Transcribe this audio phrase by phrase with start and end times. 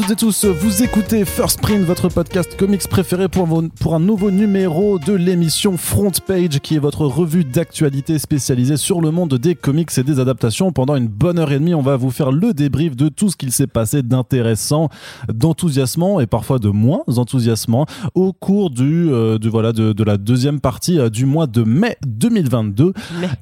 [0.00, 4.00] Toutes et tous, vous écoutez First Print, votre podcast comics préféré pour, vos- pour un
[4.00, 9.34] nouveau numéro de l'émission Front Page, qui est votre revue d'actualité spécialisée sur le monde
[9.34, 10.72] des comics et des adaptations.
[10.72, 13.36] Pendant une bonne heure et demie, on va vous faire le débrief de tout ce
[13.36, 14.88] qu'il s'est passé d'intéressant,
[15.30, 20.16] d'enthousiasmant et parfois de moins enthousiasmant au cours du, euh, du voilà de, de la
[20.16, 22.94] deuxième partie euh, du mois de mai 2022.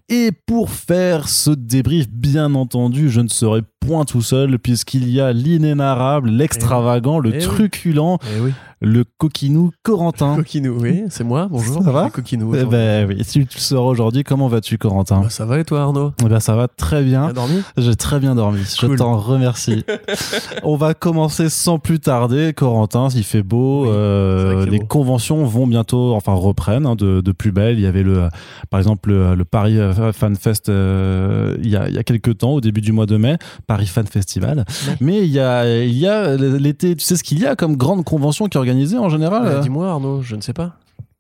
[0.08, 5.20] Et pour faire ce débrief, bien entendu, je ne serai point tout seul puisqu'il y
[5.20, 8.52] a l'inénarrable, l'extravagant, le Eh truculent, Eh oui.
[8.80, 10.36] Le coquinou Corentin.
[10.36, 11.82] Coquinou, oui, c'est moi, bonjour.
[11.82, 12.54] Ça va Coquinou.
[12.54, 15.20] Eh ben oui, si tu le sauras aujourd'hui, comment vas-tu Corentin?
[15.22, 16.12] Bah, ça va et toi Arnaud?
[16.24, 17.26] Eh ben ça va très bien.
[17.26, 17.62] T'as dormi?
[17.76, 19.84] J'ai très bien dormi, je t'en remercie.
[20.62, 24.86] On va commencer sans plus tarder, Corentin, il fait beau, Oui, euh, les beau.
[24.86, 27.78] conventions vont bientôt, enfin reprennent hein, de, de plus belle.
[27.78, 28.28] Il y avait le,
[28.70, 32.04] par exemple le, le Paris euh, Fan Fest euh, il, y a, il y a
[32.04, 34.58] quelques temps, au début du mois de mai, Paris Fan Festival.
[34.86, 34.94] Ouais.
[35.00, 37.76] Mais il y a, il y a l'été, tu sais ce qu'il y a comme
[37.76, 40.72] grande convention qui est organisée en général Bah, euh Dis-moi Arnaud, je ne sais pas.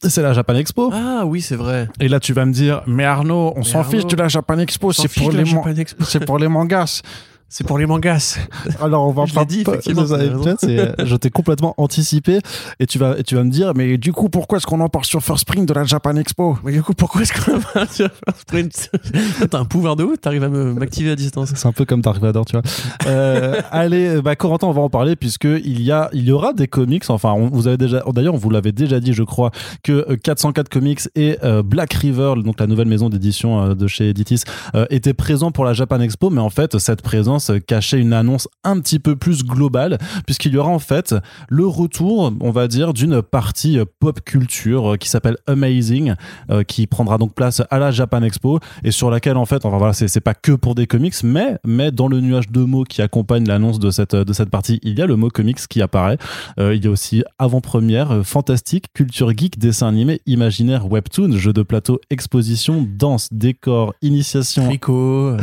[0.02, 0.90] C'est la Japan Expo.
[0.92, 1.88] Ah oui, c'est vrai.
[1.98, 4.92] Et là tu vas me dire, mais Arnaud, on s'en fiche de la Japan Expo,
[4.92, 7.02] c'est pour, les man- c'est pour les mangas.
[7.50, 8.38] C'est pour les mangas.
[8.80, 12.40] Alors on va Je pas dit, effectivement, euh, je t'ai complètement anticipé.
[12.78, 14.88] Et tu vas et tu vas me dire mais du coup pourquoi est-ce qu'on en
[14.90, 16.58] parle sur First Spring de la Japan Expo?
[16.62, 18.90] Mais du coup, pourquoi est-ce qu'on va sur First Print?
[19.50, 21.52] T'as un pouvoir de ouf, t'arrives à m'activer à distance.
[21.54, 22.62] c'est un peu comme Dark Vador tu vois.
[23.06, 26.52] Euh, allez bah Corentin on va en parler puisque il y a il y aura
[26.52, 27.04] des comics.
[27.08, 29.50] Enfin on, vous avez déjà d'ailleurs on vous l'avait déjà dit je crois
[29.82, 33.86] que euh, 404 Comics et euh, Black River donc la nouvelle maison d'édition euh, de
[33.86, 34.42] chez Editis
[34.74, 36.28] euh, étaient présents pour la Japan Expo.
[36.30, 40.52] Mais en fait cette présence euh, cachait une annonce un petit peu plus globale puisqu'il
[40.52, 41.14] y aura en fait
[41.48, 46.14] le retour, on va dire, d'une partie pop culture qui s'appelle Amazing,
[46.50, 49.78] euh, qui prendra donc place à la Japan Expo et sur laquelle en fait, enfin
[49.78, 53.02] voilà, c'est pas que pour des comics, mais mais dans le nuage de mots qui
[53.02, 56.18] accompagne l'annonce de cette de cette partie, il y a le mot comics qui apparaît.
[56.58, 61.52] Euh, il y a aussi avant-première, euh, fantastique, culture geek, dessin animé, imaginaire, webtoon, jeu
[61.52, 65.36] de plateau, exposition, danse, décor, initiation, Tricot.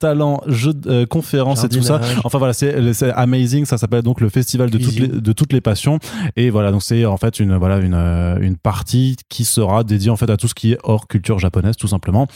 [0.00, 1.06] talent, jeu, de- euh,
[1.38, 2.00] conférences et tout ça.
[2.24, 2.74] Enfin voilà, c'est
[3.14, 3.64] amazing.
[3.64, 5.98] Ça s'appelle donc le festival de toutes, les, de toutes les passions.
[6.36, 10.10] Et voilà, donc c'est en fait une voilà une euh, une partie qui sera dédiée
[10.10, 12.26] en fait à tout ce qui est hors culture japonaise tout simplement.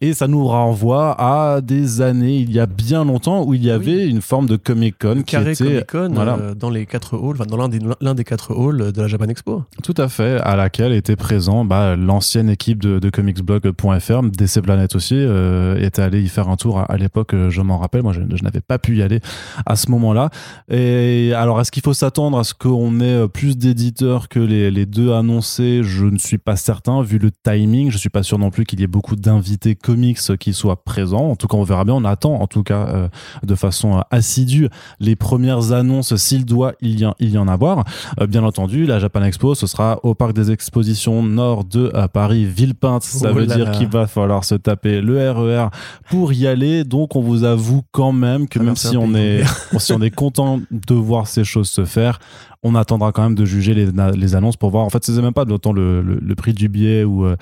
[0.00, 3.70] Et ça nous renvoie à des années il y a bien longtemps où il y
[3.70, 6.36] avait une forme de Comic Con qui Carré était Comic Con voilà.
[6.40, 9.08] euh, dans les quatre halls, enfin dans l'un des, l'un des quatre halls de la
[9.08, 9.62] Japan Expo.
[9.82, 14.94] Tout à fait, à laquelle était présent bah, l'ancienne équipe de, de comicsblog.fr, DC Planet
[14.94, 18.02] aussi, euh, était allé y faire un tour à, à l'époque, euh, je m'en rappelle,
[18.02, 19.20] moi je, je n'avais pas pu y aller
[19.66, 20.30] à ce moment-là.
[20.70, 24.70] Et alors, est-ce qu'il faut s'attendre à ce qu'on ait euh, plus d'éditeurs que les,
[24.70, 25.80] les deux annoncés?
[25.82, 28.80] Je ne suis pas certain, vu le timing, je suis pas sûr non plus qu'il
[28.80, 31.30] y ait beaucoup d'invités comics qui soient présents.
[31.30, 33.08] En tout cas, on verra bien, on attend en tout cas euh,
[33.42, 34.68] de façon euh, assidue
[35.00, 37.84] les premières annonces, s'il doit il y, en- il y en avoir.
[38.20, 42.08] Euh, bien entendu, la Japan Expo, ce sera au parc des expositions nord de à
[42.08, 43.02] Paris, Villepinte.
[43.02, 45.66] Ça Oh veut dire qu'il va falloir se taper le RER
[46.10, 46.84] pour y aller.
[46.84, 49.42] Donc, on vous avoue quand même que Ah même si on est,
[49.78, 52.18] si on est content de voir ces choses se faire,
[52.64, 54.84] on attendra quand même de juger les, les annonces pour voir.
[54.84, 57.34] En fait, c'est même pas autant le, le, le prix du billet ou euh,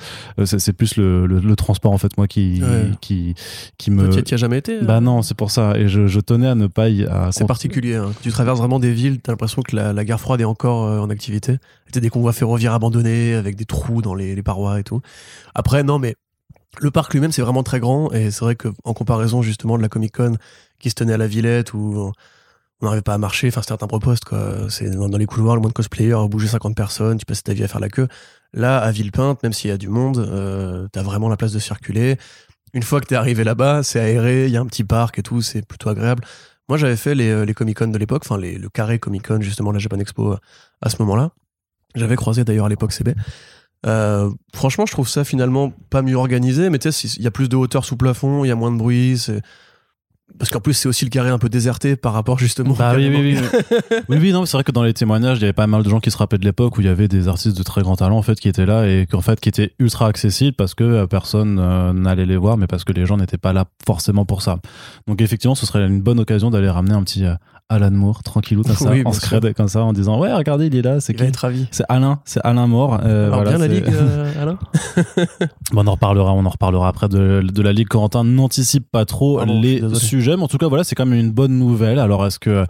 [0.46, 2.90] c'est c'est plus le, le, transport en fait moi qui Ouais.
[3.02, 3.34] qui
[3.76, 4.08] qui me.
[4.10, 5.76] Toi, tu as jamais été euh Bah non, c'est pour ça.
[5.76, 7.06] Et je, je tenais à ne pas y.
[7.32, 7.96] C'est particulier.
[7.96, 8.12] hein.
[8.22, 10.98] Tu traverses vraiment des villes, t'as l'impression que la, la guerre froide est encore euh,
[11.00, 11.58] en activité.
[11.92, 15.00] T'as des convois ferroviaires abandonnés avec des trous dans les, les parois et tout.
[15.54, 16.14] Après, non, mais
[16.80, 18.10] le parc lui-même, c'est vraiment très grand.
[18.12, 20.36] Et c'est vrai qu'en comparaison justement de la Comic Con
[20.80, 22.12] qui se tenait à la Villette où
[22.80, 24.70] on n'arrivait pas à marcher, enfin c'était un timbre poste quoi.
[24.70, 27.64] C'est dans, les couloirs, le moins de cosplayers, bouger 50 personnes, tu passes ta vie
[27.64, 28.08] à faire la queue.
[28.52, 31.58] Là, à Villepinte, même s'il y a du monde, euh, t'as vraiment la place de
[31.58, 32.16] circuler.
[32.72, 35.22] Une fois que t'es arrivé là-bas, c'est aéré, il y a un petit parc et
[35.22, 36.24] tout, c'est plutôt agréable.
[36.68, 39.40] Moi, j'avais fait les, euh, les Comic Con de l'époque, enfin le carré Comic Con
[39.40, 40.36] justement la Japan Expo euh,
[40.80, 41.30] à ce moment-là.
[41.94, 43.14] J'avais croisé d'ailleurs à l'époque CB.
[44.54, 47.48] Franchement, je trouve ça finalement pas mieux organisé, mais tu sais, il y a plus
[47.48, 49.18] de hauteur sous plafond, il y a moins de bruit.
[49.18, 49.42] c'est-
[50.40, 52.74] Parce qu'en plus, c'est aussi le carré un peu déserté par rapport justement.
[52.74, 53.60] Bah au oui, oui, oui.
[54.08, 55.90] oui, oui, non, c'est vrai que dans les témoignages, il y avait pas mal de
[55.90, 57.96] gens qui se rappelaient de l'époque où il y avait des artistes de très grand
[57.96, 60.82] talent en fait qui étaient là et qu'en fait qui étaient ultra accessibles parce que
[60.82, 64.24] euh, personne euh, n'allait les voir, mais parce que les gens n'étaient pas là forcément
[64.24, 64.56] pour ça.
[65.06, 67.34] Donc effectivement, ce serait une bonne occasion d'aller ramener un petit euh,
[67.70, 70.76] Alan Moore tranquillou comme ça, Oui, en scred comme ça, en disant ouais, regardez, il
[70.76, 71.24] est là, c'est qui.
[71.70, 73.00] C'est Alain, c'est Alain Moore.
[73.04, 74.58] Euh, Alors voilà, bien la ligue, euh, Alain
[75.72, 78.24] Bon, on en reparlera, on en reparlera après de, de la Ligue Corentin.
[78.24, 81.32] N'anticipe pas trop Pardon, suis les sujets, en tout cas, voilà, c'est quand même une
[81.32, 81.98] bonne nouvelle.
[81.98, 82.66] Alors, est-ce que,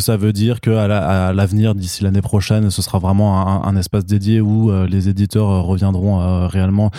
[0.00, 3.68] ça veut dire que à la- à l'avenir, d'ici l'année prochaine, ce sera vraiment un,
[3.68, 6.90] un espace dédié où euh, les éditeurs euh, reviendront euh, réellement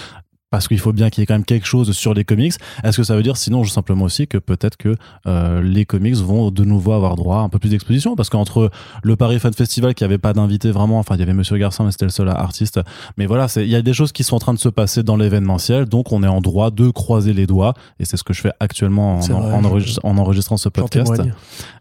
[0.52, 2.54] parce qu'il faut bien qu'il y ait quand même quelque chose sur les comics.
[2.84, 4.96] Est-ce que ça veut dire sinon simplement aussi que peut-être que
[5.26, 8.16] euh, les comics vont de nouveau avoir droit à un peu plus d'exposition?
[8.16, 8.70] Parce qu'entre
[9.02, 11.86] le Paris Fan Festival qui avait pas d'invité vraiment, enfin il y avait Monsieur Garçon
[11.86, 12.82] mais c'était le seul artiste,
[13.18, 15.16] mais voilà, il y a des choses qui sont en train de se passer dans
[15.16, 18.42] l'événementiel, donc on est en droit de croiser les doigts et c'est ce que je
[18.42, 21.14] fais actuellement en, en, enregistrant ce podcast.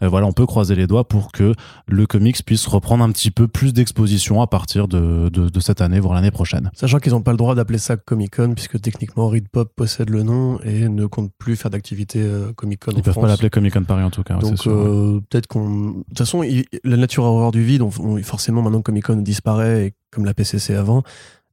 [0.02, 1.54] Euh, voilà, on peut croiser les doigts pour que
[1.88, 5.80] le comics puisse reprendre un petit peu plus d'exposition à partir de, de, de cette
[5.80, 6.70] année voire l'année prochaine.
[6.74, 10.10] Sachant qu'ils n'ont pas le droit d'appeler ça Comic Con puisque techniquement Read Pop possède
[10.10, 12.92] le nom et ne compte plus faire d'activité euh, Comic Con.
[12.94, 14.36] Ils peuvent pas l'appeler Comic Con Paris en tout cas.
[14.36, 15.90] Donc euh, peut-être qu'on.
[15.90, 16.42] De toute façon,
[16.84, 17.82] la nature a horreur du vide.
[18.22, 21.04] forcément, maintenant Comic Con disparaît et comme la PCC avant,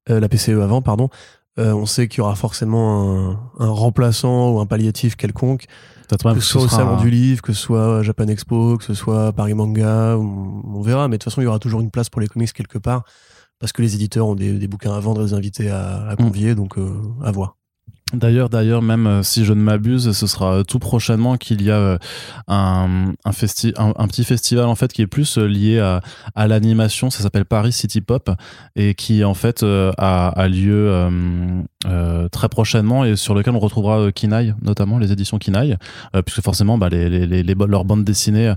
[0.10, 1.10] euh, la PCE avant, pardon.
[1.58, 5.66] on sait qu'il y aura forcément un, remplaçant ou un palliatif quelconque.
[6.10, 9.32] Que ce soit au salon du livre, que ce soit Japan Expo, que ce soit
[9.34, 11.08] Paris Manga, on, on verra.
[11.08, 13.04] Mais de toute façon, il y aura toujours une place pour les comics quelque part
[13.60, 17.02] parce que les éditeurs ont des, bouquins à vendre, des invités à, convier, donc euh,
[17.24, 17.58] à voir.
[18.14, 21.76] D'ailleurs, d'ailleurs, même euh, si je ne m'abuse, ce sera tout prochainement qu'il y a
[21.76, 21.98] euh,
[22.48, 27.10] un, petit festival en fait qui est plus lié à, l'animation.
[27.10, 28.30] Ça s'appelle Paris City Pop
[28.78, 30.90] et qui en fait a, lieu
[31.86, 35.78] euh, très prochainement et sur lequel on retrouvera euh, Kinaï, notamment les éditions Kinaï,
[36.16, 38.54] euh, puisque forcément bah, leurs bandes dessinées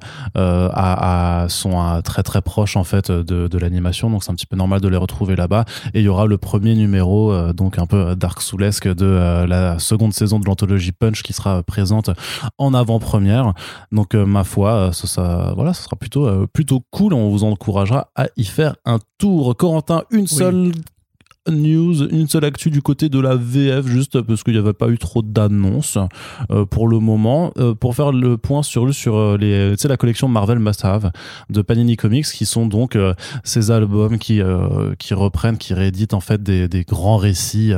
[1.49, 4.81] sont très très proches en fait de, de l'animation, donc c'est un petit peu normal
[4.81, 5.65] de les retrouver là-bas.
[5.95, 10.13] Et il y aura le premier numéro, donc un peu dark soulesque de la seconde
[10.13, 12.11] saison de l'anthologie Punch qui sera présente
[12.59, 13.55] en avant-première.
[13.93, 17.15] Donc ma foi, ça, ça, voilà, ça sera plutôt plutôt cool.
[17.15, 19.57] On vous encouragera à y faire un tour.
[19.57, 20.73] Corentin, une seule
[21.51, 24.89] news, une seule actu du côté de la VF, juste parce qu'il n'y avait pas
[24.89, 25.99] eu trop d'annonces
[26.51, 27.53] euh, pour le moment.
[27.59, 31.11] Euh, pour faire le point sur, sur euh, les, la collection Marvel Must Have
[31.49, 32.97] de Panini Comics, qui sont donc
[33.45, 34.41] ces albums qui,
[34.99, 37.73] qui reprennent, qui rééditent en fait des, des grands récits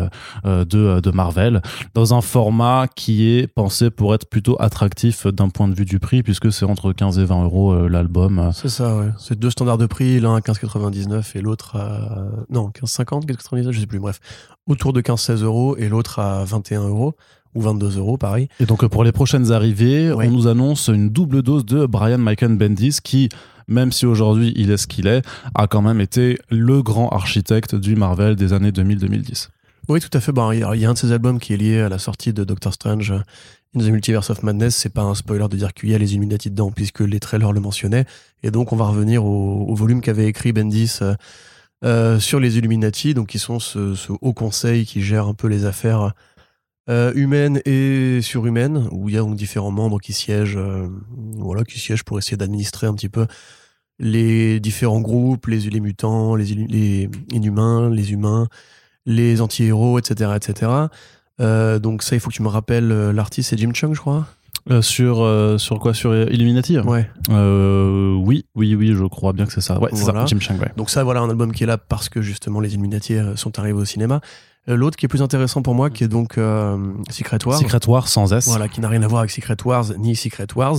[0.44, 1.62] de, de Marvel
[1.94, 5.98] dans un format qui est pensé pour être plutôt attractif d'un point de vue du
[5.98, 8.50] prix, puisque c'est entre 15 et 20 euros l'album.
[8.52, 9.10] C'est ça, ouais.
[9.18, 12.26] C'est deux standards de prix, l'un à 15,99 et l'autre à.
[12.50, 14.20] Non, 15,50, 15,99 je sais plus, bref,
[14.66, 17.14] autour de 15-16 euros et l'autre à 21 euros
[17.54, 18.48] ou 22 euros, pareil.
[18.60, 22.56] Et donc pour les prochaines arrivées, on nous annonce une double dose de Brian Michael
[22.56, 23.28] Bendis qui,
[23.68, 25.22] même si aujourd'hui il est ce qu'il est,
[25.54, 29.48] a quand même été le grand architecte du Marvel des années 2000-2010.
[29.88, 30.32] Oui, tout à fait.
[30.32, 32.44] Bon, il y a un de ses albums qui est lié à la sortie de
[32.44, 33.12] Doctor Strange
[33.74, 34.76] In the Multiverse of Madness.
[34.76, 37.52] C'est pas un spoiler de dire qu'il y a les Illuminati dedans, puisque les trailers
[37.52, 38.04] le mentionnaient.
[38.44, 40.98] Et donc, on va revenir au, volume qu'avait écrit Bendis.
[41.02, 41.14] Euh,
[41.84, 45.64] euh, sur les Illuminati, donc qui sont ce, haut conseil qui gère un peu les
[45.64, 46.12] affaires
[46.88, 50.88] euh, humaines et surhumaines, où il y a donc différents membres qui siègent, euh,
[51.38, 53.26] voilà, qui siègent pour essayer d'administrer un petit peu
[53.98, 58.48] les différents groupes, les, mutants, les, les inhumains, les humains,
[59.04, 60.70] les anti-héros, etc., etc.
[61.80, 64.26] donc ça, il faut que tu me rappelles l'artiste, c'est Jim Chung, je crois?
[64.70, 65.92] Euh, sur euh, sur quoi?
[65.92, 66.78] Sur Illuminati?
[66.78, 67.10] Ouais.
[67.30, 69.78] Euh, oui oui oui je crois bien que c'est ça.
[69.80, 70.70] Ouais c'est ça Jim Chang ouais.
[70.76, 73.78] donc ça voilà un album qui est là parce que justement les Illuminati sont arrivés
[73.80, 74.20] au cinéma.
[74.68, 76.38] L'autre qui est plus intéressant pour moi qui est donc
[77.10, 77.58] Secret Wars.
[77.58, 78.46] Secret Wars sans S.
[78.46, 80.78] Voilà qui n'a rien à voir avec Secret Wars ni Secret Wars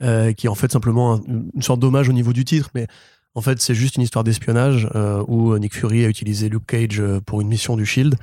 [0.00, 2.88] qui est en fait simplement une sorte d'hommage au niveau du titre mais
[3.34, 4.88] en fait, c'est juste une histoire d'espionnage
[5.26, 8.16] où Nick Fury a utilisé Luke Cage pour une mission du Shield,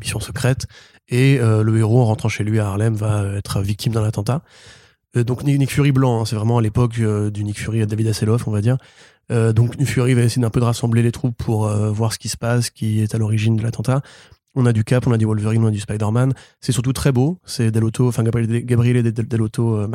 [0.00, 0.66] mission secrète,
[1.08, 4.42] et euh, le héros, en rentrant chez lui à Harlem, va être victime d'un attentat.
[5.16, 7.86] Euh, donc Nick Fury blanc, hein, c'est vraiment à l'époque euh, du Nick Fury à
[7.86, 8.76] David Hasselhoff, on va dire.
[9.30, 12.28] donc Nick Fury va essayer d'un peu de rassembler les troupes pour voir ce qui
[12.28, 14.02] se passe, qui est à l'origine de l'attentat.
[14.54, 16.32] On a du Cap, on a du Wolverine, on a du Spider-Man.
[16.60, 17.38] C'est surtout très beau.
[17.44, 19.86] C'est Delotto, enfin Delotto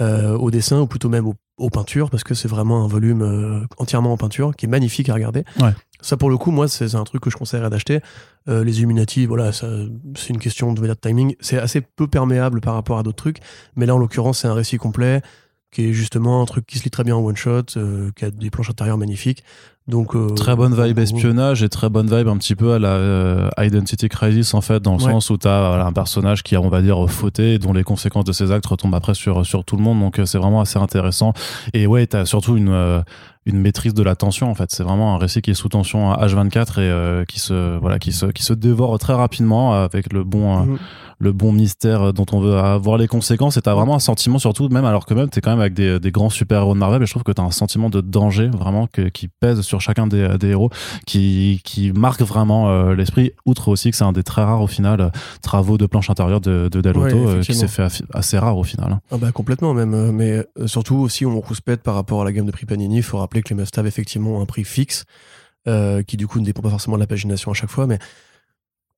[0.00, 1.26] euh, au dessin, ou plutôt même
[1.58, 5.14] aux peintures, parce que c'est vraiment un volume entièrement en peinture, qui est magnifique à
[5.14, 5.44] regarder.
[5.60, 5.72] Ouais.
[6.00, 8.00] Ça, pour le coup, moi, c'est un truc que je conseillerais d'acheter.
[8.48, 11.34] Euh, les Illuminati, voilà, c'est une question de, de timing.
[11.40, 13.38] C'est assez peu perméable par rapport à d'autres trucs.
[13.74, 15.22] Mais là, en l'occurrence, c'est un récit complet
[15.70, 18.24] qui est justement un truc qui se lit très bien en one shot, euh, qui
[18.24, 19.44] a des planches intérieures magnifiques.
[19.86, 23.50] Donc euh, très bonne vibe espionnage et très bonne vibe un petit peu à la
[23.58, 26.68] Identity Crisis en fait, dans le sens où tu as un personnage qui a on
[26.68, 29.82] va dire fauté, dont les conséquences de ses actes retombent après sur sur tout le
[29.82, 30.00] monde.
[30.00, 31.32] Donc c'est vraiment assez intéressant.
[31.72, 33.02] Et ouais, t'as surtout une
[33.48, 34.70] une maîtrise de la tension en fait.
[34.70, 37.98] C'est vraiment un récit qui est sous tension à H24 et euh, qui se voilà
[37.98, 40.78] qui se qui se dévore très rapidement avec le bon euh, mhm.
[41.18, 43.56] le bon mystère dont on veut avoir les conséquences.
[43.56, 45.98] Et t'as vraiment un sentiment surtout même alors que même t'es quand même avec des,
[45.98, 47.00] des grands super héros de Marvel.
[47.00, 50.06] Mais je trouve que t'as un sentiment de danger vraiment que, qui pèse sur chacun
[50.06, 50.70] des, des héros
[51.06, 53.32] qui qui marque vraiment euh, l'esprit.
[53.46, 56.68] Outre aussi que c'est un des très rares au final travaux de planche intérieure de,
[56.70, 59.00] de Delotto qui s'est fait assez rare au final.
[59.10, 60.12] Ah bah complètement même.
[60.12, 62.98] Mais surtout aussi on rouspète par rapport à la gamme de prix Panini.
[62.98, 65.04] Il faut rappeler que les must-have effectivement un prix fixe,
[65.66, 67.98] euh, qui du coup ne dépend pas forcément de la pagination à chaque fois, mais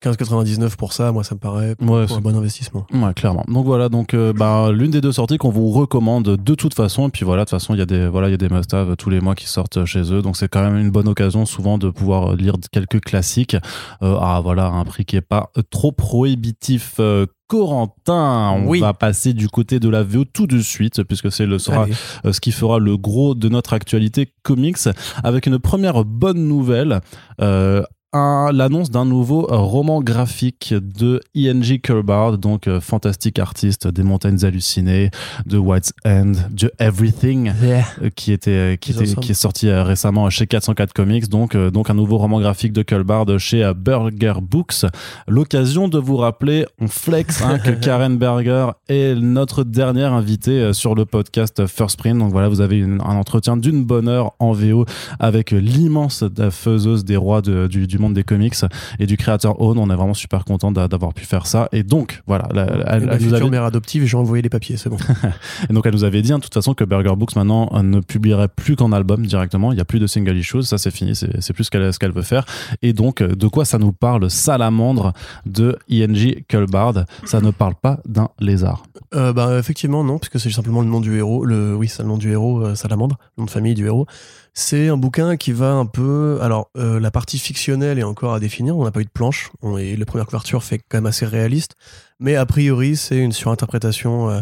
[0.03, 2.87] 15,99 pour ça, moi ça me paraît Ouais, un bon investissement.
[2.93, 3.43] Ouais, clairement.
[3.47, 7.07] Donc voilà, donc euh, bah, l'une des deux sorties qu'on vous recommande de toute façon.
[7.07, 8.49] Et puis voilà, de toute façon, il y a des voilà, il y a des
[8.49, 10.21] must-have tous les mois qui sortent chez eux.
[10.21, 13.55] Donc c'est quand même une bonne occasion souvent de pouvoir lire quelques classiques
[14.01, 16.95] euh, à voilà à un prix qui est pas trop prohibitif.
[16.99, 18.79] Euh, Corentin, on Oui.
[18.79, 21.93] va passer du côté de la VO tout de suite puisque c'est le sera Allez.
[22.25, 24.77] euh, ce qui fera le gros de notre actualité comics
[25.23, 27.01] avec une première bonne nouvelle.
[27.41, 31.79] Euh, L'annonce d'un nouveau euh, roman graphique de E.N.G.
[31.79, 35.11] Curbard, donc euh, fantastique artiste des montagnes hallucinées,
[35.45, 37.53] de White's End, de Everything,
[38.01, 41.93] euh, qui était qui, était, est sorti euh, récemment chez 404 Comics, donc donc un
[41.93, 44.85] nouveau roman graphique de Curbard chez Burger Books.
[45.29, 50.95] L'occasion de vous rappeler, on flex hein, que Karen Berger est notre dernière invitée sur
[50.95, 52.17] le podcast First Print.
[52.19, 54.85] Donc voilà, vous avez une- un entretien d'une bonne heure en VO
[55.19, 58.55] avec l'immense faiseuse des rois de- du, du monde des comics
[58.99, 59.77] et du créateur Own.
[59.77, 61.69] On est vraiment super content d'a- d'avoir pu faire ça.
[61.71, 64.89] Et donc voilà, la- la- elle, nous avait mère adoptive, j'ai envoyé les papiers, c'est
[64.89, 64.97] bon.
[65.69, 67.81] et donc elle nous avait dit hein, de toute façon que Burger Books maintenant euh,
[67.81, 69.71] ne publierait plus qu'en album directement.
[69.71, 71.99] Il n'y a plus de single issues, ça c'est fini, c'est plus ce qu'elle ce
[71.99, 72.45] qu'elle veut faire.
[72.81, 75.13] Et donc euh, de quoi ça nous parle Salamandre
[75.45, 77.05] de ING Cullbard.
[77.25, 78.83] Ça ne parle pas d'un lézard.
[79.13, 81.45] Euh, bah, effectivement, non, puisque c'est simplement le nom du héros.
[81.45, 84.05] Le, oui, c'est le nom du héros, euh, Salamandre, le nom de famille du héros.
[84.53, 86.39] C'est un bouquin qui va un peu.
[86.41, 88.75] Alors, euh, la partie fictionnelle est encore à définir.
[88.77, 89.49] On n'a pas eu de planche.
[89.61, 91.75] On, et la première couverture fait quand même assez réaliste.
[92.19, 94.41] Mais a priori, c'est une surinterprétation euh,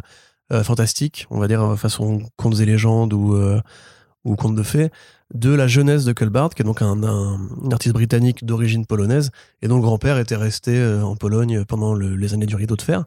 [0.52, 3.62] euh, fantastique, on va dire, euh, façon contes et légendes ou, euh,
[4.26, 4.90] ou contes de fées,
[5.36, 7.40] de la jeunesse de Culbard, qui est donc un, un-
[7.72, 9.30] artiste britannique d'origine polonaise,
[9.62, 13.06] et dont grand-père était resté en Pologne pendant le- les années du rideau de fer.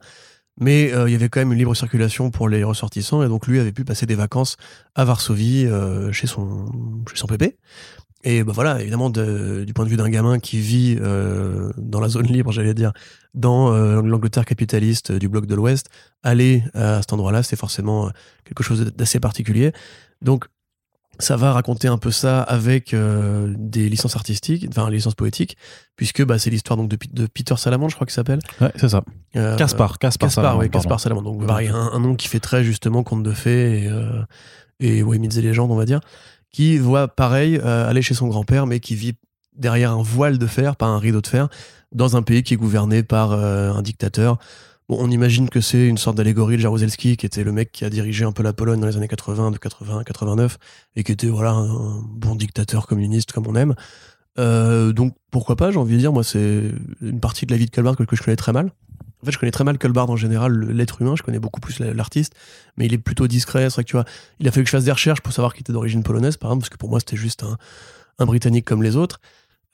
[0.60, 3.46] Mais euh, il y avait quand même une libre circulation pour les ressortissants, et donc
[3.46, 4.56] lui avait pu passer des vacances
[4.94, 6.66] à Varsovie euh, chez, son,
[7.10, 7.56] chez son pépé.
[8.24, 12.00] Et bah voilà, évidemment, de- du point de vue d'un gamin qui vit euh, dans
[12.00, 12.92] la zone libre, j'allais dire,
[13.34, 13.70] dans
[14.02, 15.88] l'Angleterre capitaliste du bloc de l'Ouest,
[16.22, 18.10] aller à cet endroit-là, c'est forcément
[18.44, 19.72] quelque chose d'assez particulier.
[20.20, 20.44] Donc,
[21.22, 25.56] ça va raconter un peu ça avec euh, des licences artistiques, enfin des licences poétiques,
[25.96, 28.40] puisque bah, c'est l'histoire donc de, Peter Salamandre, je crois qu'il s'appelle.
[28.60, 29.02] Ouais, c'est ça.
[29.36, 30.68] Euh, Caspar, Caspar, Caspar, pardon.
[30.68, 31.32] Caspar Salamandre.
[31.32, 34.22] Donc, pareil, un, un nom qui fait très justement conte de fées et, euh,
[34.80, 36.00] et ouais, mythes et légendes, on va dire,
[36.52, 39.14] qui voit pareil euh, aller chez son grand-père, mais qui vit
[39.56, 41.48] derrière un voile de fer, pas un rideau de fer,
[41.92, 44.38] dans un pays qui est gouverné par euh, un dictateur.
[45.00, 47.90] On imagine que c'est une sorte d'allégorie de Jaruzelski, qui était le mec qui a
[47.90, 50.58] dirigé un peu la Pologne dans les années 80, de 80 à 89,
[50.96, 53.74] et qui était voilà un bon dictateur communiste comme on aime.
[54.38, 57.66] Euh, donc pourquoi pas, j'ai envie de dire, moi c'est une partie de la vie
[57.66, 58.72] de Colbard que, que je connais très mal.
[59.22, 61.78] En fait, je connais très mal Colbard en général, l'être humain, je connais beaucoup plus
[61.78, 62.34] la- l'artiste,
[62.76, 63.70] mais il est plutôt discret.
[63.70, 64.04] C'est vrai que tu vois,
[64.40, 66.50] il a fallu que je fasse des recherches pour savoir qu'il était d'origine polonaise, par
[66.50, 67.56] exemple, parce que pour moi c'était juste un,
[68.18, 69.20] un Britannique comme les autres.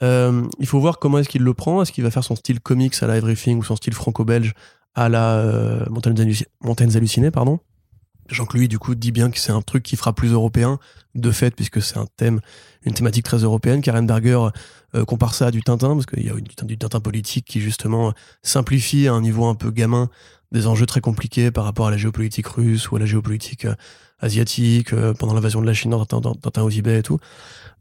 [0.02, 1.82] Euh, il faut voir comment est-ce qu'il le prend.
[1.82, 4.52] Est-ce qu'il va faire son style comics à la Everything ou son style franco-belge
[4.98, 7.60] à la euh, Montagnes, Halluci- Montagnes hallucinées, pardon.
[8.28, 10.80] Jean-Claude, du coup, dit bien que c'est un truc qui fera plus européen,
[11.14, 12.40] de fait, puisque c'est un thème,
[12.84, 13.80] une thématique très européenne.
[13.80, 14.48] Karen Berger
[14.96, 18.12] euh, compare ça à du Tintin, parce qu'il y a du, Tintin politique qui, justement,
[18.42, 20.10] simplifie à un niveau un peu gamin
[20.50, 23.74] des enjeux très compliqués par rapport à la géopolitique russe ou à la géopolitique euh,
[24.18, 27.18] asiatique, euh, pendant l'invasion de la Chine dans Tintin, au Tibet et tout.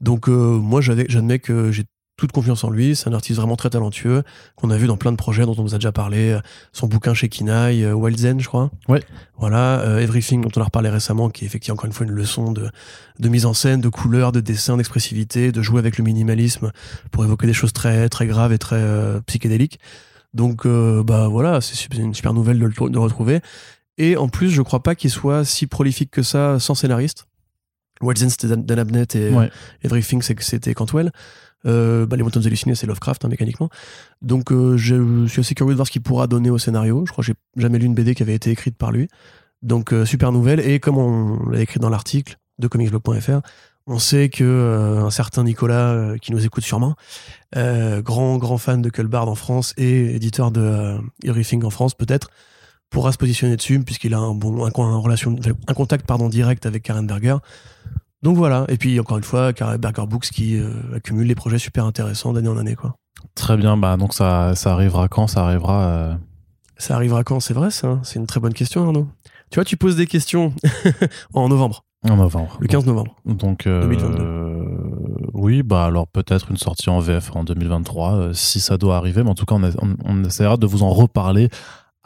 [0.01, 1.85] Donc, moi, j'admets que j'ai
[2.17, 2.95] toute confiance en lui.
[2.95, 4.23] C'est un artiste vraiment très talentueux
[4.55, 6.37] qu'on a vu dans plein de projets dont on nous a déjà parlé.
[6.73, 8.71] Son bouquin chez Kinaï, euh, Wild Zen, je crois.
[8.89, 9.03] Ouais.
[9.37, 12.11] Voilà, euh, Everything dont on a reparlé récemment, qui est effectivement encore une fois une
[12.11, 12.69] leçon de,
[13.19, 16.71] de mise en scène, de couleurs, de dessin, d'expressivité, de jouer avec le minimalisme
[17.11, 19.79] pour évoquer des choses très très graves et très euh, psychédéliques.
[20.33, 23.41] Donc euh, bah voilà, c'est une super nouvelle de le, de le retrouver.
[23.99, 27.27] Et en plus, je crois pas qu'il soit si prolifique que ça sans scénariste.
[28.01, 29.49] Wild Zen c'était Dan, Dan Abnett et Ouais.
[29.83, 31.11] Everything c'était Cantwell.
[31.67, 33.69] Euh, bah, les montagnes hallucinées, c'est Lovecraft, hein, mécaniquement.
[34.21, 37.03] Donc, euh, je suis assez curieux de voir ce qu'il pourra donner au scénario.
[37.05, 39.07] Je crois que j'ai jamais lu une BD qui avait été écrite par lui.
[39.61, 40.59] Donc, euh, super nouvelle.
[40.59, 43.41] Et comme on l'a écrit dans l'article de comicsblog.fr,
[43.89, 46.95] on sait que un certain Nicolas, qui nous écoute sûrement,
[47.55, 52.29] grand, grand fan de Culbard en France et éditeur de Everything en France, peut-être,
[52.89, 57.37] pourra se positionner dessus, puisqu'il a un, bon, un contact pardon, direct avec Karen Berger.
[58.23, 61.85] Donc voilà, et puis encore une fois, Berger Books qui euh, accumule les projets super
[61.85, 62.75] intéressants d'année en année.
[62.75, 62.95] Quoi.
[63.35, 65.27] Très bien, bah donc ça, ça arrivera quand?
[65.27, 65.83] Ça arrivera.
[65.87, 66.13] euh,
[66.77, 67.39] Ça arrivera quand?
[67.39, 69.07] C'est vrai, ça C'est une très bonne question, Arnaud.
[69.51, 70.51] Tu vois, tu poses des questions
[71.33, 72.57] en novembre, en novembre.
[72.59, 73.15] le 15 novembre.
[73.25, 75.29] Donc, euh, 2022.
[75.33, 79.23] oui, bah alors peut-être une sortie en VF en 2023, euh, si ça doit arriver.
[79.23, 81.49] Mais en tout cas, on, on- on essaiera de vous en reparler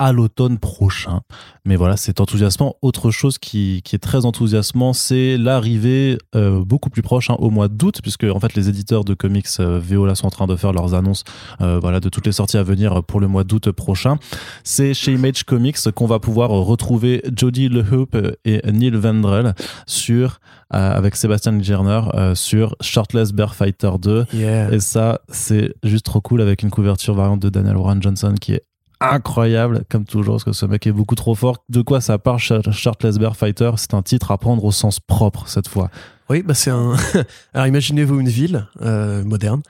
[0.01, 1.21] à l'automne prochain.
[1.63, 2.75] Mais voilà, c'est enthousiasmant.
[2.81, 7.51] Autre chose qui, qui est très enthousiasmant, c'est l'arrivée euh, beaucoup plus proche hein, au
[7.51, 10.47] mois d'août, puisque en fait les éditeurs de comics euh, VO là sont en train
[10.47, 11.23] de faire leurs annonces
[11.61, 14.17] euh, voilà, de toutes les sorties à venir pour le mois d'août prochain.
[14.63, 19.53] C'est chez Image Comics qu'on va pouvoir retrouver Jodie LeHoop et Neil Vendrell
[19.85, 20.39] sur
[20.71, 22.01] avec Sébastien Gerner
[22.33, 24.25] sur Shirtless Bear Fighter 2
[24.71, 28.53] et ça c'est juste trop cool avec une couverture variante de Daniel Warren Johnson qui
[28.53, 28.63] est
[29.01, 31.63] incroyable, comme toujours, parce que ce mec est beaucoup trop fort.
[31.69, 33.71] De quoi ça part, Shirtless Bear Fighter?
[33.77, 35.89] C'est un titre à prendre au sens propre cette fois.
[36.29, 36.95] Oui, bah c'est un.
[37.53, 39.61] Alors imaginez-vous une ville euh, moderne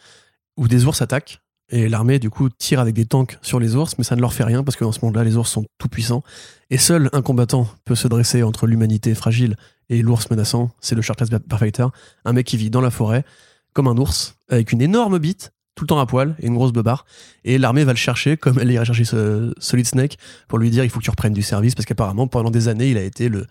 [0.58, 3.98] où des ours attaquent et l'armée du coup tire avec des tanks sur les ours,
[3.98, 5.88] mais ça ne leur fait rien parce que dans ce monde-là, les ours sont tout
[5.88, 6.22] puissants
[6.70, 9.56] et seul un combattant peut se dresser entre l'humanité fragile
[9.90, 10.70] et l'ours menaçant.
[10.82, 11.88] C'est le Shirtless Bear Fighter,
[12.26, 13.24] un mec qui vit dans la forêt
[13.74, 16.74] comme un ours avec une énorme bite tout le temps à poil et une grosse
[16.74, 17.06] beubare.
[17.44, 20.84] Et l'armée va le chercher, comme elle ira chercher ce Solid Snake, pour lui dire
[20.84, 23.30] il faut que tu reprennes du service, parce qu'apparemment, pendant des années, il a été
[23.30, 23.48] le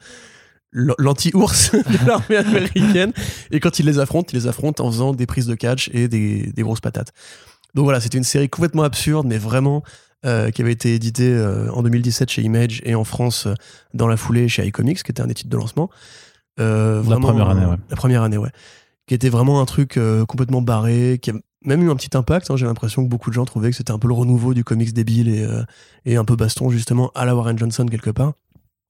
[0.72, 3.12] l'anti-ours de l'armée américaine.
[3.50, 6.06] Et quand il les affronte, il les affronte en faisant des prises de catch et
[6.06, 7.12] des, des grosses patates.
[7.74, 9.82] Donc voilà, c'était une série complètement absurde, mais vraiment
[10.26, 13.54] euh, qui avait été éditée euh, en 2017 chez Image et en France euh,
[13.94, 15.88] dans la foulée chez iComics, qui était un des titres de lancement.
[16.58, 17.76] la première année, ouais.
[17.88, 18.50] La première année, ouais.
[19.06, 19.98] Qui était vraiment un truc
[20.28, 22.50] complètement barré, qui a même eu un petit impact.
[22.50, 22.56] Hein.
[22.56, 24.92] J'ai l'impression que beaucoup de gens trouvaient que c'était un peu le renouveau du comics
[24.92, 28.34] débile et, euh, un peu baston, justement, à la Warren Johnson quelque part.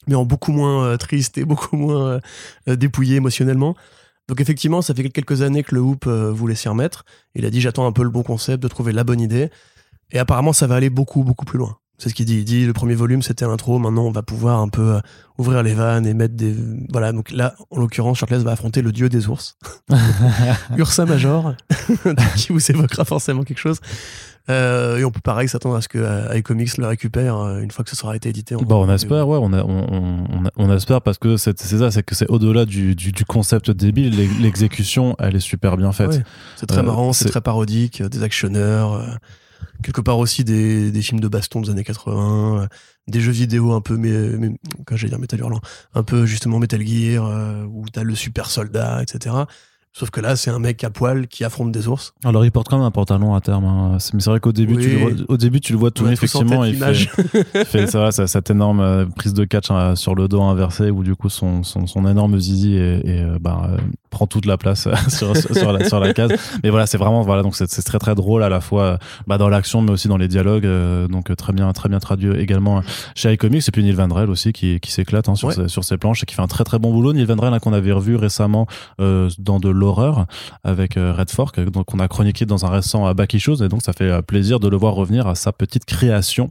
[0.07, 2.21] Mais en beaucoup moins euh, triste et beaucoup moins
[2.69, 3.75] euh, dépouillé émotionnellement.
[4.29, 7.05] Donc effectivement, ça fait quelques années que le Hoop voulait s'y remettre.
[7.35, 9.51] Il a dit j'attends un peu le bon concept, de trouver la bonne idée.
[10.13, 11.79] Et apparemment, ça va aller beaucoup, beaucoup plus loin.
[12.01, 12.39] C'est ce qu'il dit.
[12.39, 13.79] Il dit le premier volume c'était l'intro.
[13.79, 15.01] Maintenant on va pouvoir un peu euh,
[15.39, 16.57] ouvrir les vannes et mettre des
[16.91, 17.13] voilà.
[17.13, 19.59] Donc là en l'occurrence Shirtless va affronter le dieu des ours,
[20.79, 21.55] Ursa Major,
[22.37, 23.81] qui vous évoquera forcément quelque chose.
[24.49, 27.85] Euh, et on peut pareil s'attendre à ce que euh, iComics le récupère une fois
[27.85, 28.57] que ce sera été édité.
[28.57, 32.29] Bah, on espère, ouais, on, on, on, espère parce que c'est ça, c'est que c'est
[32.29, 36.23] au-delà du, du, concept débile, l'exécution, elle est super bien faite.
[36.57, 39.21] c'est très marrant, c'est très parodique, des actionneurs
[39.83, 42.67] quelque part aussi des, des, films de baston des années 80, euh,
[43.09, 44.51] des jeux vidéo un peu, mais,
[44.87, 45.61] quand j'allais dire Metal Hurlant,
[45.95, 49.35] un peu justement Metal Gear, euh, où t'as le super soldat, etc.
[49.93, 52.15] Sauf que là, c'est un mec à poil qui affronte des ours.
[52.25, 53.65] Alors, il porte quand même un pantalon à terme.
[53.65, 53.99] Hein.
[54.15, 56.65] Mais c'est vrai qu'au début, tu le vois, au début, tu le vois tourner, effectivement.
[56.65, 60.43] Il fait, fait ça, ça, cette énorme euh, prise de catch hein, sur le dos
[60.43, 63.77] inversé où, du coup, son, son, son énorme zizi et bah,
[64.11, 66.33] prend toute la place sur, sur, la, sur, la, case.
[66.63, 69.49] Mais voilà, c'est vraiment, voilà, donc c'est très, très drôle à la fois bah, dans
[69.49, 70.67] l'action, mais aussi dans les dialogues.
[70.67, 72.83] Euh, donc, très bien, très bien traduit également
[73.15, 73.67] chez iComics.
[73.69, 76.27] Et puis Neil Vandrell aussi qui, qui s'éclate hein, sur, ses, sur ses planches et
[76.27, 77.13] qui fait un très, très bon boulot.
[77.13, 78.67] Neil Vandrell, qu'on avait revu récemment
[79.01, 80.27] euh, dans de l'horreur
[80.65, 83.69] avec euh, Red Fork, donc on a chroniqué dans un récent euh, Back Issues, et
[83.69, 86.51] donc ça fait euh, plaisir de le voir revenir à sa petite création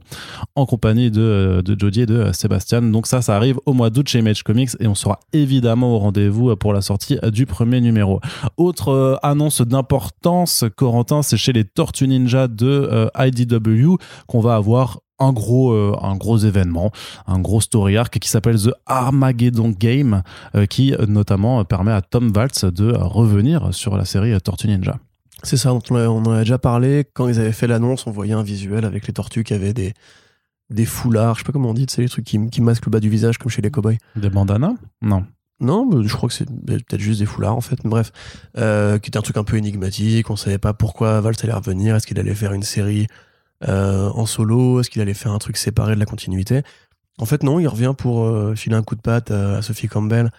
[0.54, 2.82] en compagnie de, de Jodie et de Sébastien.
[2.82, 5.98] Donc ça, ça arrive au mois d'août chez Image Comics et on sera évidemment au
[5.98, 8.20] rendez-vous pour la sortie du premier numéro.
[8.56, 15.32] Autre annonce d'importance, Corentin, c'est chez les Tortues Ninja de IDW qu'on va avoir un
[15.32, 16.90] gros, euh, un gros événement,
[17.26, 20.22] un gros story arc qui s'appelle The Armageddon Game,
[20.54, 24.96] euh, qui notamment permet à Tom Waltz de revenir sur la série Tortue Ninja.
[25.42, 27.04] C'est ça, on en a déjà parlé.
[27.14, 29.94] Quand ils avaient fait l'annonce, on voyait un visuel avec les tortues qui avaient des,
[30.68, 32.90] des foulards, je sais pas comment on dit, c'est les trucs qui, qui masquent le
[32.90, 33.96] bas du visage comme chez les cowboys.
[34.16, 34.74] Des bandanas?
[35.00, 35.24] Non.
[35.60, 37.78] Non, je crois que c'est peut-être juste des foulards en fait.
[37.84, 38.12] Bref,
[38.56, 40.30] euh, qui était un truc un peu énigmatique.
[40.30, 41.94] On savait pas pourquoi Waltz allait revenir.
[41.94, 43.06] Est-ce qu'il allait faire une série
[43.68, 44.80] euh, en solo?
[44.80, 46.62] Est-ce qu'il allait faire un truc séparé de la continuité?
[47.18, 50.32] En fait, non, il revient pour euh, filer un coup de patte à, Sophie Campbell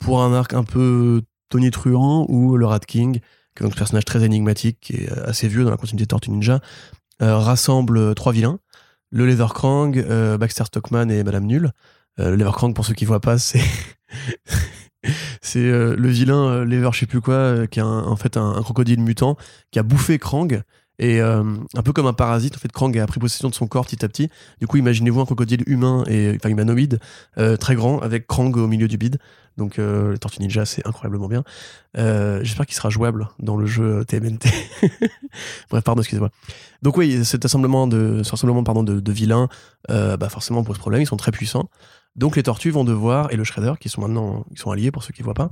[0.00, 3.20] pour un arc un peu Tony Truant ou le Rat King,
[3.54, 6.60] qui est un personnage très énigmatique, est assez vieux dans la continuité de Tortue Ninja,
[7.20, 8.58] rassemble trois vilains
[9.10, 11.70] le Leverkrang, Baxter Stockman et Madame Null.
[12.18, 13.60] le Leverkrang, pour ceux qui voient pas, c'est
[15.42, 19.36] c'est le vilain Lever, je sais plus quoi, qui est en fait un, crocodile mutant
[19.70, 20.62] qui a bouffé Krang
[20.98, 21.42] et euh,
[21.74, 24.04] un peu comme un parasite, en fait, Krang a pris possession de son corps petit
[24.04, 24.30] à petit.
[24.60, 27.00] Du coup, imaginez-vous un crocodile humain et enfin humanoïde
[27.38, 29.18] euh, très grand avec Krang au milieu du bide.
[29.56, 31.44] Donc, euh, le Tortue Ninja, c'est incroyablement bien.
[31.96, 34.48] Euh, J'espère qu'il sera jouable dans le jeu TMNT.
[35.70, 36.30] Bref, pardon, excusez-moi.
[36.82, 39.48] Donc oui, cet assemblement de, cet pardon de, de vilains,
[39.90, 41.02] euh, bah forcément pose problème.
[41.02, 41.68] Ils sont très puissants.
[42.16, 45.02] Donc les tortues vont devoir, et le Shredder, qui sont maintenant qui sont alliés pour
[45.02, 45.50] ceux qui ne voient pas,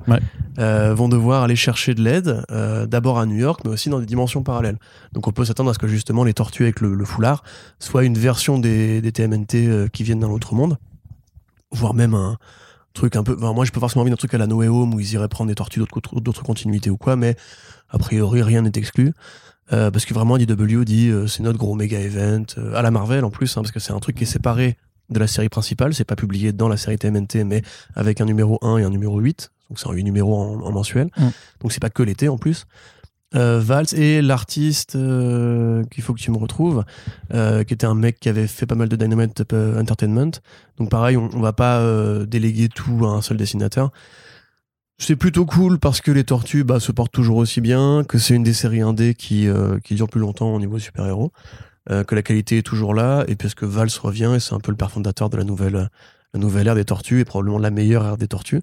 [0.61, 3.99] euh, vont devoir aller chercher de l'aide, euh, d'abord à New York, mais aussi dans
[3.99, 4.79] des dimensions parallèles.
[5.13, 7.43] Donc on peut s'attendre à ce que justement les tortues avec le, foulard
[7.81, 10.79] soient une version des, des TMNT euh, qui viennent d'un autre monde,
[11.73, 12.39] voire même un
[12.95, 13.35] truc un peu...
[13.35, 15.49] moi j'ai pas forcément envie d'un truc à la Noé Home où ils iraient prendre
[15.49, 17.35] des tortues d'autres continuités ou quoi, mais
[17.89, 19.15] a priori rien n'est exclu.
[19.69, 23.57] parce que vraiment DW dit c'est notre gros méga event à la Marvel en plus
[23.57, 24.77] hein, parce que c'est un truc qui est séparé
[25.11, 25.95] de la série principale.
[25.95, 27.63] C'est pas publié dans la série TMNT, mais
[27.95, 29.51] avec un numéro 1 et un numéro 8.
[29.71, 31.09] Donc c'est en 8 numéros en, en mensuel.
[31.17, 31.29] Mm.
[31.61, 32.67] Donc c'est pas que l'été en plus.
[33.35, 36.85] Euh, Valls et l'artiste euh, qu'il faut que tu me retrouves,
[37.33, 40.33] euh, qui était un mec qui avait fait pas mal de Dynamite euh, Entertainment.
[40.79, 43.91] Donc pareil, on, on va pas euh, déléguer tout à un seul dessinateur.
[44.99, 48.35] C'est plutôt cool parce que les tortues bah, se portent toujours aussi bien, que c'est
[48.35, 49.49] une des séries indé qui,
[49.83, 51.33] qui dure plus longtemps au niveau super-héros,
[51.91, 54.61] euh, que la qualité est toujours là, et parce que Valls revient et c'est un
[54.61, 55.89] peu le père fondateur de la nouvelle,
[56.35, 58.63] la nouvelle ère des tortues et probablement la meilleure ère des tortues.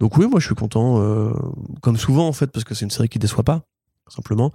[0.00, 1.32] Donc oui, moi je suis content, euh,
[1.80, 3.62] comme souvent en fait, parce que c'est une série qui déçoit pas,
[4.08, 4.52] simplement.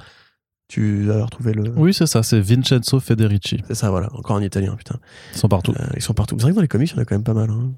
[0.70, 1.72] Tu as retrouvé le.
[1.78, 3.64] Oui, c'est ça, c'est Vincenzo Federici.
[3.70, 5.00] C'est ça, voilà, encore en italien, putain.
[5.34, 5.72] Ils sont partout.
[5.80, 6.36] Euh, ils sont partout.
[6.38, 7.50] C'est vrai que dans les comics, il y en a quand même pas mal.
[7.50, 7.72] hein.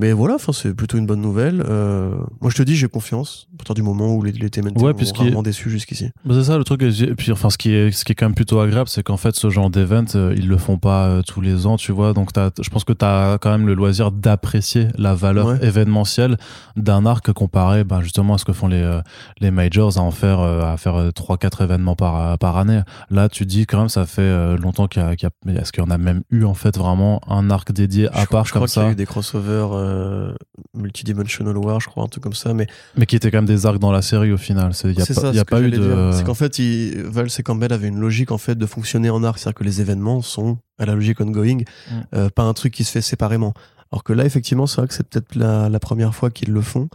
[0.00, 1.60] Mais voilà, enfin, c'est plutôt une bonne nouvelle.
[1.68, 3.48] Euh, moi, je te dis, j'ai confiance.
[3.54, 4.94] À partir du moment où les, les TMNT Ouais,
[5.32, 6.10] m'ont déçu jusqu'ici.
[6.24, 6.82] Bah, c'est ça le truc.
[6.82, 9.16] Et puis, enfin, ce qui est, ce qui est quand même plutôt agréable, c'est qu'en
[9.16, 12.12] fait, ce genre d'event, euh, ils le font pas euh, tous les ans, tu vois.
[12.12, 15.58] Donc, je pense que tu as quand même le loisir d'apprécier la valeur Ouais.
[15.62, 16.36] événementielle
[16.76, 19.00] d'un arc comparé, bah, justement, à ce que font les, euh,
[19.40, 22.82] les majors à en faire, à faire 3-4 événements par, par année.
[23.10, 25.82] Là, tu dis quand même, ça fait longtemps qu'il y a, y a- est-ce qu'il
[25.82, 28.52] y en a même eu, en fait, vraiment un arc dédié à je, part je
[28.52, 30.34] comme crois qu'il y a ça, eu des crossovers euh,
[30.74, 32.54] multidimensional war, je crois, un truc comme ça.
[32.54, 34.72] Mais mais qui étaient quand même des arcs dans la série au final.
[34.84, 36.10] Il n'y a c'est pas, y a pas eu de.
[36.12, 39.24] C'est qu'en fait, il, Valls et Campbell avaient une logique en fait de fonctionner en
[39.24, 41.94] arc, c'est-à-dire que les événements sont à la logique ongoing, Mm.
[42.14, 43.52] euh, pas un truc qui se fait séparément.
[43.90, 46.60] Alors que là, effectivement, c'est vrai que c'est peut-être la, la première fois qu'ils le
[46.60, 46.88] font.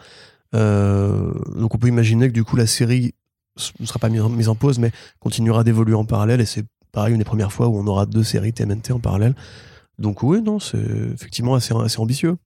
[0.56, 3.14] Euh, donc on peut imaginer que du coup la série
[3.80, 6.42] ne sera pas mise en, mise en pause, mais continuera d'évoluer en parallèle.
[6.42, 9.36] Et c'est pareil une des premières fois où on aura deux séries TMNT en parallèle.
[10.00, 12.38] Donc oui, non, c'est effectivement assez, assez ambitieux.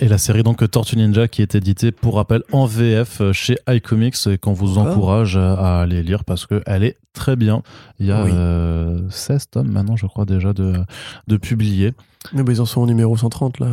[0.00, 3.56] Et la série donc Tortue Ninja qui est éditée pour rappel en VF euh, chez
[3.68, 7.62] iComics et qu'on vous encourage à aller lire parce qu'elle est très bien.
[8.00, 8.30] Il y a Oui.
[8.34, 10.74] euh, 16 tomes maintenant je crois déjà de,
[11.28, 11.92] de publiés.
[12.32, 13.66] Mais bah, ils en sont au numéro 130 là.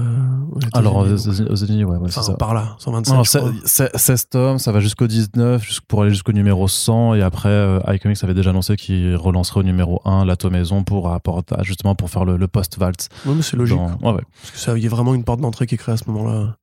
[0.51, 2.33] aux Alors aux États-Unis, ouais, ouais, c'est Enfin, ça.
[2.33, 3.15] par là, 125.
[3.15, 3.51] Non, je c'est- crois.
[3.63, 7.47] c'est- 16 tomes, ça va jusqu'au 19, jusqu- pour aller jusqu'au numéro 100, et après,
[7.47, 11.95] euh, iComics avait déjà annoncé qu'il relancerait au numéro 1 la tomaison pour apporter, justement
[11.95, 13.07] pour faire le, le post-Valtz.
[13.25, 13.77] Ouais, mais c'est logique.
[13.77, 14.23] dans- ouais, ouais.
[14.41, 16.09] Parce que ça, il y a vraiment une porte d'entrée qui est créée à ce
[16.09, 16.57] moment-là.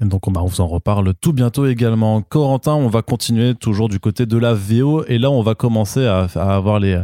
[0.00, 2.22] Et donc, on, bah, on vous en reparle tout bientôt également.
[2.22, 5.04] Corentin, on va continuer toujours du côté de la VO.
[5.08, 7.00] Et là, on va commencer à, à avoir les,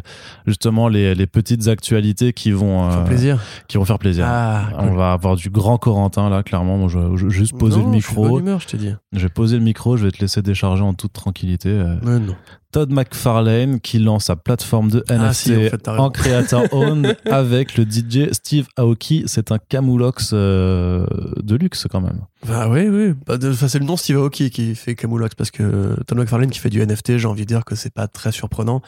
[0.47, 3.41] justement les, les petites actualités qui vont, Ça euh, plaisir.
[3.67, 4.27] qui vont faire plaisir.
[4.29, 6.77] Ah, On va avoir du grand Corentin là, clairement.
[6.79, 8.39] Moi, je, je- je juste poser Non, le je suis de bonne micro.
[8.41, 8.93] humeur, je te dis.
[9.13, 9.97] Je vais poser le micro.
[9.97, 11.71] Je vais te laisser décharger en toute tranquillité.
[11.71, 12.35] Euh, non.
[12.75, 17.77] Todd McFarlane qui lance sa plateforme de Ah, NFT si, en fait, creator owned avec
[17.77, 19.23] le DJ Steve Aoki.
[19.27, 21.07] C'est un Camoulox euh,
[21.41, 22.23] de luxe quand même.
[22.49, 23.15] Bah oui, oui.
[23.27, 26.69] Bah, c'est le nom Steve Aoki qui fait Camoulox parce que Tom McFarlane qui fait
[26.69, 28.83] du NFT, j'ai envie de dire que c'est pas très surprenant.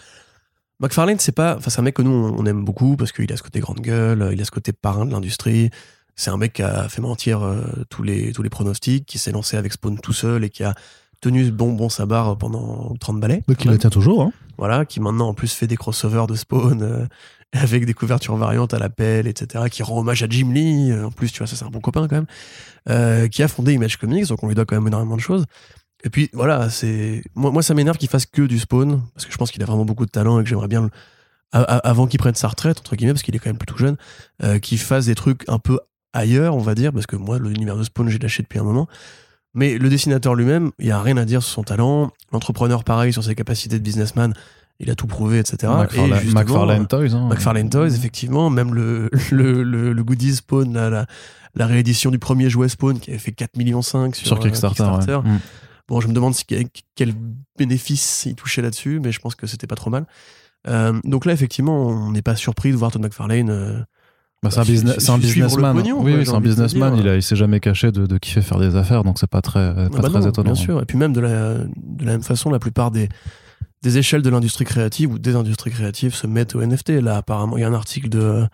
[0.81, 3.33] McFarlane, c'est pas, enfin, c'est un mec que nous on on aime beaucoup parce qu'il
[3.33, 5.71] a ce côté grande gueule, il a ce côté parrain de l'industrie.
[6.17, 9.31] C'est un mec qui a fait mentir euh, tous les tous les pronostics, qui s'est
[9.31, 10.75] lancé avec Spawn tout seul et qui a
[11.21, 13.43] tenu bon bon sa barre pendant 30 balais.
[13.49, 14.23] Donc il le tient toujours.
[14.23, 14.33] Hein.
[14.59, 17.07] voilà, qui maintenant en plus fait des crossovers de Spawn euh,
[17.53, 21.11] avec des couvertures variantes à l'appel, etc., qui rend hommage à Jim Lee, euh, en
[21.11, 22.27] plus, tu vois, ça c'est un bon copain quand même,
[22.89, 25.45] euh, qui a fondé Image Comics, donc on lui doit quand même énormément de choses.
[26.05, 29.33] Et puis voilà, c'est moi, moi ça m'énerve qu'il fasse que du Spawn, parce que
[29.33, 30.91] je pense qu'il a vraiment beaucoup de talent et que j'aimerais bien, le-
[31.53, 33.77] a- a- avant qu'il prenne sa retraite, entre guillemets, parce qu'il est quand même plutôt
[33.79, 33.97] jeune,
[34.43, 35.79] euh, qu'il fasse des trucs un peu
[36.13, 38.89] ailleurs, on va dire, parce que moi, l'univers de Spawn, j'ai lâché depuis un moment.
[39.57, 42.13] Mais le dessinateur lui-même, il n'y a rien à dire sur son talent.
[42.33, 44.33] L'entrepreneur, pareil, sur ses capacités de businessman,
[44.79, 45.73] il a tout prouvé, etc.
[45.77, 47.15] McFarlane, Et justement, McFarlane Toys.
[47.15, 47.29] hein.
[47.29, 51.07] McFarlane Toys, effectivement, même le, le, le, le goodies Spawn, la,
[51.55, 54.41] la réédition du premier jouet Spawn qui avait fait 4 millions 5 sur, Sur euh,
[54.41, 54.83] Kickstarter.
[55.17, 55.31] ouais.
[55.31, 55.41] Mm.
[55.89, 56.45] Bon, je me demande si,
[56.95, 57.15] quel
[57.59, 60.05] bénéfice il touchait là-dessus, mais je pense que c'était pas trop mal.
[60.69, 63.51] Euh, donc là, effectivement, on n'est pas surpris de voir Todd McFarlane.
[63.51, 63.81] euh,
[64.49, 65.77] Bah, c'est un, business, le businessman.
[65.77, 66.95] pognon, oui, c'est un businessman.
[66.95, 67.05] dire.
[67.05, 69.43] Il, a, il s'est jamais caché de, de kiffer faire des affaires, donc c'est pas
[69.43, 70.53] très, pas Ah bah très non, étonnant.
[70.53, 70.83] Bien sûr.
[70.83, 73.09] Et puis même de la, de la même façon, la plupart des,
[73.83, 76.91] des échelles de l'industrie créative ou des industries créatives se mettent au NFT.
[77.01, 78.47] Là, apparemment, il y a un article de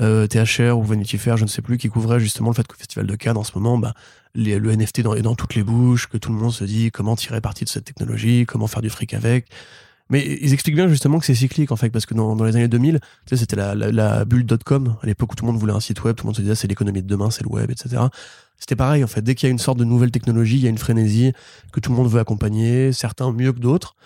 [0.00, 2.76] euh, THR ou Vanity Fair, je ne sais plus, qui couvrait justement le fait qu'au
[2.76, 3.94] Festival de Cannes, en ce moment, bah,
[4.34, 6.90] les- le NFT dans- est dans toutes les bouches, que tout le monde se dit
[6.90, 9.46] comment tirer parti de cette technologie, comment faire du fric avec.
[10.08, 12.68] Mais ils expliquent bien justement que c'est cyclique en fait, parce que dans, les années
[12.68, 15.60] 2000, tu sais, c'était la, la, la bulle .com, à l'époque où tout le monde
[15.60, 17.50] voulait un site web, tout le monde se disait c'est l'économie de demain, c'est le
[17.50, 18.02] web, etc.
[18.58, 20.66] C'était pareil en fait, dès qu'il y a une sorte de nouvelle technologie, il y
[20.66, 21.32] a une frénésie
[21.72, 23.96] que tout le monde veut accompagner, certains mieux que d'autres.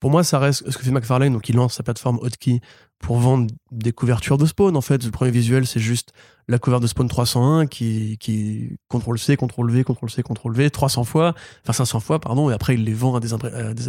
[0.00, 2.60] Pour moi, ça reste ce que fait McFarlane, donc il lance sa plateforme Hotkey
[2.98, 4.76] pour vendre des couvertures de Spawn.
[4.76, 6.12] En fait, le premier visuel, c'est juste
[6.48, 10.70] la cover de Spawn 301 qui, qui CTRL C, CTRL V, CTRL C, CTRL V
[10.70, 13.88] 300 fois, enfin 500 fois, pardon, et après il les vend à des, à des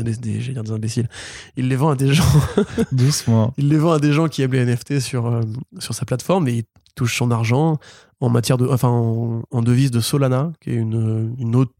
[0.72, 1.10] imbéciles.
[1.58, 2.24] Il les vend à des gens
[2.92, 3.54] Doucement.
[3.58, 5.42] il les vend à des gens qui aiment les NFT sur, euh,
[5.80, 6.66] sur sa plateforme et
[6.96, 7.78] touche son argent
[8.22, 11.74] en matière de, enfin, en, en devise de Solana, qui est une, une autre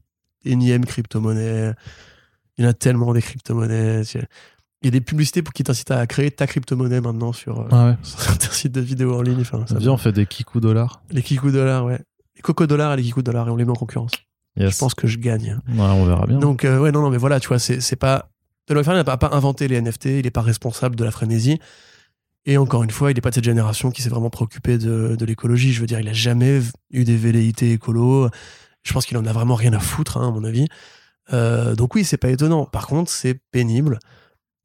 [0.44, 1.72] énième crypto-monnaie.
[2.58, 4.02] Il y en a tellement des crypto-monnaies.
[4.86, 7.68] Il y a des publicités pour qui t'incitent à créer ta crypto-monnaie maintenant sur, euh,
[7.72, 7.96] Ah ouais.
[8.04, 9.40] sur certains sites de vidéos en ligne.
[9.40, 11.02] Enfin, ça Viens, on fait des kikou dollars.
[11.10, 11.98] Les Kikou dollars, ouais.
[12.36, 14.12] Les Coco dollars et les Kikou dollars, et on les met en concurrence.
[14.56, 14.74] Yes.
[14.74, 15.58] Je pense que je gagne.
[15.68, 16.38] Ouais, on verra bien.
[16.38, 18.30] Donc, euh, ouais, non, non, mais voilà, tu vois, c'est pas.
[18.70, 21.58] McFarlane n'a pas, inventé les NFT, il n'est pas responsable de la frénésie.
[22.44, 25.16] Et encore une fois, il n'est pas de cette génération qui s'est vraiment préoccupé de,
[25.18, 25.72] de l'écologie.
[25.72, 26.60] Je veux dire, il a jamais
[26.92, 28.28] eu des velléités écolo.
[28.84, 30.68] Je pense qu'il en a vraiment rien à foutre, hein, à mon avis.
[31.32, 32.66] Euh, donc oui, c'est pas étonnant.
[32.66, 33.98] Par contre, c'est pénible.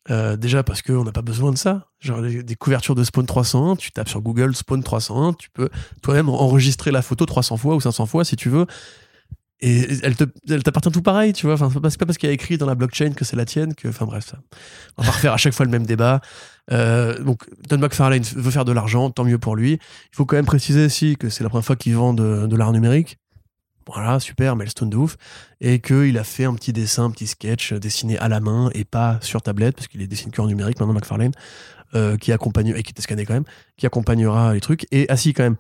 [0.10, 1.88] Euh, déjà parce qu'on n'a pas besoin de ça.
[2.00, 5.70] Genre des, couvertures de Spawn 301, tu tapes sur Google Spawn 301, tu peux
[6.02, 8.66] toi-même enregistrer la photo 300 fois ou 500 fois si tu veux.
[9.64, 11.54] Et elle te, elle t'appartient tout pareil, tu vois.
[11.54, 13.76] Enfin, c'est pas, parce qu'il y a écrit dans la blockchain que c'est la tienne
[13.76, 14.40] que, enfin bref, ça.
[14.98, 16.20] On va refaire à chaque fois le même débat.
[16.72, 19.74] Euh, donc, Don McFarlane veut faire de l'argent, tant mieux pour lui.
[19.74, 22.56] Il faut quand même préciser aussi que c'est la première fois qu'il vend de, de
[22.56, 23.20] l'art numérique.
[23.94, 25.18] Voilà, super, milestone de ouf.
[25.60, 28.86] Et qu'il a fait un petit dessin, un petit sketch dessiné à la main et
[28.86, 31.34] pas sur tablette, parce qu'il est dessiné en numérique maintenant, McFarlane,
[31.96, 33.46] euh, qui accompagne, et qui était scanné quand même,
[33.78, 34.88] qui accompagnera les trucs.
[34.92, 35.58] Et, si, quand même,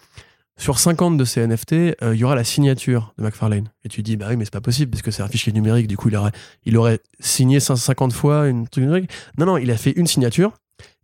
[0.58, 3.70] sur 50 de ces NFT, euh, il y aura la signature de McFarlane.
[3.84, 5.88] Et tu dis, bah oui, mais c'est pas possible, parce que c'est un fichier numérique,
[5.88, 6.32] du coup, il aurait,
[6.65, 9.12] il aurait signé 150 fois une truc numérique.
[9.38, 10.54] Non, non, il a fait une signature,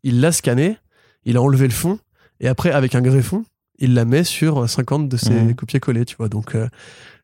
[0.04, 0.78] il l'a scanné,
[1.26, 2.00] il a enlevé le fond,
[2.40, 3.44] et après, avec un greffon,
[3.80, 5.56] il la met sur 50 de ses Mhm.
[5.56, 6.30] copier-coller, tu vois.
[6.30, 6.68] Donc, euh,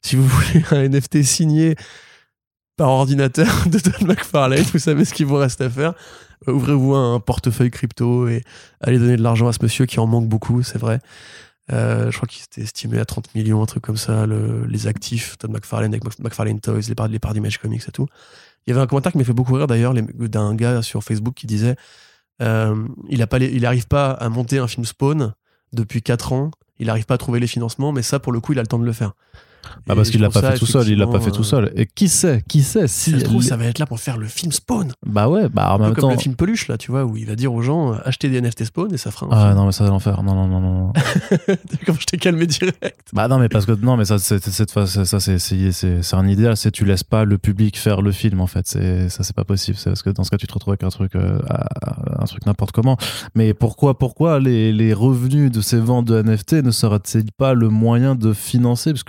[0.01, 1.75] si vous voulez un NFT signé
[2.77, 5.93] par ordinateur de Don McFarlane, vous savez ce qu'il vous reste à faire.
[6.47, 8.43] Euh, Ouvrez-vous un portefeuille crypto et
[8.81, 10.99] allez donner de l'argent à ce monsieur qui en manque beaucoup, c'est vrai.
[11.71, 14.87] Euh, je crois qu'il était estimé à 30 millions, un truc comme ça, le- les
[14.87, 18.07] actifs, Todd McFarlane avec Mc- McFarlane Toys, les parts, les parts d'Image Comics et tout.
[18.67, 21.33] Il y avait un commentaire qui m'a fait beaucoup rire d'ailleurs, d'un gars sur Facebook
[21.35, 21.75] qui disait
[22.41, 22.75] euh,
[23.09, 23.19] il
[23.61, 25.33] n'arrive pas à monter un film Spawn
[25.73, 28.53] depuis 4 ans, il n'arrive pas à trouver les financements, mais ça, pour le coup,
[28.53, 29.13] il a le temps de le faire.
[29.89, 31.71] Ah, parce qu'il l'a pas ça, fait tout seul, il l'a pas fait tout seul.
[31.75, 33.99] Et qui sait, qui sait Si ça se trouve, les- ça va être là pour
[33.99, 34.91] faire le film Spawn.
[35.05, 36.11] Bah ouais, bah en Un peu même comme temps.
[36.11, 38.41] le film Peluche, là, tu vois, où il va dire aux gens euh, achetez des
[38.41, 39.55] NFT Spawn et ça fera un Ah film.
[39.57, 40.21] non, mais ça va l'enfer.
[40.23, 40.93] Non, non, non, non.
[41.85, 43.09] Comme je t'ai calmé direct.
[43.13, 45.39] Bah non mais parce que non mais ça c'est ça c'est
[45.71, 49.09] c'est un idéal c'est tu laisses pas le public faire le film en fait c'est
[49.09, 50.89] ça c'est pas possible c'est parce que dans ce cas tu te retrouves avec un
[50.89, 51.39] truc euh,
[52.19, 52.97] un truc n'importe comment
[53.35, 57.69] mais pourquoi pourquoi les, les revenus de ces ventes de NFT ne seraient-ils pas le
[57.69, 58.91] moyen de financer?
[58.91, 59.03] Parce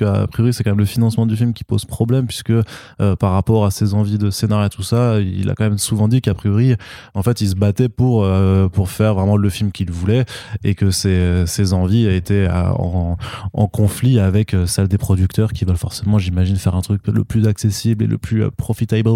[0.53, 3.71] c'est quand même le financement du film qui pose problème puisque euh, par rapport à
[3.71, 6.75] ses envies de scénario et tout ça il a quand même souvent dit qu'a priori
[7.15, 10.25] en fait il se battait pour euh, pour faire vraiment le film qu'il voulait
[10.63, 13.17] et que ses, ses envies étaient à- en,
[13.53, 17.25] en conflit avec euh, celle des producteurs qui veulent forcément, j'imagine, faire un truc le
[17.25, 19.11] plus accessible et le plus profitable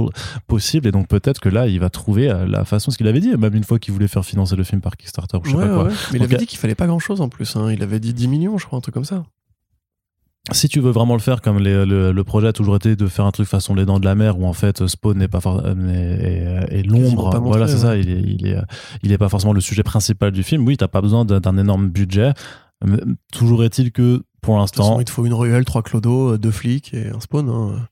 [0.46, 0.86] possible.
[0.88, 3.54] Et donc peut-être que là, il va trouver la façon, ce qu'il avait dit, même
[3.54, 5.74] une fois qu'il voulait faire financer le film par Kickstarter ou je sais Ouais, pas
[5.74, 5.84] quoi.
[5.84, 5.90] ouais.
[6.12, 7.56] Mais il avait dit qu'il fallait pas grand chose en plus.
[7.56, 7.70] hein.
[7.72, 9.24] Il avait dit 10 millions, je crois, un truc comme ça.
[10.52, 13.06] Si tu veux vraiment le faire comme les- le, le projet a toujours été de
[13.06, 15.40] faire un truc façon les dents de la mer où en fait Spawn n'est pas
[15.46, 17.80] euh, est l'ombre, voilà c'est ouais.
[17.80, 18.62] ça, il est, il est, euh,
[19.02, 20.66] il est pas forcément le sujet principal du film.
[20.66, 22.32] Oui, t'as pas besoin d'un énorme budget.
[22.84, 22.98] Mais
[23.32, 26.94] Toujours est-il que pour l'instant, il te faut une ruelle, trois clodos, euh, deux flics
[26.94, 27.48] et un spawn.
[27.48, 27.88] hein.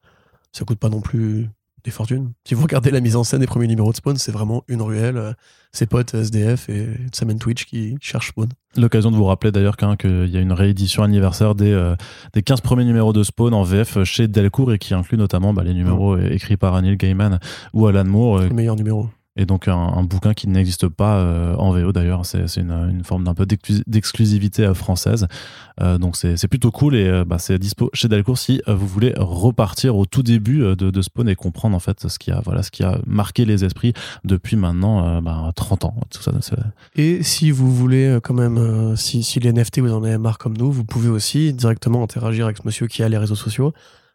[0.53, 1.51] Ça coûte pas non plus
[1.87, 2.33] des fortunes.
[2.45, 4.83] Si vous regardez la mise en scène des premiers numéros de Spawn, c'est vraiment une
[4.83, 5.33] ruelle, euh,
[5.73, 8.49] ses potes SDF et Sam and Twitch qui cherchent Spawn.
[8.77, 11.95] L'occasion de vous rappeler d'ailleurs qu'il y a une réédition anniversaire des, euh,
[12.35, 15.63] des 15 premiers numéros de Spawn en VF chez Delcourt et qui inclut notamment bah,
[15.63, 17.39] les numéros écrits par Neil Gaiman
[17.73, 19.09] ou Alan Moore euh, Le meilleur numéro.
[19.37, 22.25] Et donc un, bouquin qui n'existe pas euh, en VO d'ailleurs.
[22.25, 25.27] C'est une, forme d'un peu d'exclus- d'exclusivité euh, française.
[25.83, 29.13] Euh, donc c'est plutôt cool et euh, bah, c'est dispo chez Delcourt si vous voulez
[29.17, 32.71] repartir au tout début de, Spawn et comprendre en fait ce qui a, voilà, ce
[32.71, 33.93] qui a marqué les esprits
[34.25, 35.95] depuis maintenant bah, 30 ans.
[36.11, 36.33] Tout ça,
[36.97, 40.57] Et si vous voulez quand même, si, si les NFT vous en avez marre comme
[40.57, 43.73] nous, vous pouvez aussi directement interagir avec ce monsieur qui a les réseaux sociaux.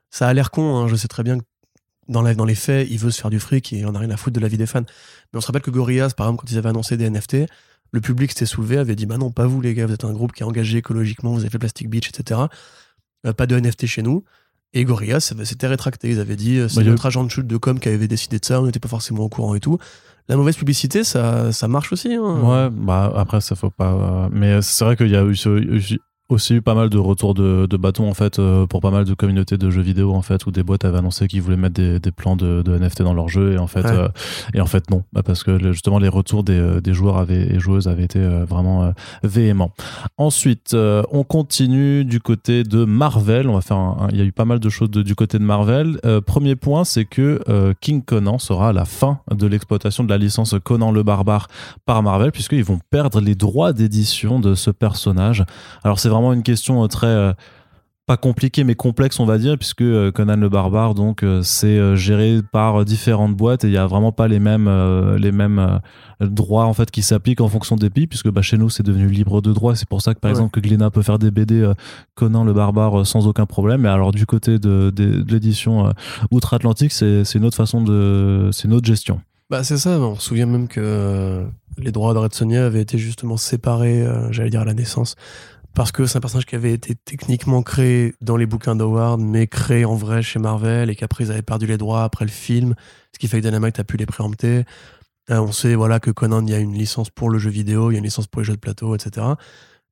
[0.10, 1.44] Ça a l'air con, hein, je sais très bien que
[2.08, 4.00] dans, la- dans les faits, il veut se faire du fric et il en a
[4.00, 4.82] rien à foutre de la vie des fans.
[4.82, 7.38] Mais on se rappelle que Gorillaz, par exemple, quand ils avaient annoncé des NFT,
[7.94, 10.14] le public s'était soulevé, avait dit Bah non, pas vous les gars, vous êtes un
[10.14, 12.42] groupe qui est engagé écologiquement, vous avez fait Plastic Beach, etc.
[13.26, 14.24] Euh, pas de NFT chez nous.
[14.74, 16.10] Et Gorillaz s'était rétracté.
[16.10, 18.40] Ils avaient dit euh, C'est Bah, notre agent de chute de com qui avait décidé
[18.40, 19.78] de ça, on n'était pas forcément au courant et tout.
[20.30, 22.14] La mauvaise publicité, ça, ça marche aussi.
[22.14, 22.40] hein.
[22.42, 23.92] Ouais, bah après ça faut pas.
[23.92, 25.98] euh, mais c'est vrai qu'il y a eu ce-
[26.32, 29.06] aussi eu pas mal de retours de, de bâtons en fait euh, pour pas mal
[29.06, 31.76] de communautés de jeux vidéo en fait où des boîtes avaient annoncé qu'ils voulaient mettre
[31.76, 33.92] des, des plans de, de NFT dans leur jeu et en fait Ouais.
[33.92, 34.08] euh,
[34.54, 37.18] et en fait non Bah, parce que le- justement les retours des, euh, des joueurs
[37.18, 39.72] avaient, et joueuses avaient été euh, vraiment véhéments.
[40.18, 40.76] Ensuite
[41.12, 43.50] on continue du côté de Marvel.
[43.50, 45.44] On va faire il y a eu pas mal de choses de- du côté de
[45.44, 46.00] Marvel.
[46.26, 47.42] Premier point c'est que
[47.82, 51.48] King Conan sera à la fin de l'exploitation de la licence Conan le barbare
[51.86, 55.44] par Marvel puisqu'ils vont perdre les droits d'édition de ce personnage.
[55.84, 57.34] Alors c'est vraiment vraiment une question euh, très euh,
[58.08, 62.42] pas compliquée mais complexe on va dire puisque euh, Conan le barbare donc c'est géré
[62.52, 64.70] par différentes boîtes et il y a vraiment pas les mêmes
[65.18, 65.80] les mêmes
[66.20, 69.08] droits en fait qui s'appliquent en fonction des pays puisque bah, chez nous c'est devenu
[69.08, 69.76] libre de droit.
[69.76, 70.34] C'est pour ça que par Ouais.
[70.38, 71.72] exemple que Glénat peut faire des BD
[72.16, 73.82] Conan le barbare sans aucun problème.
[73.82, 75.94] Mais alors du côté de, de, de l'édition
[76.32, 79.22] outre-Atlantique c'est une autre façon de c'est une autre gestion.
[79.52, 81.46] Bah, c'est ça, on se souvient même que
[81.78, 85.16] les droits de Red avaient été justement séparés, euh, j'allais dire à la naissance,
[85.74, 89.48] parce que c'est un personnage qui avait été techniquement créé dans les bouquins d'Howard, mais
[89.48, 92.76] créé en vrai chez Marvel, et qu'après ils avaient perdu les droits après le film,
[93.14, 94.66] ce qui fait que Dynamite a pu les préempter.
[95.30, 97.92] Euh, on sait voilà que Conan, il y a une licence pour le jeu vidéo,
[97.92, 99.28] il y a une licence pour les jeux de plateau, etc.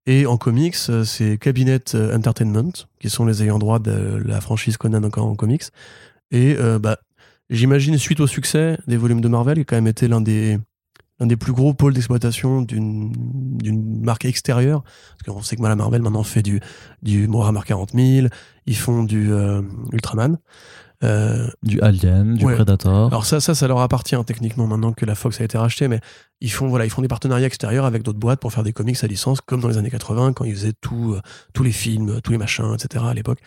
[0.05, 4.41] Et en comics, euh, c'est Cabinet euh, Entertainment, qui sont les ayants droit de la
[4.41, 5.63] franchise Conan encore en comics.
[6.31, 6.99] Et bah,
[7.49, 10.59] j'imagine, suite au succès des volumes de Marvel, qui quand même été l'un des,
[11.19, 13.11] l'un des plus gros pôles d'exploitation d'une,
[13.57, 14.83] d'une marque extérieure.
[14.83, 16.59] Parce qu'on sait que la Marvel maintenant fait du,
[17.01, 18.27] du Warhammer 40 000,
[18.65, 20.37] ils font du euh, Ultraman.
[21.01, 22.55] Euh, du Alien du Ouais.
[22.55, 25.87] Predator alors ça, ça, ça leur appartient techniquement maintenant que la Fox a été rachetée,
[25.87, 26.01] mais
[26.41, 29.01] ils font, voilà, ils font des partenariats extérieurs avec d'autres boîtes pour faire des comics
[29.01, 31.21] à licence, comme dans les années 80 quand ils faisaient tout, euh,
[31.53, 33.05] tous les films, tous les machins, etc.
[33.07, 33.39] à l'époque.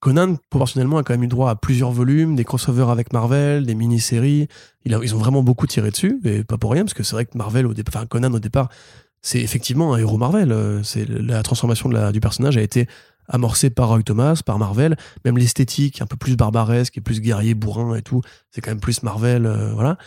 [0.00, 3.74] Conan, proportionnellement, a quand même eu droit à plusieurs volumes, des crossovers avec Marvel, des
[3.74, 4.48] mini-séries.
[4.86, 7.36] Ils ont vraiment beaucoup tiré dessus, et pas pour rien, parce que c'est vrai que
[7.36, 8.70] Marvel, au départ, Conan au départ,
[9.20, 10.52] c'est effectivement un héros Marvel.
[10.52, 12.88] Euh, C'est la transformation du personnage a été
[13.28, 14.96] amorcée par Roy Thomas, par Marvel.
[15.26, 18.80] Même l'esthétique, un peu plus barbaresque et plus guerrier, bourrin et tout, c'est quand même
[18.80, 19.98] plus Marvel, euh, voilà.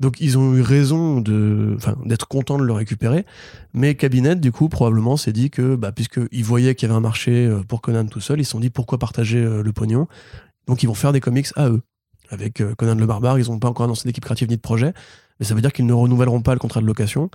[0.00, 3.26] Donc ils ont eu raison d'être contents de le récupérer.
[3.74, 7.02] Mais Cabinet, du coup, probablement s'est dit que, bah, puisqu'ils voyaient qu'il y avait un
[7.02, 10.08] marché euh, pour Conan tout seul, ils se sont dit pourquoi partager euh, le pognon?
[10.66, 11.82] Donc ils vont faire des comics à eux.
[12.30, 14.94] Avec euh, Conan le Barbare, ils n'ont pas encore annoncé d'équipe créative ni de projet.
[15.38, 17.30] Mais ça veut dire qu'ils ne renouvelleront pas le contrat de location,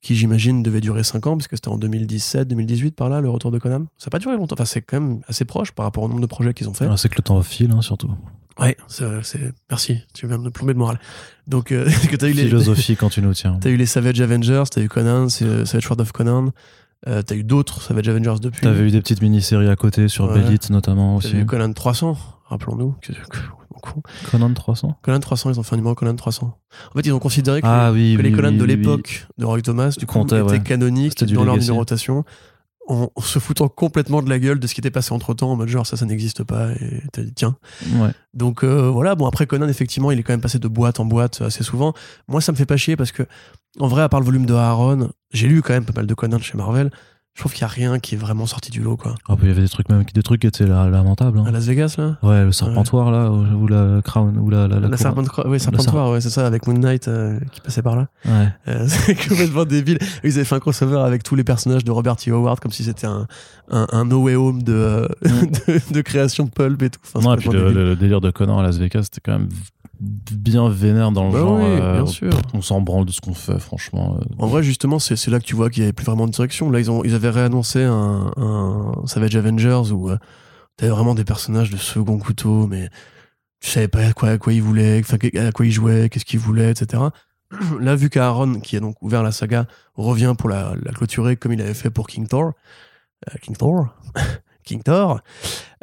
[0.00, 3.50] qui j'imagine devait durer 5 ans, puisque c'était en 2017, 2018 par là, le retour
[3.50, 3.86] de Conan?
[3.98, 4.54] Ça n'a pas duré longtemps.
[4.54, 6.86] Enfin, c'est quand même assez proche par rapport au nombre de projets qu'ils ont fait.
[6.90, 8.10] Ah, c'est que le temps file hein, surtout
[8.58, 9.98] Ouais, c'est, merci.
[10.12, 10.98] Tu viens de me plomber le moral.
[11.46, 14.20] Donc, euh, que t'as eu les, philosophie quand tu nous tiens t'as eu les Savage
[14.20, 16.52] Avengers, t'as eu Conan, euh, Savage Sword of Conan.
[17.08, 18.60] Euh, t'as eu d'autres Savage Avengers depuis.
[18.60, 20.42] T'avais eu des petites mini-séries à côté sur Ouais.
[20.68, 21.36] Notamment T'as aussi.
[21.38, 22.94] eu Conan 300, rappelons-nous.
[23.00, 23.38] Que- que-
[23.80, 24.02] con.
[24.30, 26.46] Conan 300 Conan 300, ils ont fait un numéro Conan 300.
[26.46, 29.62] En fait, ils ont considéré que, Ah oui, les Conan oui, de l'époque de Roy
[29.62, 30.60] Thomas, du coup, étaient ouais.
[30.60, 32.24] canoniques dans leur numérotation,
[32.90, 35.52] en, en se foutant complètement de la gueule de ce qui était passé entre temps,
[35.52, 37.56] en mode genre ça, ça n'existe pas, et t'as dit tiens.
[37.94, 38.10] Ouais.
[38.34, 41.04] Donc euh, voilà, bon après Conan effectivement il est quand même passé de boîte en
[41.04, 41.94] boîte assez souvent.
[42.28, 43.22] Moi ça me fait pas chier parce que
[43.78, 46.14] en vrai à part le volume de Aaron, j'ai lu quand même pas mal de
[46.14, 46.90] Conan chez Marvel.
[47.34, 49.14] Je trouve qu'il y a rien qui est vraiment sorti du lot quoi.
[49.28, 51.38] Ah, puis il y avait des trucs même des trucs qui étaient la- lamentables.
[51.38, 51.44] hein.
[51.46, 52.18] À Las Vegas là?
[52.22, 54.66] Ouais, le serpentoir là, ou ou la crown, ou la.
[54.68, 54.88] La, La,
[55.46, 58.08] oui, Serpentoire, ouais, c'est ça, avec Moon Knight euh, qui passait par là.
[58.26, 58.48] Ouais.
[58.68, 59.98] Euh, c'est complètement débile.
[60.24, 62.30] Ils avaient fait un crossover avec tous les personnages de Robert T.
[62.30, 63.26] Howard comme si c'était un,
[63.70, 67.00] un, un No Way Home de, euh, de, de création pulp et tout.
[67.14, 69.48] Enfin, non, et puis le, le délire de Conan à Las Vegas, c'était quand même
[70.00, 71.58] bien vénère dans le Bah genre.
[71.58, 72.30] oui, euh, bien sûr.
[72.54, 74.16] On s'en branle de ce qu'on fait, franchement.
[74.20, 74.24] euh.
[74.38, 76.70] En vrai, justement, c'est là que tu vois qu'il n'y avait plus vraiment de direction.
[76.70, 80.16] Là, ils, ont, ils avaient réannoncé un, un Savage Avengers où euh,
[80.76, 82.88] t'avais vraiment des personnages de second couteau, mais
[83.60, 85.02] tu savais pas à quoi, à quoi ils voulaient,
[85.38, 87.02] à quoi ils jouaient, qu'est-ce qu'ils voulaient, etc.
[87.80, 91.52] Là, vu qu'Aaron, qui a donc ouvert la saga, revient pour la, la clôturer comme
[91.52, 92.52] il avait fait pour King Thor,
[93.28, 93.88] euh, King Thor,
[94.70, 95.20] King Thor,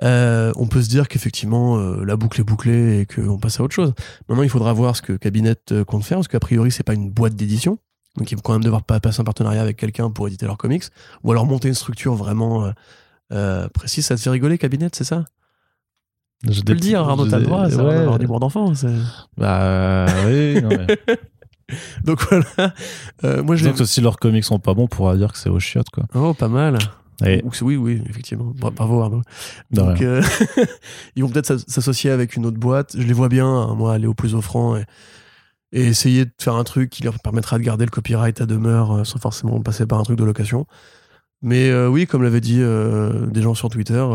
[0.04, 3.63] euh, on peut se dire qu'effectivement euh, la boucle est bouclée et qu'on passe à
[3.63, 3.93] autre chose.
[4.30, 6.93] Maintenant, il faudra voir ce que Cabinet euh, compte faire, parce qu'a priori, c'est pas
[6.93, 7.80] une boîte d'édition.
[8.17, 10.58] Donc ils vont quand même devoir pa- passer un partenariat avec quelqu'un pour éditer leurs
[10.58, 10.84] comics,
[11.23, 12.71] ou alors monter une structure vraiment
[13.34, 14.06] euh, précise.
[14.06, 15.26] Ça te fait rigoler, Cabinet, c'est ça?
[16.50, 18.23] Tu peux le dire, Arnaud, t'as le droit, c'est ouais.
[18.23, 18.73] avoir d'enfant.
[19.38, 20.88] Bah oui, non, mais.
[22.06, 22.73] Donc voilà.
[23.26, 25.50] Euh, moi, je Donc si leurs comics sont pas bons, on pourra dire que c'est
[25.50, 26.06] aux chiottes, quoi.
[26.15, 26.77] Oh, pas mal.
[27.26, 28.54] Et Ou oui, oui, effectivement.
[28.56, 29.22] Bra- Bravo, Arnaud.
[29.72, 30.22] Donc, euh,
[31.15, 32.96] ils vont peut-être s'as- s'associer avec une autre boîte.
[32.98, 34.86] Je les vois bien, hein, moi, aller au plus offrant et,
[35.72, 38.92] et essayer de faire un truc qui leur permettra de garder le copyright à demeure
[38.92, 40.68] euh, sans forcément passer par un truc de location.
[41.42, 44.06] Mais euh, oui, comme l'avaient dit euh, des gens sur Twitter,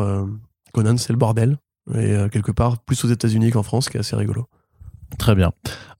[0.72, 1.58] Conan, c'est le bordel.
[1.96, 4.46] Et quelque part, plus aux États-Unis qu'en France, ce qui est assez rigolo.
[5.18, 5.52] Très bien.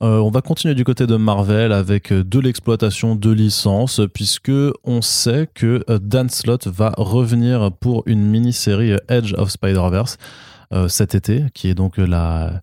[0.02, 4.52] Euh, on va continuer du côté de Marvel avec euh, de l'exploitation de licences, puisque
[4.84, 10.18] on sait que euh, Dan Slott va revenir pour une mini-série Edge of Spider-Verse.
[10.88, 12.62] Cet été, qui est donc la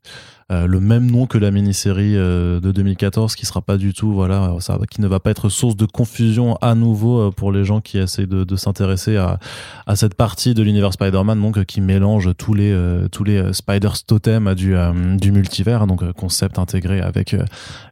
[0.51, 4.11] euh, le même nom que la mini-série euh, de 2014 qui sera pas du tout
[4.11, 4.51] voilà
[4.89, 7.99] qui ne va pas être source de confusion à nouveau euh, pour les gens qui
[7.99, 9.37] essayent de, de s'intéresser à,
[9.85, 12.75] à cette partie de l'univers Spider-Man donc qui mélange tous les
[13.11, 14.75] tous les Spiders totem du
[15.19, 17.35] du multivers donc concept intégré avec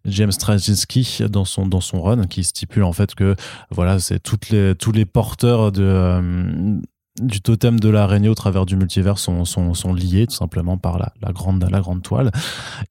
[0.06, 3.36] James Straczynski dans son dans son run qui stipule en fait que
[3.70, 6.82] voilà c'est toutes les tous les porteurs de
[7.22, 10.98] du totem de l'araignée au travers du multivers sont, sont, sont, liés tout simplement par
[11.00, 12.32] la, grande toile.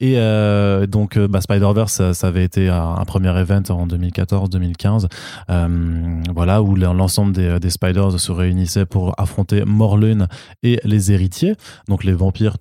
[0.01, 5.07] Et euh, donc euh, bah, Spider-Verse, ça, avait été un, premier event en 2014-2015,
[5.51, 10.27] euh, voilà, où l'ensemble des, des Spiders se réunissaient pour affronter Morlun
[10.63, 11.55] et les héritiers,
[11.89, 12.57] donc les vampires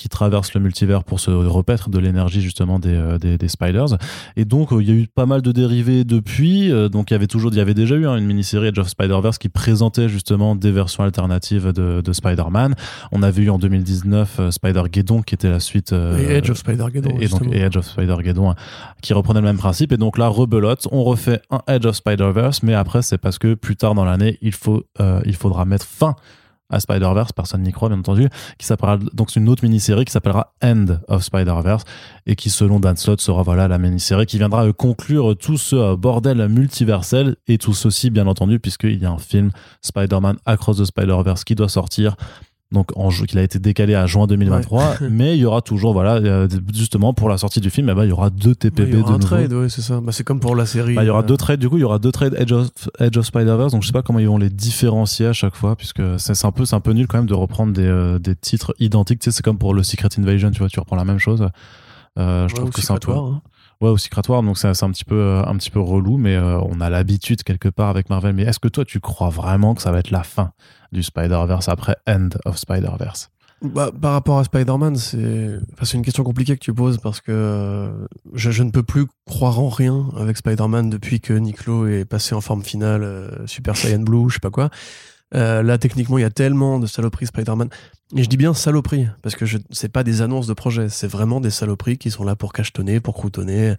[0.00, 3.98] qui traverse le multivers pour se repaître de l'énergie justement des, euh, des, des, Spiders.
[4.34, 6.72] Et donc euh, il y a eu pas mal de dérivés depuis.
[6.72, 8.78] Euh, donc il y avait toujours, il y avait déjà eu hein, une mini-série Edge
[8.78, 12.76] of Spider-Verse qui présentait justement des versions alternatives de, de Spider-Man.
[13.12, 15.92] On avait eu en 2019 Spider-Geddon qui était la suite.
[15.92, 17.18] et Edge of Spider-Geddon.
[17.20, 18.54] Et, donc, et Edge of Spider-Geddon
[19.02, 19.92] qui reprenait le même principe.
[19.92, 23.52] Et donc là, rebelote, on refait un Edge of Spider-Verse, mais après c'est parce que
[23.52, 24.82] plus tard dans l'année, il, faut,
[25.26, 26.16] il faudra mettre fin
[26.70, 30.54] à Spider-Verse, personne n'y croit bien entendu, qui s'appellera donc une autre mini-série qui s'appellera
[30.62, 31.84] End of Spider-Verse
[32.26, 35.96] et qui selon Dan Slott sera la mini-série qui viendra euh, conclure tout ce euh,
[35.96, 39.50] bordel multiversel et tout ceci bien entendu puisqu'il y a un film
[39.82, 42.16] Spider-Man Across the Spider-Verse qui doit sortir
[42.72, 46.14] donc en qu'il a été décalé à juin 2023 mais il y aura toujours voilà
[46.14, 48.98] euh, justement pour la sortie du film eh ben, il y aura deux TPB il
[48.98, 50.00] y aura un trade ouais, c'est ça.
[50.00, 51.24] Bah, c'est comme pour la série bah, il y aura euh.
[51.24, 52.68] deux trades du coup il y aura deux trades Edge of,
[53.00, 53.72] Edge of Spider-Verse.
[53.72, 56.52] Donc je sais pas comment ils vont les différencier à chaque fois puisque c'est un
[56.52, 59.18] peu c'est un peu nul quand même de reprendre des, euh, des titres identiques.
[59.18, 61.46] Tu sais c'est comme pour le Secret Invasion tu vois tu reprends la même chose.
[62.16, 63.42] Je trouve que c'est un peu hein.
[63.80, 66.90] Ouais, au Secretoire, donc c'est un petit peu un petit peu relou, mais on a
[66.90, 68.34] l'habitude quelque part avec Marvel.
[68.34, 70.52] Mais est-ce que toi, tu crois vraiment que ça va être la fin
[70.92, 73.30] du Spider-Verse après End of Spider-Verse?
[73.62, 77.30] Bah, par rapport à Spider-Man, c'est enfin, une question compliquée que tu poses parce que
[77.30, 82.06] euh, je, je, ne peux plus croire en rien avec Spider-Man depuis que Niclo est
[82.06, 84.70] passé en forme finale euh, Super Saiyan Blue, je sais pas quoi.
[85.34, 87.68] Euh, là, techniquement, il y a tellement de saloperies Spider-Man.
[88.16, 91.40] Et je dis bien saloperies, parce que c'est pas des annonces de projet, c'est vraiment
[91.40, 93.74] des saloperies qui sont là pour cachetonner, pour croutonner.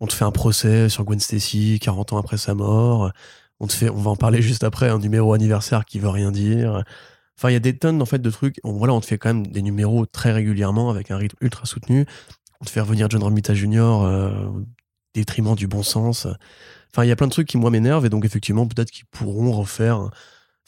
[0.00, 3.12] On te fait un procès sur Gwen Stacy 40 ans après sa mort
[3.60, 6.30] on te fait, on va en parler juste après, un numéro anniversaire qui veut rien
[6.30, 6.82] dire.
[7.36, 8.56] Enfin, il y a des tonnes en fait de trucs.
[8.64, 11.66] On, voilà, on te fait quand même des numéros très régulièrement avec un rythme ultra
[11.66, 12.06] soutenu.
[12.60, 13.78] On te fait revenir John Romita Jr.
[13.78, 14.64] Euh, au
[15.14, 16.26] détriment du bon sens.
[16.92, 19.06] Enfin, il y a plein de trucs qui moi m'énervent et donc effectivement peut-être qu'ils
[19.06, 20.10] pourront refaire.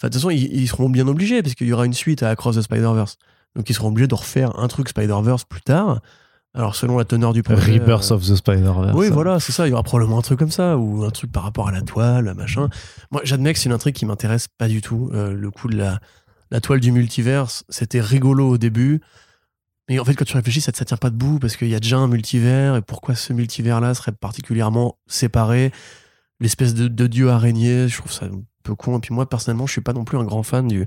[0.00, 2.30] Enfin, de toute façon, ils, seront bien obligés parce qu'il y aura une suite à
[2.30, 3.18] Across the Spider-Verse.
[3.54, 6.00] Donc ils seront obligés de refaire un truc Spider-Verse plus tard.
[6.54, 7.78] Alors, selon la teneur du projet.
[7.78, 8.94] Rebirth euh, of the Spider-Verse.
[8.94, 9.66] Oui, voilà, c'est ça.
[9.66, 11.82] Il y aura probablement un truc comme ça, ou un truc par rapport à la
[11.82, 12.70] toile, machin.
[13.10, 15.10] Moi, j'admets que c'est une intrigue qui m'intéresse pas du tout.
[15.12, 16.00] Euh, le coup de la,
[16.50, 19.02] la toile du multiverse, c'était rigolo au début.
[19.90, 21.80] Mais en fait, quand tu réfléchis, ça ne tient pas debout parce qu'il y a
[21.80, 22.76] déjà un multivers.
[22.76, 25.72] Et pourquoi ce multivers-là serait particulièrement séparé?
[26.40, 28.26] L'espèce de, de, dieu araignée, je trouve ça
[28.62, 28.98] peu con.
[28.98, 30.86] Et puis moi, personnellement, je suis pas non plus un grand fan du,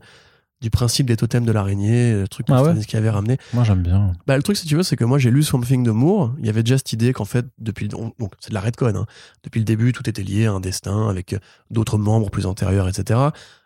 [0.64, 3.38] du principe des totems de l'araignée, le truc ah qu'il avait ramené.
[3.54, 4.14] Moi j'aime bien.
[4.26, 6.34] Bah, le truc si tu veux, c'est que moi j'ai lu Swamp Thing de Moore.
[6.40, 9.06] Il y avait déjà cette idée qu'en fait, depuis donc c'est de la redcon, hein.
[9.44, 11.36] depuis le début, tout était lié à un destin avec
[11.70, 13.20] d'autres membres plus antérieurs, etc.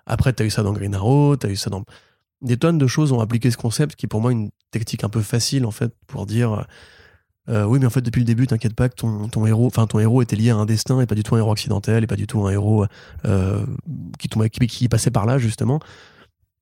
[0.07, 1.83] Après, tu as eu ça dans Green Arrow, tu as eu ça dans.
[2.41, 5.09] Des tonnes de choses ont appliqué ce concept qui est pour moi une technique un
[5.09, 6.65] peu facile en fait pour dire.
[7.49, 9.87] Euh, oui, mais en fait, depuis le début, t'inquiète pas que ton, ton héros, enfin
[9.87, 12.07] ton héros était lié à un destin et pas du tout un héros accidentel et
[12.07, 12.85] pas du tout un héros
[13.25, 13.65] euh,
[14.19, 15.79] qui, passait par là justement.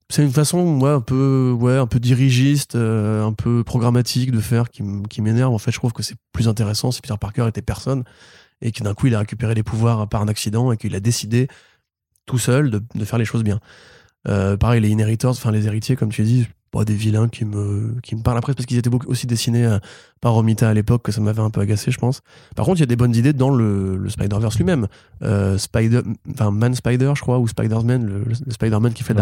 [0.08, 4.38] C'est une façon ouais, un peu ouais un peu dirigiste euh, un peu programmatique de
[4.38, 5.52] faire qui, m'énerve.
[5.52, 8.04] En fait je trouve que c'est plus intéressant si Peter Parker était personne
[8.60, 11.00] et que d'un coup il a récupéré les pouvoirs par un accident et qu'il a
[11.00, 11.48] décidé
[12.26, 13.58] tout seul de, de, faire les choses bien.
[14.24, 16.46] Pareil les inheritors enfin les héritiers comme tu dis
[16.84, 19.78] des vilains qui me qui me parlent après parce qu'ils étaient beaucoup aussi dessinés euh,
[20.20, 22.20] par Romita à l'époque que ça m'avait un peu agacé je pense
[22.54, 24.86] par contre il y a des bonnes idées dans le, le Spider-Verse lui-même
[25.58, 26.02] Spider
[26.32, 29.14] enfin Man Spider je crois ou Spider-Man le, le Spider-Man qui fait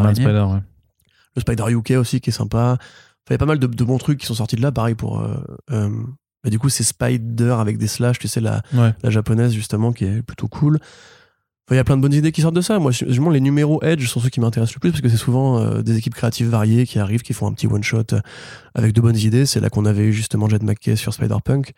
[0.52, 0.60] ouais
[1.36, 2.78] le Spider UK aussi qui est sympa.
[3.28, 5.20] il y a pas mal de, bons trucs qui sont sortis de là, pareil pour.
[5.20, 5.36] Euh,
[5.72, 5.90] euh,
[6.42, 10.04] bah, du coup, c'est Spider avec des slash, tu sais, la, la japonaise justement, qui
[10.04, 10.78] est plutôt cool.
[11.70, 12.78] Il y a plein de bonnes idées qui sortent de ça.
[12.78, 15.58] Moi, justement, les numéros Edge sont ceux qui m'intéressent le plus parce que c'est souvent
[15.58, 18.16] euh, des équipes créatives variées qui arrivent, qui font un petit one-shot
[18.74, 19.46] avec de bonnes idées.
[19.46, 21.72] C'est là qu'on avait eu justement Jed McKay sur Spider-Punk,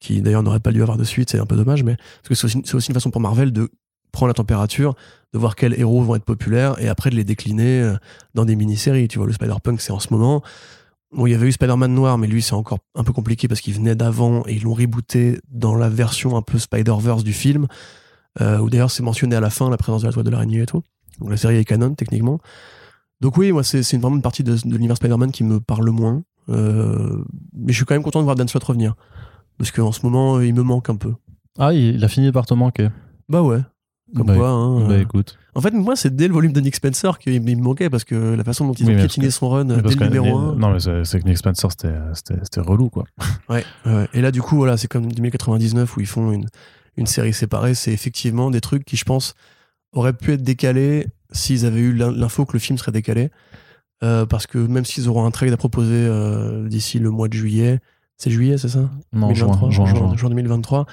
[0.00, 2.34] qui d'ailleurs n'aurait pas dû avoir de suite, c'est un peu dommage, mais parce que
[2.34, 3.70] c'est aussi, aussi, une façon pour Marvel de
[4.12, 4.94] prendre la température
[5.32, 7.96] de voir quels héros vont être populaires et après de les décliner euh,
[8.34, 9.08] dans des mini-séries.
[9.08, 10.42] Tu vois, le Spider-Punk, c'est en ce moment.
[11.12, 13.60] Bon, il y avait eu Spider-Man noir, mais lui, c'est encore un peu compliqué parce
[13.60, 17.66] qu'il venait d'avant et ils l'ont rebooté dans la version un peu Spider-Verse du film,
[18.40, 20.62] euh, où d'ailleurs c'est mentionné à la fin la présence de la toile de l'araignée
[20.62, 20.82] et tout.
[21.20, 22.38] Donc la série est canon, techniquement.
[23.20, 25.92] Donc oui, moi, c'est vraiment une partie de, de l'univers Spider-Man qui me parle le
[25.92, 26.22] moins.
[26.48, 27.22] Euh,
[27.54, 28.94] mais je suis quand même content de voir Dan Slott revenir.
[29.58, 31.12] Parce qu'en ce moment, il me manque un peu.
[31.58, 32.88] Ah, il, a fini par te manquer.
[33.28, 33.60] Bah ouais.
[34.16, 35.02] Comme Bah, quoi, hein, Bah euh.
[35.02, 35.36] écoute.
[35.54, 38.14] En fait, moi, c'est dès le volume de Nick Spencer qu'il me manquait parce que
[38.34, 40.52] la façon dont ils Oui, ont mais piétiné son run euh, dès le numéro mais-
[40.52, 40.56] 1.
[40.56, 43.04] Non, mais c'est que Nick Spencer, c'était relou, quoi.
[43.50, 44.08] Ouais, ouais.
[44.14, 46.46] Et là, du coup, voilà, c'est comme 2099 où ils font une,
[47.00, 47.74] une série séparée.
[47.74, 49.34] C'est effectivement des trucs qui, je pense,
[49.92, 53.30] auraient pu être décalés s'ils avaient eu l'in- l'info que le film serait décalé.
[54.02, 57.34] Euh, parce que même s'ils auront un trade à proposer euh, d'ici le mois de
[57.34, 57.80] juillet,
[58.16, 58.90] c'est juillet, c'est ça?
[59.12, 60.16] Non, juin, 2023, juin, juin.
[60.16, 60.86] juin 2023.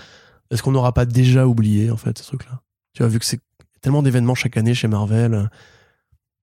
[0.51, 2.61] Est-ce qu'on n'aura pas déjà oublié, en fait, ce truc-là?
[2.93, 3.39] Tu vois, vu que c'est
[3.81, 5.49] tellement d'événements chaque année chez Marvel,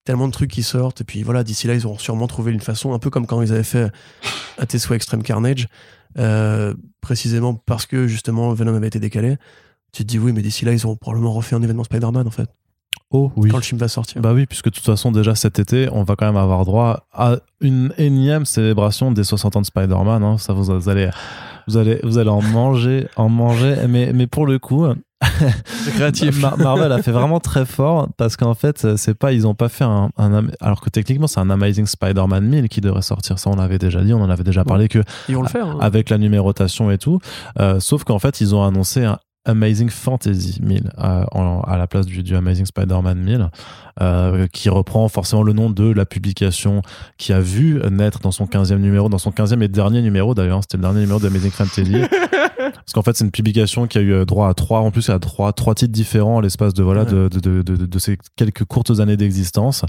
[0.05, 2.61] tellement de trucs qui sortent, et puis voilà, d'ici là, ils auront sûrement trouvé une
[2.61, 3.91] façon, un peu comme quand ils avaient fait
[4.67, 5.67] tes souhaits Extreme Carnage,
[6.17, 9.37] euh, précisément parce que justement Venom avait été décalé.
[9.91, 12.31] Tu te dis oui, mais d'ici là, ils auront probablement refait un événement Spider-Man, en
[12.31, 12.49] fait,
[13.11, 13.49] Oh, oui.
[13.49, 14.21] quand le film va sortir.
[14.21, 17.05] Bah oui, puisque de toute façon, déjà cet été, on va quand même avoir droit
[17.13, 20.23] à une énième célébration des 60 ans de Spider-Man.
[20.23, 20.37] hein.
[20.37, 21.09] Ça, vous, vous allez,
[21.67, 23.75] vous allez, vous allez en manger, en manger.
[23.87, 24.85] Mais, mais pour le coup,
[25.65, 26.41] c'est créatif.
[26.41, 29.69] Mar- Marvel a fait vraiment très fort parce qu'en fait, c'est pas, ils ont pas
[29.69, 30.09] fait un,
[30.59, 33.39] alors que techniquement, c'est un Amazing Spider-Man 1000 qui devrait sortir.
[33.39, 35.67] Ça, on l'avait déjà dit, on en avait déjà parlé que Ils vont le faire.
[35.67, 35.77] hein.
[35.79, 37.19] avec la numérotation et tout.
[37.59, 41.87] Euh, sauf qu'en fait, ils ont annoncé un Amazing Fantasy 1000 euh, en- à la
[41.87, 43.49] place du, du Amazing Spider-Man 1000,
[44.01, 46.81] euh, qui reprend forcément le nom de la publication
[47.17, 50.61] qui a vu naître dans son 15e numéro, dans son 15e et dernier numéro d'ailleurs,
[50.61, 51.95] c'était le dernier numéro d'Amazing Fantasy.
[52.57, 55.19] Parce qu'en fait, c'est une publication qui a eu droit à trois, en plus, à
[55.19, 58.99] trois, trois titres différents à l'espace de, voilà, de, de, de, de- ces quelques courtes
[58.99, 59.85] années d'existence.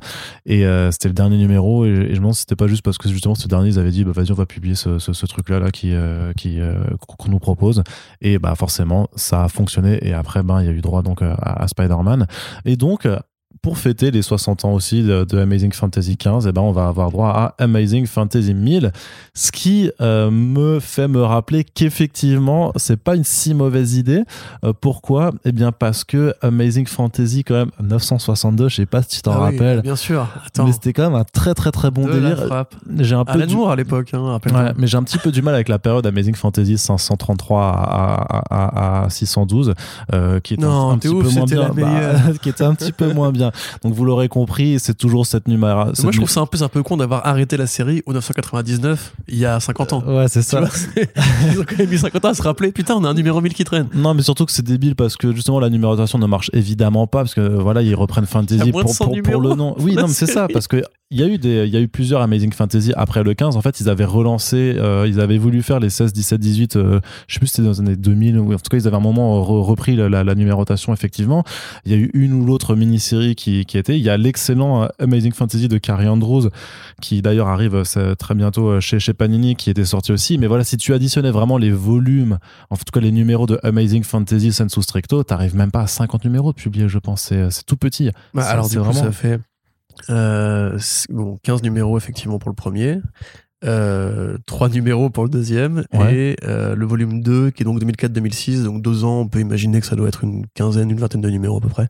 [0.46, 1.84] Et euh, c'était le dernier numéro.
[1.84, 3.78] Et, et je me demande si c'était pas juste parce que justement, ce dernier, ils
[3.78, 6.61] avaient dit, bah, vas-y, on va publier ce, ce, ce truc-là, là, qui, euh, qui,
[6.61, 6.74] euh,
[7.07, 7.82] qu'on nous propose.
[8.20, 9.98] Et bah, forcément, ça a fonctionné.
[10.07, 12.26] Et après, ben, il y a eu droit donc euh, à, à Spider-Man.
[12.64, 13.18] Et donc, euh,
[13.62, 16.86] pour fêter les 60 ans aussi de, de Amazing Fantasy 15, et ben on va
[16.88, 18.92] avoir droit à Amazing Fantasy 1000,
[19.34, 24.22] ce qui euh, me fait me rappeler qu'effectivement c'est pas une si mauvaise idée.
[24.64, 25.32] Euh, pourquoi?
[25.44, 29.32] Eh bien parce que Amazing Fantasy quand même 962, je sais pas si tu t'en
[29.32, 30.28] Ah oui, rappelles, bien sûr.
[30.46, 30.66] Attends.
[30.66, 32.64] mais c'était quand même un très très très bon de délire.
[33.00, 34.38] J'ai un peu du- à l'époque, hein.
[34.52, 38.42] Ouais, mais j'ai un petit peu du mal avec la période Amazing Fantasy 533 à,
[38.50, 39.74] à, à, à 612,
[40.12, 42.40] euh, qui est Non, un, un t'es petit ouf, peu moins c'était bien, la meilleure.
[42.42, 43.45] qui était un petit peu moins bien.
[43.82, 45.66] Donc vous l'aurez compris, c'est toujours cette numéro.
[45.66, 49.12] Moi, je trouve ça un peu, un peu con d'avoir arrêté la série au 999
[49.28, 50.03] il y a 50 ans.
[50.07, 50.61] Ouais, c'est ça.
[50.61, 50.68] vois,
[51.53, 52.72] Ils ont quand même mis 50 ans à se rappeler.
[52.72, 53.88] Putain, on a un numéro 1000 qui traîne.
[53.94, 57.18] Non, mais surtout que c'est débile parce que justement la numérotation ne marche évidemment pas
[57.18, 59.74] parce que voilà ils reprennent Fantasy pour, 100 pour, pour le nom.
[59.78, 60.82] Oui, non, mais c'est ça parce que
[61.12, 63.57] il y a eu des il y a eu plusieurs Amazing Fantasy après le 15.
[63.57, 66.76] En fait, ils avaient relancé, euh, ils avaient voulu faire les 16, 17, 18.
[66.76, 68.86] euh, je sais plus si c'était dans les années 2000 ou en tout cas ils
[68.86, 71.44] avaient un moment re- repris la, la- la numérotation effectivement.
[71.84, 73.98] Il y a eu une ou l'autre mini-série qui qui était.
[73.98, 76.50] Il y a l'excellent euh, Amazing Fantasy de Carrie Andrews
[77.02, 80.38] qui d'ailleurs arrive euh, très bientôt euh, chez chez Panini qui était sorti aussi.
[80.38, 82.38] Mais voilà, si tu additionnais vraiment les volumes
[82.70, 86.24] en tout cas, les numéros de Amazing Fantasy Sensu Stricto, t'arrives même pas à 50
[86.24, 87.22] numéros de publiés, je pense.
[87.50, 88.10] C'est tout petit.
[88.34, 89.40] Bah, alors, du coup, vraiment- ça fait
[90.10, 90.78] euh,
[91.10, 93.00] bon, 15 numéros effectivement pour le premier.
[93.64, 96.14] Euh, 3 numéros pour le deuxième Ouais.
[96.14, 99.80] et euh, le volume 2 qui est donc 2004-2006 donc deux ans on peut imaginer
[99.80, 101.88] que ça doit être une quinzaine une vingtaine de numéros à peu près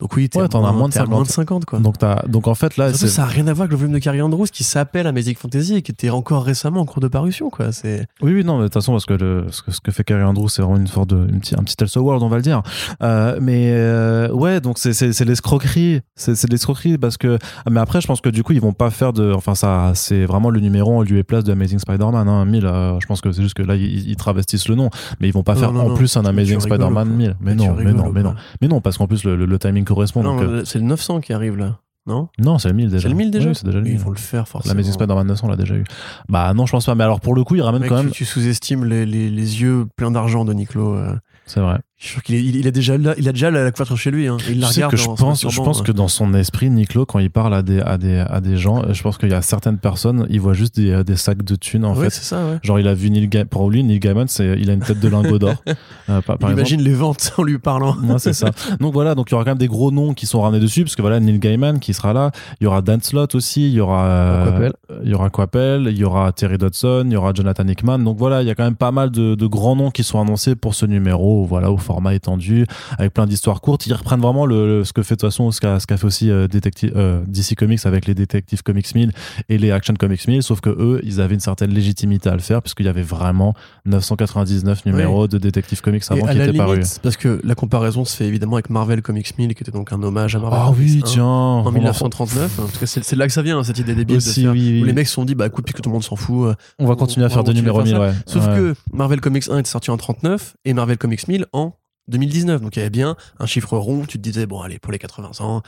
[0.00, 1.14] donc oui t'es Ouais, t'en as moins de t'es à 50.
[1.14, 3.52] moins de 50 quoi Donc, t'as- donc en fait, là, Surtout, ça n'a rien à
[3.54, 6.44] voir avec le volume de Carrie Andrews qui s'appelle Amazing Fantasy et qui était encore
[6.44, 9.06] récemment en cours de parution quoi c'est Oui, oui, non, mais de toute façon, parce
[9.06, 11.40] que le, ce, que ce que fait Carrie Andrews, c'est vraiment une sorte de, une
[11.40, 12.62] petit, un petit Elseworld, on va le dire.
[13.02, 14.90] Euh, mais euh, ouais, donc c'est,
[15.24, 16.00] l'escroquerie.
[16.14, 17.38] C'est, c'est l'escroquerie parce que.
[17.70, 19.32] Mais après, je pense que du coup, ils vont pas faire de.
[19.34, 22.28] Enfin, ça, c'est vraiment le numéro en lieu et place de Amazing Spider-Man.
[22.28, 22.66] Hein, 1000.
[22.66, 24.90] euh, je pense que c'est juste que là, ils, ils travestissent le nom.
[25.20, 25.94] Mais ils vont pas Non, faire non, en non.
[25.96, 27.16] plus un Amazing Spider-Man quoi.
[27.16, 27.36] 1000.
[27.40, 28.34] Mais non, mais non, mais non.
[28.60, 30.22] Mais non, parce qu'en plus, le, le- le timing correspond.
[30.22, 31.78] non donc, euh, c'est le 900 qui arrive là
[32.08, 32.28] non?
[32.38, 33.02] Non, c'est le 1000 déjà.
[33.02, 34.00] c'est le 1000 déjà Oui, c'est déjà le ils 1000.
[34.00, 35.82] vont le faire forcément L'Amazing Spider-Man 900 l'a déjà eu.
[36.28, 36.94] Bah non, je pense pas.
[36.94, 38.12] Mais alors pour le coup, il ramène Mec, quand tu, même.
[38.12, 40.94] tu sous-estimes les, les, les yeux pleins d'argent de Niclo.
[40.94, 41.16] euh.
[41.46, 41.78] C'est vrai.
[41.98, 44.10] Je suis sûr qu'il est- il, a déjà là, il a déjà la, couverture chez
[44.10, 44.26] lui.
[44.26, 44.36] Hein.
[44.50, 47.30] Il la regarde que je pense, je pense que dans son esprit, Niclo, quand il
[47.30, 50.26] parle à des, à des, à des gens, je pense qu'il y a certaines personnes,
[50.28, 52.10] il voit juste des, euh, des sacs de thunes, en ouais, fait.
[52.10, 52.58] c'est ça, ouais.
[52.62, 55.00] Genre, il a vu Neil Gaiman, pour lui, Neil Gaiman, c'est, il a une tête
[55.00, 55.54] de lingot d'or.
[56.10, 57.96] euh, imagine les ventes en lui parlant.
[58.02, 58.50] Moi, c'est ça.
[58.78, 60.84] Donc voilà, donc il y aura quand même des gros noms qui sont ramenés dessus,
[60.84, 62.30] parce que voilà, Neil Gaiman qui sera là,
[62.60, 64.72] il y aura Dan Slott aussi, il y aura, euh, Quappel.
[65.02, 68.00] il y aura Quappel, il y aura Terry Dodson, il y aura Jonathan Hickman.
[68.00, 70.20] Donc voilà, il y a quand même pas mal de, de grands noms qui sont
[70.20, 72.66] annoncés pour ce numéro, voilà, au format étendu,
[72.98, 73.86] avec plein d'histoires courtes.
[73.86, 76.48] Ils reprennent vraiment le, ce que fait de toute façon, ce qu'a fait aussi euh,
[76.48, 79.12] Detective- euh, DC Comics avec les Detective Comics 1000
[79.48, 82.40] et les Action Comics 1000, sauf que eux, ils avaient une certaine légitimité à le
[82.40, 86.98] faire, puisqu'il y avait vraiment 999 numéros de Detective Comics avant la étaient parus.
[86.98, 90.02] parce que la comparaison se fait évidemment avec Marvel Comics 1000, qui était donc un
[90.02, 91.24] hommage à Marvel Ah oui, 1 tiens.
[91.24, 92.52] en on en- 1939.
[92.56, 94.52] Parce que c'est de là que ça vient, hein, cette idée débile de Aussi, faire-
[94.52, 94.82] oui, oui.
[94.82, 96.54] où les mecs se sont dit, bah écoute, puisque tout le monde s'en fout, euh,
[96.78, 98.12] On va continuer à faire des numéros à 1000, faire ouais.
[98.26, 98.54] Sauf Ouais.
[98.56, 101.72] que Marvel Comics 1 était sorti en 39 et Marvel Comics 1000 en
[102.08, 102.60] 2019.
[102.60, 104.04] Donc il y avait bien un chiffre rond.
[104.06, 105.62] Tu te disais, bon, allez, pour les 80 ans,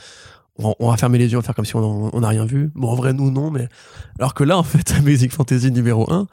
[0.57, 2.27] on va, on va fermer les yeux, on va faire comme si on on n'a
[2.27, 2.71] rien vu.
[2.75, 3.67] Bon, en vrai, nous, non, mais.
[4.19, 6.27] Alors que là, en fait, Amazing Fantasy numéro 1,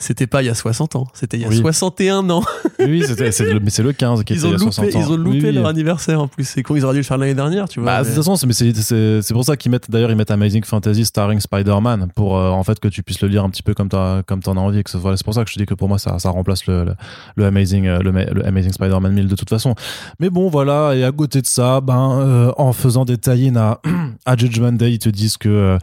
[0.00, 1.58] c'était pas il y a 60 ans, c'était il y a Oui.
[1.58, 2.42] 61 ans.
[2.80, 4.72] Oui, c'était, c'est le, mais c'est le 15 qui Ils était il y a loupé,
[4.72, 5.00] 60 ans.
[5.06, 5.52] ils ont loupé Oui, oui.
[5.52, 6.44] leur anniversaire en plus.
[6.44, 7.86] C'est con, ils auraient dû le faire l'année dernière, tu vois.
[7.92, 10.16] Bah, de toute façon, c'est, mais c'est, c'est, c'est pour ça qu'ils mettent, d'ailleurs, ils
[10.16, 13.50] mettent Amazing Fantasy starring Spider-Man pour, euh, en fait, que tu puisses le lire un
[13.50, 14.82] petit peu comme t'as, comme t'en as envie.
[14.82, 16.66] Que soit, c'est pour ça que je te dis que pour moi, ça, ça remplace
[16.66, 16.94] le, le,
[17.36, 19.74] le Amazing, euh, le, Ma- le Amazing Spider-Man 1000 de toute façon.
[20.18, 20.94] Mais bon, voilà.
[20.94, 23.80] Et à côté de ça, ben, euh, en faisant des tie-in à,
[24.24, 25.78] à Judgment Day, ils te disent que,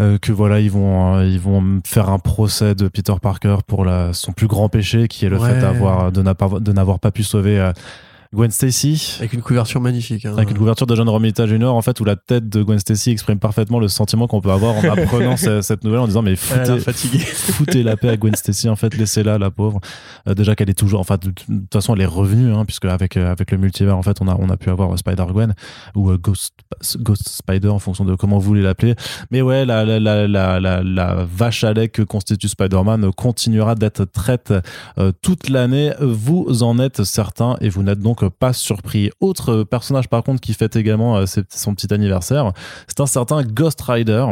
[0.00, 4.12] euh, que voilà, ils vont, ils vont faire un procès de Peter Parker pour la,
[4.12, 5.54] son plus grand péché, qui est le Ouais.
[5.54, 7.72] fait d'avoir, de, n'a pas, de n'avoir pas pu sauver euh,
[8.32, 9.16] Gwen Stacy.
[9.18, 10.24] Avec une couverture magnifique.
[10.24, 10.34] hein.
[10.36, 11.64] Avec une couverture de John Romita Jr.
[11.64, 14.76] en fait où la tête de Gwen Stacy exprime parfaitement le sentiment qu'on peut avoir
[14.76, 18.76] en apprenant ce- cette nouvelle en disant mais foutez, la paix à Gwen Stacy en
[18.76, 19.80] fait laissez-la la pauvre
[20.28, 22.84] Euh, déjà qu'elle est toujours enfin de, de toute façon elle est revenue hein, puisque
[22.84, 25.54] avec euh, avec le multivers en fait on a on a pu avoir Spider Gwen
[25.96, 26.52] ou euh, Ghost
[26.98, 28.94] Ghost Spider en fonction de comment vous voulez l'appeler
[29.32, 34.04] mais ouais la la, la, la, la, vache à lait que constitue Spider-Man continuera d'être
[34.04, 34.52] traite
[34.98, 39.10] euh, toute l'année vous en êtes certain et vous n'êtes donc pas surpris.
[39.20, 42.52] Autre personnage par contre qui fête également euh, son petit anniversaire
[42.86, 44.26] c'est un certain Ghost Rider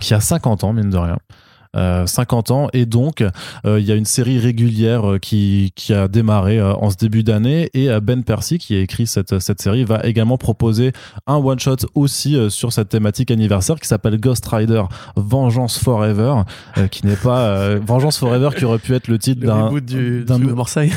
[0.00, 1.18] qui a 50 ans mine de rien.
[1.18, 1.26] euh,
[1.74, 3.22] 50 ans et donc
[3.64, 6.96] euh, il y a une série régulière euh, qui, qui a démarré euh, en ce
[6.96, 10.92] début d'année et euh, Ben Percy qui a écrit cette, cette série va également proposer
[11.26, 14.82] un one shot aussi euh, sur cette thématique anniversaire qui s'appelle Ghost Rider
[15.16, 16.42] Vengeance Forever
[16.78, 19.80] euh, qui n'est pas euh, Vengeance Forever qui aurait pu être le titre d'un d'un
[19.80, 20.52] du- de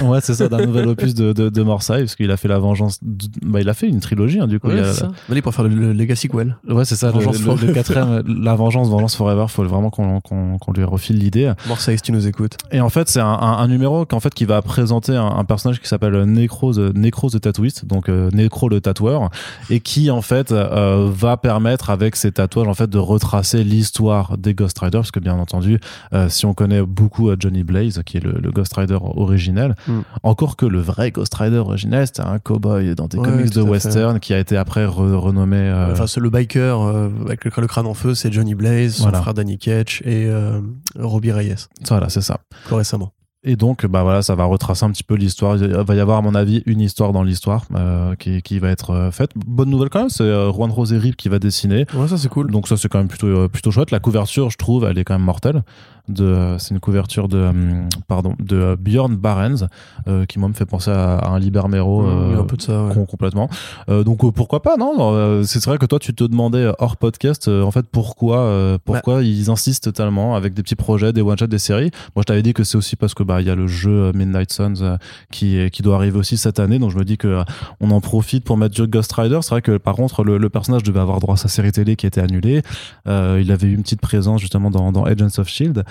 [0.06, 2.60] ouais c'est ça d'un nouvel opus de, de, de Morsay parce qu'il a fait la
[2.60, 3.00] vengeance
[3.44, 5.12] bah, il a fait une trilogie hein, du coup Ouais, Il a- c'est ça.
[5.30, 6.58] Allez, pour faire le, le Legacy Well.
[6.68, 7.74] Ouais, c'est ça, le, Vengeance le- le Forever.
[7.74, 11.52] quatrième, la vengeance, vengeance forever, faut vraiment qu'on qu'on- qu'on lui refile l'idée.
[11.68, 12.58] Marseille, si tu nous écoutes?
[12.72, 15.44] Et en fait, c'est un, un- un numéro qu'en fait, qui va présenter un, un
[15.46, 19.30] personnage qui s'appelle Necro the, Necro the Tattooist, donc euh, Necro le tatoueur,
[19.70, 24.38] et qui en fait euh, va permettre avec ses tatouages en fait de retracer l'histoire
[24.38, 25.80] des Ghost Riders, parce que bien entendu,
[26.14, 30.02] euh, si on connaît beaucoup Johnny Blaze, qui est le, le Ghost Rider originel, Mm.
[30.24, 33.62] encore que le vrai Ghost Rider originel, c'était un cowboy dans des Ouais, comics de
[33.64, 33.70] fait.
[33.70, 35.72] western, qui a été après re- renommé.
[35.92, 36.80] Enfin, c'est le biker
[37.26, 39.22] avec le, le crâne en feu, c'est Johnny Blaze, son Voilà.
[39.22, 40.55] frère Danny Ketch et euh,
[40.98, 41.56] Robbie Reyes,
[41.88, 42.40] voilà, c'est ça.
[42.66, 43.12] plus récemment.
[43.48, 45.56] Et donc, bah voilà, ça va retracer un petit peu l'histoire.
[45.58, 48.70] Il va y avoir, à mon avis, une histoire dans l'histoire euh, qui, qui va
[48.72, 49.30] être euh, faite.
[49.36, 51.86] Bonne nouvelle quand même, c'est euh, Juan Rosé-Rip qui va dessiner.
[51.94, 52.50] Ouais, ça c'est cool.
[52.50, 53.92] Donc ça, c'est quand même plutôt, euh, plutôt chouette.
[53.92, 55.62] La couverture, je trouve, elle est quand même mortelle.
[56.08, 59.68] De, euh, c'est une couverture de, hum, pardon, de euh, Björn Barends,
[60.08, 62.02] euh, qui moi me fait penser à, à un Libermero.
[62.02, 63.06] A euh, un peu de ça, ouais.
[63.10, 63.50] complètement.
[63.90, 66.74] Euh, donc euh, pourquoi pas non Euh, C'est vrai que toi tu te demandais euh,
[66.80, 71.12] hors podcast euh, en fait pourquoi euh, pourquoi ils insistent tellement avec des petits projets,
[71.12, 71.90] des one shots, des séries?
[72.16, 73.90] Moi je t'avais dit que c'est aussi parce que bah il y a le jeu
[73.92, 74.98] euh, Midnight Suns euh,
[75.32, 77.44] qui qui doit arriver aussi cette année donc je me dis que euh,
[77.82, 79.40] on en profite pour mettre du Ghost Rider.
[79.42, 81.96] C'est vrai que par contre le, le personnage devait avoir droit à sa série télé
[81.96, 82.62] qui a été annulée.
[83.08, 85.84] Euh, il avait eu une petite présence justement dans, dans Agents of Shield.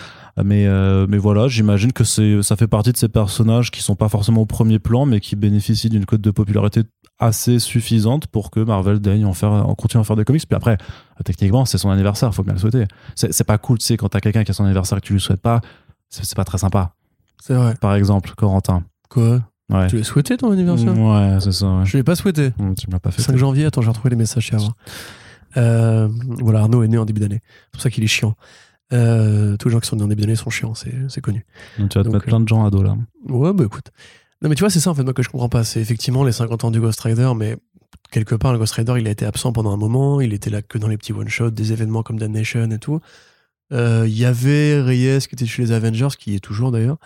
[0.43, 3.95] Mais, euh, mais voilà, j'imagine que c'est, ça fait partie de ces personnages qui sont
[3.95, 6.83] pas forcément au premier plan, mais qui bénéficient d'une cote de popularité
[7.21, 10.45] assez suffisante pour que Marvel daigne en faire, en continue à faire des comics.
[10.47, 10.77] Puis après,
[11.25, 12.85] techniquement, c'est son anniversaire, faut bien le souhaiter.
[13.15, 15.13] C'est, pas cool, tu sais, quand t'as quelqu'un qui a son anniversaire et que tu
[15.13, 15.61] lui souhaites pas,
[16.09, 16.95] c'est, pas très sympa.
[17.41, 17.75] C'est vrai.
[17.81, 18.83] Par exemple, Corentin.
[19.09, 19.41] Quoi?
[19.71, 19.87] Ouais.
[19.87, 20.99] Tu l'as souhaité ton anniversaire?
[20.99, 21.67] Ouais, c'est ça.
[21.67, 21.87] Ouais.
[21.87, 22.53] Je l'ai pas souhaité.
[22.59, 23.23] Hum, Tu me l'as pas fait.
[23.23, 24.73] 5 janvier, attends, j'ai retrouvé les messages avant.
[25.57, 26.09] Euh,
[26.41, 27.41] voilà, Arnaud est né en début d'année.
[27.45, 28.35] C'est pour ça qu'il est chiant.
[28.95, 31.45] Euh, tous les gens qui sont en début d'année sont chiants, c'est connu.
[31.79, 32.97] Donc, tu vas te Donc, mettre plein de gens à dos là.
[33.29, 33.91] Ouais, bah écoute.
[34.43, 35.65] Non, mais tu vois, c'est ça en fait, moi que je comprends pas.
[35.65, 37.57] C'est effectivement les 50 ans du Ghost Rider, mais
[38.11, 40.21] quelque part, le Ghost Rider, il a été absent pendant un moment.
[40.21, 43.01] Il était là que dans les petits one-shots, des événements comme Damnation et tout.
[43.73, 46.99] Euh, Il y avait Reyes qui était chez les Avengers, qui est toujours d'ailleurs,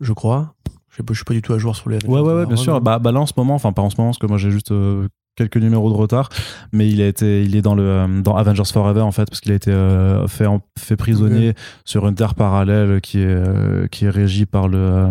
[0.00, 0.54] je crois.
[0.90, 2.20] Je je suis pas du tout à jour sur les Avengers.
[2.20, 2.80] Ouais, ouais, bien sûr.
[2.80, 4.50] Bah, bah là, en ce moment, enfin, pas en ce moment, parce que moi, j'ai
[4.52, 6.28] juste euh, quelques numéros de retard,
[6.72, 9.40] mais il a été, il est dans le, euh, dans Avengers Forever, en fait, parce
[9.40, 10.46] qu'il a été euh, fait,
[10.78, 11.54] fait prisonnier
[11.84, 15.08] sur une terre parallèle qui est, euh, qui est régie par le,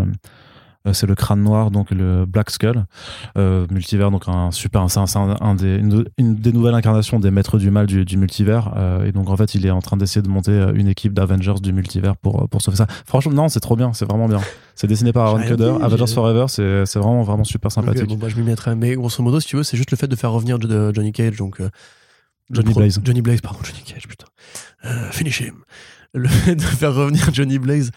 [0.91, 2.85] c'est le crâne noir, donc le Black Skull.
[3.37, 6.73] Euh, multivers, donc un super, c'est un, c'est un- un des, une, une des nouvelles
[6.75, 8.73] incarnations des maîtres du mal du, du multivers.
[8.75, 11.13] Euh, et donc en fait, il est en train d'essayer de monter euh, une équipe
[11.13, 12.87] d'Avengers du multivers pour, pour sauver ça.
[13.05, 14.41] Franchement, non, c'est trop bien, c'est vraiment bien.
[14.75, 18.07] C'est dessiné par Aaron dit, Avengers Forever, c'est vraiment, vraiment super sympathique.
[18.09, 18.75] Bon, bah, je m'y mettrai.
[18.75, 21.11] Mais grosso modo, si tu veux, c'est juste le fait de faire revenir de Johnny
[21.13, 21.61] Cage, donc.
[21.61, 21.69] euh,
[22.51, 22.99] Johnny Blaze.
[23.03, 24.25] Johnny Blaze, pardon, Johnny Cage, putain.
[24.85, 25.53] Euh, finish him.
[26.13, 27.91] Le fait de faire revenir Johnny Blaze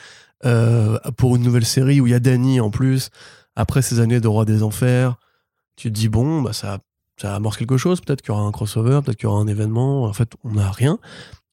[0.45, 3.11] euh, pour une nouvelle série où il y a Danny en plus,
[3.57, 5.17] après ces années de Roi des Enfers,
[5.77, 6.79] tu te dis, bon, bah, ça,
[7.21, 8.01] ça amorce quelque chose.
[8.01, 10.05] Peut-être qu'il y aura un crossover, peut-être qu'il y aura un événement.
[10.05, 10.99] En fait, on n'a rien.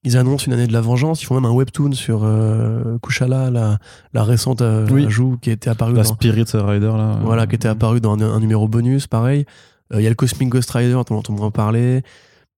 [0.05, 1.21] Ils annoncent une année de la vengeance.
[1.21, 3.79] Ils font même un webtoon sur euh, Kushala, la,
[4.13, 5.05] la récente euh, Oui.
[5.05, 7.19] ajout qui était apparue La dans, Spirit Rider, là.
[7.23, 9.45] voilà, qui était apparu dans un, un numéro bonus, pareil.
[9.93, 12.01] Euh, Il y a le Cosmic Ghost Rider on va parler.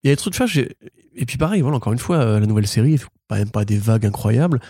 [0.02, 0.58] Il y a des trucs de fâche.
[0.58, 3.50] Et puis pareil, voilà, encore une fois, euh, la nouvelle série, il faut quand même
[3.50, 4.60] pas des vagues incroyables.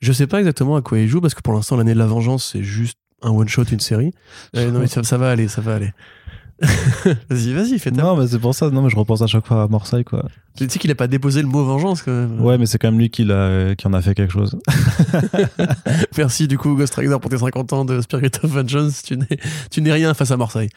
[0.00, 2.06] Je sais pas exactement à quoi il joue, parce que pour l'instant, l'année de la
[2.06, 4.12] vengeance, c'est juste un one-shot, une série.
[4.56, 5.92] Euh, non, mais ça, ça va aller, ça va aller.
[7.30, 8.02] vas-y, vas-y, fais ta.
[8.02, 8.68] Non, mais c'est pour ça.
[8.70, 10.26] Non, mais je repense à chaque fois à Marseille, quoi.
[10.56, 12.40] Tu sais qu'il a pas déposé le mot vengeance, quand même.
[12.40, 14.58] Ouais, mais c'est quand même lui qui, l'a- qui en a fait quelque chose.
[16.18, 19.02] Merci du coup Ghost Rider pour tes 50 ans de Spirit of Vengeance.
[19.02, 19.38] Tu n'es,
[19.70, 20.68] tu n'es rien face à Marseille.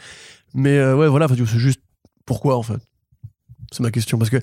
[0.54, 1.82] Mais euh, ouais, voilà, c'est juste
[2.26, 2.80] pourquoi en fait.
[3.72, 4.38] C'est ma question parce que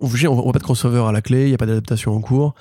[0.00, 2.20] on on voit pas de crossover à la clé, il y a pas d'adaptation en
[2.20, 2.54] cours.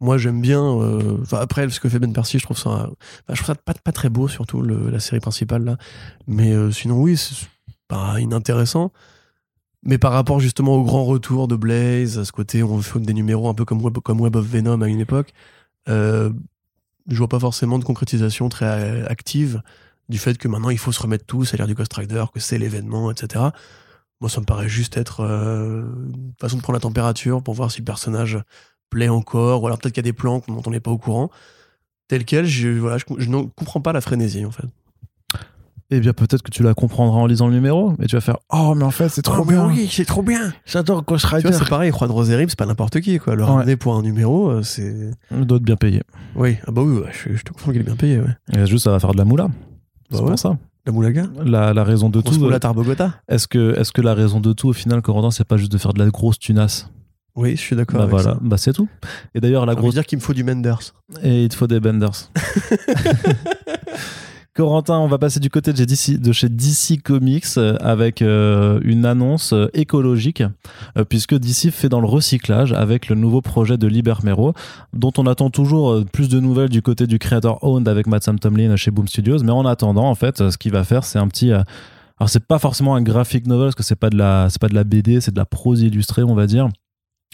[0.00, 0.62] Moi, j'aime bien.
[0.64, 2.90] euh, Enfin, après, ce que fait Ben Percy, je trouve ça,
[3.64, 5.76] pas, pas très beau, surtout la série principale là.
[6.26, 7.46] Mais euh, sinon, oui, c'est
[7.88, 8.92] pas inintéressant.
[9.82, 13.14] Mais par rapport justement au grand retour de Blaze, à ce côté, on fait des
[13.14, 15.32] numéros un peu comme Web, comme Web of Venom à une époque,
[15.88, 16.30] euh,
[17.08, 19.62] je vois pas forcément de concrétisation très euh, active
[20.10, 22.40] du fait que maintenant il faut se remettre tous à l'ère du Ghost Rider, que
[22.40, 23.44] c'est l'événement, etc.
[24.20, 27.78] Moi, ça me paraît juste être une façon de prendre la température pour voir si
[27.78, 28.38] le personnage
[28.90, 30.98] plaît encore, ou alors peut-être qu'il y a des plans dont on n'est pas au
[30.98, 31.30] courant.
[32.08, 34.66] Tel quel, je, voilà, je, je ne comprends pas la frénésie en fait.
[35.92, 38.36] Eh bien, peut-être que tu la comprendras en lisant le numéro, et tu vas faire
[38.52, 39.66] Oh, mais en fait, c'est trop Oh, bien.
[39.66, 40.52] oui, c'est trop bien.
[40.64, 41.52] J'adore Ghost Rider.
[41.52, 43.34] c'est pareil, Juan Roserim, c'est pas n'importe qui, quoi.
[43.34, 43.48] Le Ouais.
[43.50, 45.10] ramener pour un numéro, euh, c'est.
[45.32, 46.02] Être bien payé.
[46.36, 48.36] Oui, ah bah oui, je, je te comprends qu'il est bien payé, ouais.
[48.56, 49.48] Et juste, ça va faire de la moula.
[50.10, 50.30] C'est Bah ouais.
[50.30, 50.56] pour ça.
[50.86, 52.38] La moulaga La, la raison de tout.
[52.38, 55.44] moula euh, Tarbogota Est-ce que, est que la raison de tout, au final, Corentin, c'est
[55.44, 56.88] pas juste de faire de la grosse tunasse?
[57.40, 57.96] Oui, je suis d'accord.
[57.98, 58.38] Bah avec voilà, ça.
[58.42, 58.88] bah c'est tout.
[59.34, 59.94] Et d'ailleurs, la Ça veut grosse.
[59.94, 60.92] dire qu'il me faut du Menders.
[61.22, 62.30] Et il te faut des benders.
[64.56, 68.80] Corentin, on va passer du côté de DC, de chez DC Comics euh, avec euh,
[68.82, 70.42] une annonce euh, écologique,
[70.98, 74.52] euh, puisque DC fait dans le recyclage avec le nouveau projet de Libermero,
[74.92, 78.38] dont on attend toujours plus de nouvelles du côté du creator owned avec Matt Sam
[78.40, 79.38] Tomlin chez Boom Studios.
[79.44, 81.52] Mais en attendant, en fait, ce qu'il va faire, c'est un petit.
[81.52, 81.62] euh,
[82.18, 84.68] alors c'est pas forcément un graphic novel parce que c'est pas de la c'est pas
[84.68, 86.68] de la BD, c'est de la prose illustrée, on va dire.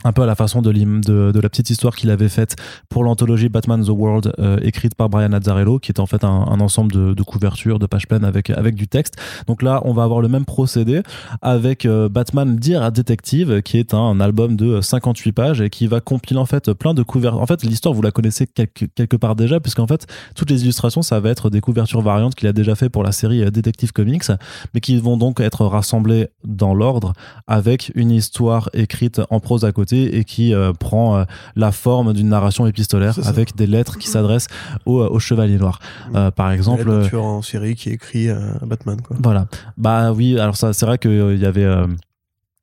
[0.04, 2.54] Un peu à la façon de, la petite histoire qu'il avait faite
[2.90, 6.60] pour l'anthologie Batman The World euh, écrite par Brian Azzarello qui est en fait un,
[6.60, 9.16] ensemble de, couvertures de pages pleines avec avec du texte.
[9.46, 11.00] Donc là on va avoir le même procédé
[11.40, 16.00] avec euh, Batman Dear Detective qui est un, album de 58 pages et qui va
[16.00, 17.40] compiler en fait plein de couvertures.
[17.40, 21.20] En fait l'histoire vous la connaissez quelque, part déjà puisqu'en fait toutes les illustrations ça
[21.20, 24.30] va être des couvertures variantes qu'il a déjà fait pour la série euh, Detective Comics
[24.74, 27.14] mais qui vont donc être rassemblées dans l'ordre
[27.46, 31.24] avec une histoire écrite en prose à côté et qui euh, prend euh,
[31.54, 34.48] la forme d'une narration épistolaire avec des lettres qui s'adressent
[34.84, 35.80] au, au Chevalier Noir.
[36.14, 39.16] Euh, par exemple, la euh, en série qui écrit à Batman, quoi.
[39.22, 39.46] voilà.
[39.76, 41.86] Bah oui, alors ça, c'est vrai qu'il y avait euh,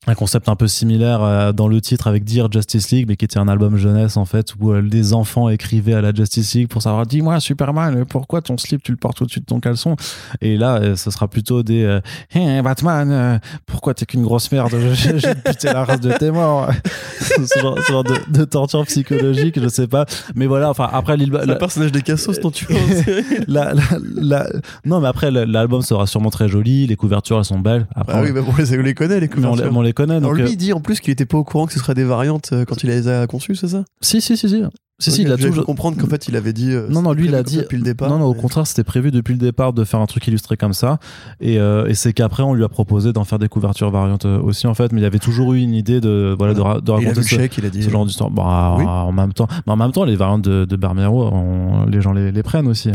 [0.06, 3.24] un concept un peu similaire euh, dans le titre avec Dear Justice League, mais qui
[3.24, 6.68] était un album jeunesse en fait, où euh, des enfants écrivaient à la Justice League
[6.68, 9.96] pour savoir dis-moi Superman, pourquoi ton slip tu le portes au-dessus de ton caleçon?
[10.42, 12.00] Et là, euh, ce sera plutôt des euh,
[12.30, 14.72] Hey, Batman, euh, pourquoi t'es qu'une grosse merde?
[14.92, 16.68] J'ai buté la race de tes morts.
[17.20, 20.04] ce genre, ce genre de, de torture psychologique, je sais pas.
[20.34, 22.66] Mais voilà, enfin après un personnage des Cassos dont tu
[23.48, 24.46] la-
[24.84, 27.86] Non, mais après, le- l'album sera sûrement très joli, les couvertures, elles sont belles.
[27.94, 29.76] Après, Ah oui, bon, on les connaît, les mais on, les- couvertures.
[29.76, 30.16] on les connaît.
[30.16, 31.78] Alors Donc, lui, euh, il dit en plus qu'il était pas au courant que ce
[31.78, 33.84] serait des variantes euh, quand il les a conçues, c'est ça?
[34.02, 34.62] Si, si, si, si.
[35.00, 35.64] Si, si, il a toujours.
[35.66, 36.70] comprendre qu'en fait, il avait dit.
[36.70, 37.56] euh, Non, non, lui, il a dit.
[37.56, 38.08] depuis le départ.
[38.08, 40.72] non, non, au contraire, c'était prévu depuis le départ de faire un truc illustré comme
[40.72, 41.00] ça.
[41.40, 44.68] Et, euh, et c'est qu'après, on lui a proposé d'en faire des couvertures variantes aussi,
[44.68, 44.92] en fait.
[44.92, 47.66] Mais il y avait toujours eu une idée de, voilà, de, raconter ce, chèque, il
[47.66, 47.82] a dit.
[47.82, 48.30] ce genre d'histoire.
[48.30, 48.84] Bah, Oui.
[48.86, 49.48] en même temps.
[49.66, 52.90] En même temps, les variantes de, de on- les gens les, les prennent aussi.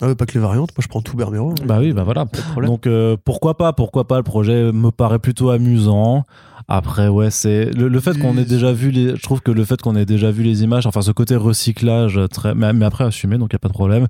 [0.00, 1.54] Ah ouais, pas que les variantes, moi je prends tout Bermero.
[1.66, 2.26] Bah oui, bah voilà.
[2.64, 6.24] Donc euh, pourquoi pas, pourquoi pas, le projet me paraît plutôt amusant.
[6.68, 9.64] Après ouais, c'est le, le fait qu'on ait déjà vu les je trouve que le
[9.64, 13.02] fait qu'on ait déjà vu les images, enfin ce côté recyclage très mais, mais après
[13.04, 14.06] assumé donc il y a pas de problème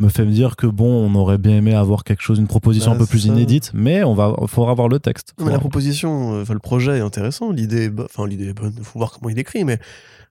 [0.00, 2.92] me fait me dire que bon, on aurait bien aimé avoir quelque chose, une proposition
[2.92, 3.28] Bah, un peu plus ça.
[3.28, 5.34] inédite, mais on va, faudra voir le texte.
[5.38, 8.98] Non, mais la proposition, enfin le projet est intéressant, l'idée enfin l'idée est bonne, faut
[8.98, 9.78] voir comment il écrit, mais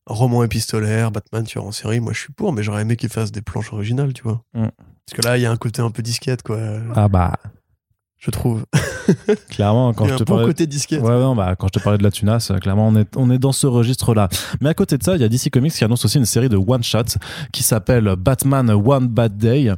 [0.05, 3.32] roman épistolaire, Batman tueur en série, moi je suis pour, mais j'aurais aimé qu'il fasse
[3.34, 4.41] des planches originales, tu vois.
[4.53, 4.68] Mm.
[5.08, 6.60] Parce que là, il y a un côté un peu disquette, quoi.
[6.93, 7.38] Ah bah,
[8.18, 8.66] Je trouve.
[9.49, 10.47] clairement, quand il y je te un bon parlais.
[10.47, 11.01] côté disquette.
[11.01, 13.32] Ouais, non, bah, quand je te parlais de la tunasse, euh, clairement, on est, on
[13.32, 14.28] est dans ce registre-là.
[14.60, 16.49] Mais à côté de ça, il y a DC Comics qui annonce aussi une série
[16.49, 17.18] de one-shots
[17.53, 19.72] qui s'appelle Batman One Bad Day.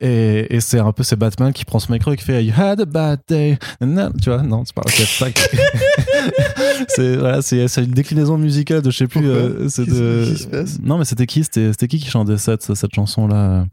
[0.00, 2.52] Et, et c'est un peu c'est Batman qui prend son micro et qui fait You
[2.54, 3.58] had a bad day.
[3.80, 4.82] Non, tu vois, non, c'est pas,
[6.88, 9.26] c'est voilà, c'est, une déclinaison musicale de je sais plus.
[9.26, 10.34] Euh, de.
[10.82, 11.44] non, mais c'était qui?
[11.44, 13.64] C'était, c'était qui qui chantait cette, cette chanson-là?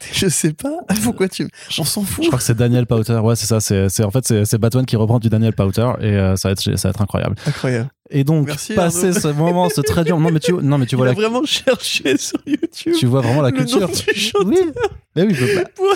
[0.12, 0.72] Je sais pas.
[1.04, 1.48] Pourquoi tu.
[1.78, 2.26] On s'en Je fout.
[2.26, 3.18] crois que c'est Daniel Powter.
[3.18, 3.60] Ouais, c'est ça.
[3.60, 6.60] C'est, en fait c'est, Batman qui reprend du Daniel Powter et euh, ça va être
[6.76, 7.36] ça va être incroyable.
[7.46, 7.90] Incroyable.
[8.12, 9.20] Et donc Merci, passer Arnaud.
[9.20, 10.18] ce moment, ce très dur.
[10.18, 13.06] Non mais tu non mais tu Il vois a la vraiment cherché sur YouTube tu
[13.06, 13.80] vois vraiment la le culture.
[13.80, 14.58] nom du chanteur Oui.
[15.16, 15.86] Mais oui, je- pour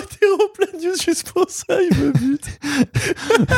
[0.81, 1.77] news juste pour ça.
[1.91, 2.45] Il me bute.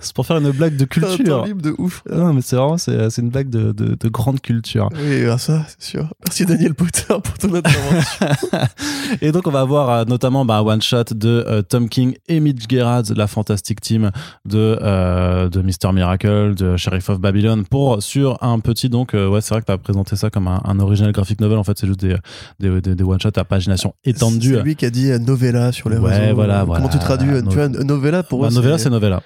[0.00, 1.44] c'est pour faire une blague de C'est un culture.
[1.44, 2.02] libre de ouf.
[2.10, 4.88] Non mais c'est vraiment c'est, c'est une blague de, de, de grande culture.
[4.94, 6.08] Oui, ah, ça, c'est sûr.
[6.24, 8.26] Merci Daniel Potter pour ton intervention.
[9.20, 12.14] Et donc on va avoir euh, notamment bah, un one shot de euh, Tom King
[12.28, 14.10] et Mitch Gerrard, la fantastique team
[14.44, 19.28] de euh, de Mister Miracle, de Sheriff of Babylon, pour sur un petit donc euh,
[19.28, 21.78] ouais c'est vrai que t'as présenté ça comme un, un original graphic novel en fait
[21.78, 22.16] c'est juste des
[22.60, 24.54] des, des, des one shots à pagination étendue.
[24.56, 26.34] C'est lui qui a dit novella sur les Ouais, réseaux.
[26.34, 26.88] voilà, Comment voilà.
[26.88, 29.22] tu traduis No- Tu vois, novella pour Bah, eux, novella c'est novella.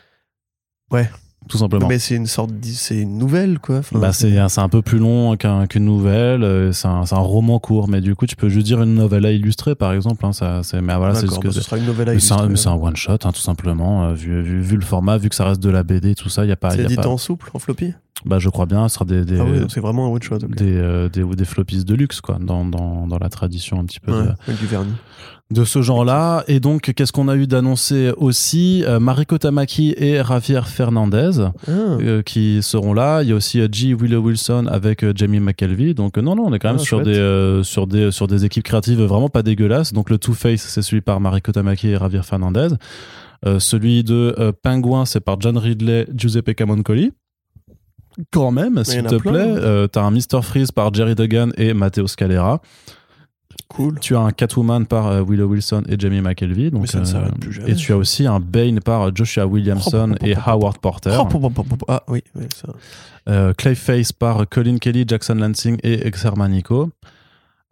[0.93, 1.11] Ouais.
[1.49, 1.89] Tout simplement.
[1.89, 3.79] Mais c'est une sorte, d'i- c'est une nouvelle quoi.
[3.79, 7.19] Enfin, Bah, c'est c'est un peu plus long qu'un- qu'une nouvelle, euh, c'est un, un
[7.19, 10.25] roman court, mais du coup tu peux juste dire une novella illustrée par exemple.
[10.25, 12.55] Hein, ça, c'est- mais voilà, c'est ce que bah, ce sera une novella c'est un,
[12.55, 14.05] c'est un one shot, hein, tout simplement.
[14.05, 16.45] euh, vu, vu, vu le format, vu que ça reste de la BD, tout ça,
[16.45, 16.75] il y a pas.
[16.75, 17.93] y C'est édité pas- en souple, en floppy?
[18.25, 20.37] Bah, je crois bien, ce sera des des, Ah oui, c'est vraiment un one shot.
[20.37, 20.55] ok.
[20.55, 24.13] des, euh, des floppies de luxe quoi, dans, dans, dans la tradition un petit peu
[24.13, 24.93] Ouais, de, avec du vernis.
[25.53, 26.45] De ce genre-là.
[26.49, 31.31] Et donc, qu'est-ce qu'on a eu d'annoncer aussi Euh, Mariko Tamaki et Javier Fernandez.
[31.69, 33.23] Ah, euh, qui seront là.
[33.23, 33.95] Il y a aussi euh, G.
[33.95, 35.95] Willow Wilson avec euh, Jamie McKelvey.
[35.95, 38.65] Donc non, non, on est quand même Ah, sur des sur des sur des équipes
[38.65, 39.93] créatives vraiment pas dégueulasses.
[39.93, 42.69] Donc le Two Face, c'est celui par Mariko Tamaki et Javier Fernandez.
[43.59, 47.13] Celui de Penguin, c'est par John Ridley, Giuseppe Camoncoli.
[48.31, 50.43] Quand même, s'il te plein, plaît, euh, t'as un Mr.
[50.43, 52.61] Freeze par Jerry Duggan et Matteo Scalera.
[53.69, 53.99] Cool.
[54.01, 56.71] Tu as un Catwoman par euh, Willow Wilson et Jamie McKelvey.
[56.71, 57.71] Donc, Mais ça ne euh, plus jamais.
[57.71, 61.17] et tu as aussi un Bane par Joshua Williamson et Howard Porter.
[61.21, 61.79] Oh, pom, pom, pom, pom.
[61.89, 62.69] Ah oui, oui, ça.
[63.29, 66.91] Euh, Clayface par Colin Kelly, Jackson Lansing et Exermanico.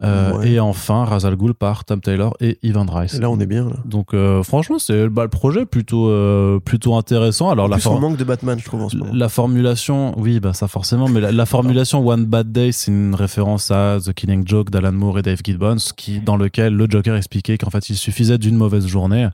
[0.03, 0.51] Euh, Ouais.
[0.53, 3.13] Et enfin, Razal Ghul par Tom Taylor et Ivan Rice.
[3.13, 3.75] Et là, on est bien là.
[3.85, 7.49] Donc, euh, franchement, c'est bah, le projet plutôt, euh, plutôt intéressant.
[7.51, 9.11] Alors, En la, plus, for- on manque de Batman, je trouve, en ce moment.
[9.13, 13.13] la formulation, oui, bah, ça forcément, mais la, la formulation One Bad Day, c'est une
[13.13, 17.15] référence à The Killing Joke d'Alan Moore et Dave Gibbons, qui, dans lequel le Joker
[17.15, 19.27] expliquait qu'en fait, il suffisait d'une mauvaise journée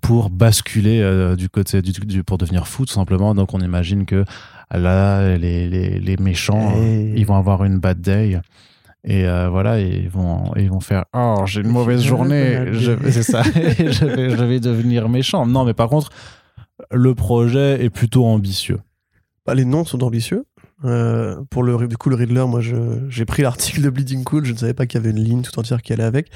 [0.00, 3.34] pour basculer euh, du côté du, du- pour devenir fou, tout simplement.
[3.34, 4.24] Donc, on imagine que
[4.72, 7.10] là, les, les, les méchants, Hey.
[7.10, 8.40] euh, ils vont avoir une bad day.
[9.08, 12.72] Et euh, voilà, et ils vont, ils vont faire Oh, j'ai une mauvaise journée,
[13.10, 15.46] c'est ça, je, vais, je vais devenir méchant.
[15.46, 16.10] Non, mais par contre,
[16.90, 18.80] le projet est plutôt ambitieux.
[19.46, 20.44] Bah, les noms sont ambitieux.
[20.84, 24.52] Euh, pour le du coup le Riddler, moi j'ai pris l'article de Bleeding Cool, je
[24.52, 26.28] ne savais pas qu'il y avait une ligne tout entière qui allait avec,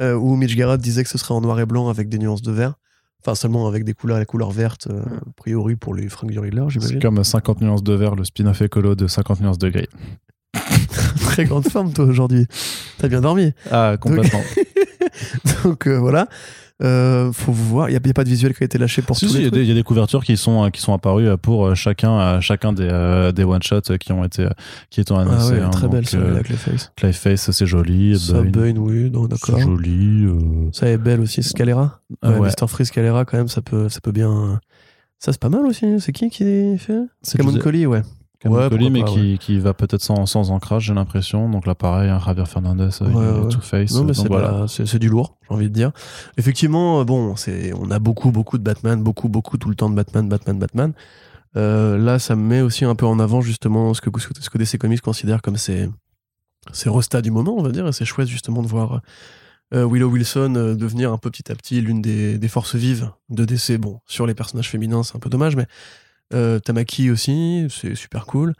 [0.00, 2.40] euh, où Mitch Garrett disait que ce serait en noir et blanc avec des nuances
[2.40, 2.74] de vert,
[3.20, 6.38] enfin seulement avec des couleurs, les couleurs vertes, euh, a priori pour les fringues du
[6.38, 6.98] Riddler, C'est j'imagine.
[7.00, 9.88] comme 50 nuances de vert, le spin-off écolo de 50 nuances de gris.
[11.20, 12.46] Très grande forme toi aujourd'hui.
[12.98, 13.52] T'as bien dormi.
[13.70, 14.42] Ah, complètement.
[15.64, 16.28] Donc euh, voilà.
[16.82, 19.26] Euh, faut voir, il n'y a, pas de visuel qui a été lâché pour si,
[19.26, 19.64] tous si, il les y, a des- trucs.
[19.66, 22.72] il y a des couvertures qui sont, euh, qui sont apparues euh, pour chacun, chacun
[22.72, 24.48] des, des one-shots qui ont été,
[24.90, 25.52] qui étant Ah annoncés.
[25.54, 25.70] ouais, hein.
[25.70, 26.90] très belle euh, les faces.
[26.96, 28.18] Clayface, c'est joli.
[28.18, 29.38] Ça, Bane, oui, d'accord.
[29.56, 30.24] c'est joli.
[30.24, 32.00] euh, Ça est belle aussi, Scalera.
[32.22, 32.48] ah Ouais, ouais.
[32.60, 32.66] Mr.
[32.66, 34.60] Freeze Scalera, quand même, ça peut, ça peut bien.
[35.20, 35.86] Ça, c'est pas mal aussi.
[36.00, 36.98] C'est qui qui fait?
[37.22, 38.02] C'est Camon Giuseppe- Collie, ouais.
[38.44, 41.48] Camon Ouais, mais pas, qui, qui va peut-être sans, sans ancrage, j'ai l'impression.
[41.48, 43.48] Donc là, pareil, hein, Javier Fernandez avec Ouais, ouais.
[43.48, 43.92] Two-Face.
[43.92, 44.66] Non, mais c'est voilà.
[45.00, 45.90] du lourd, j'ai envie de dire.
[46.36, 49.90] Effectivement, euh, bon, c'est, on a beaucoup, beaucoup de Batman, beaucoup, beaucoup tout le temps
[49.90, 50.92] de Batman, Batman, Batman.
[51.56, 54.58] Euh, là, ça me met aussi un peu en avant justement ce que, ce que
[54.58, 55.88] DC Comics considère comme ses,
[56.72, 57.86] ses restats du moment, on va dire.
[57.86, 59.00] Et c'est chouette justement de voir
[59.72, 63.10] euh, Willow Wilson euh, devenir un peu petit à petit l'une des, des forces vives
[63.30, 63.78] de DC.
[63.78, 65.66] Bon, sur les personnages féminins, c'est un peu dommage, mais
[66.34, 68.54] euh, Tamaki aussi, c'est super cool.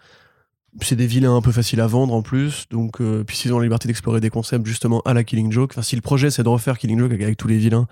[0.81, 3.59] C'est des vilains un peu faciles à vendre en plus, donc euh, puis s'ils ont
[3.59, 5.75] la liberté d'explorer des concepts justement à la Killing Joke.
[5.83, 7.87] Si le projet c'est de refaire Killing Joke avec, tous les vilains,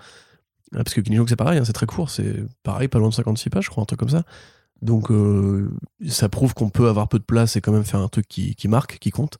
[0.75, 3.07] euh, parce que Killing Joke c'est pareil, hein, c'est très court, c'est pareil, pas loin
[3.07, 4.23] de 56 pages, je crois, un truc comme ça.
[4.81, 5.71] Donc euh,
[6.09, 8.67] ça prouve qu'on peut avoir peu de place et quand même faire un truc qui
[8.67, 9.37] marque, qui compte.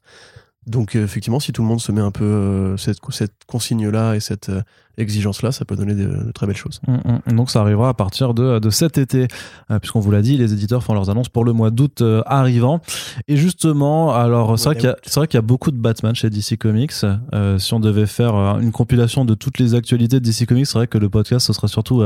[0.68, 4.16] Donc euh, effectivement, si tout le monde se met un peu euh, cette, cette consigne-là
[4.16, 4.62] et cette euh,
[4.98, 6.80] exigence-là, ça peut donner de, de très belles choses.
[6.88, 7.36] Mm, mm.
[7.36, 9.28] Donc ça arrivera à partir de, de cet été,
[9.72, 12.22] euh, puisqu'on vous l'a dit, les éditeurs font leurs annonces pour le mois d'août euh,
[12.26, 12.80] arrivant.
[13.28, 15.78] Et justement, alors c'est vrai qu'il y, a- c'est vrai qu'il y a beaucoup de
[15.78, 16.94] Batman chez DC Comics.
[17.34, 20.68] Euh, si on devait faire euh, une compilation de toutes les actualités de DC Comics,
[20.68, 22.04] c'est vrai que le podcast, ce serait surtout...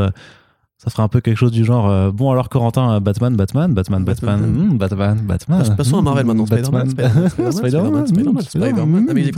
[0.78, 3.74] ça ferait un peu quelque chose du genre euh, bon alors Corentin euh, Batman Batman
[3.74, 4.70] Batman Batman Batman.
[4.74, 6.44] hmm, Batman Batman Passons à Marvel maintenant.
[6.44, 9.06] Batman, Spider-Man, Spider-Man, Spider-Man, Spider-Man.
[9.10, 9.32] Ah, mais il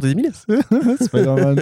[1.05, 1.59] Spider-Man.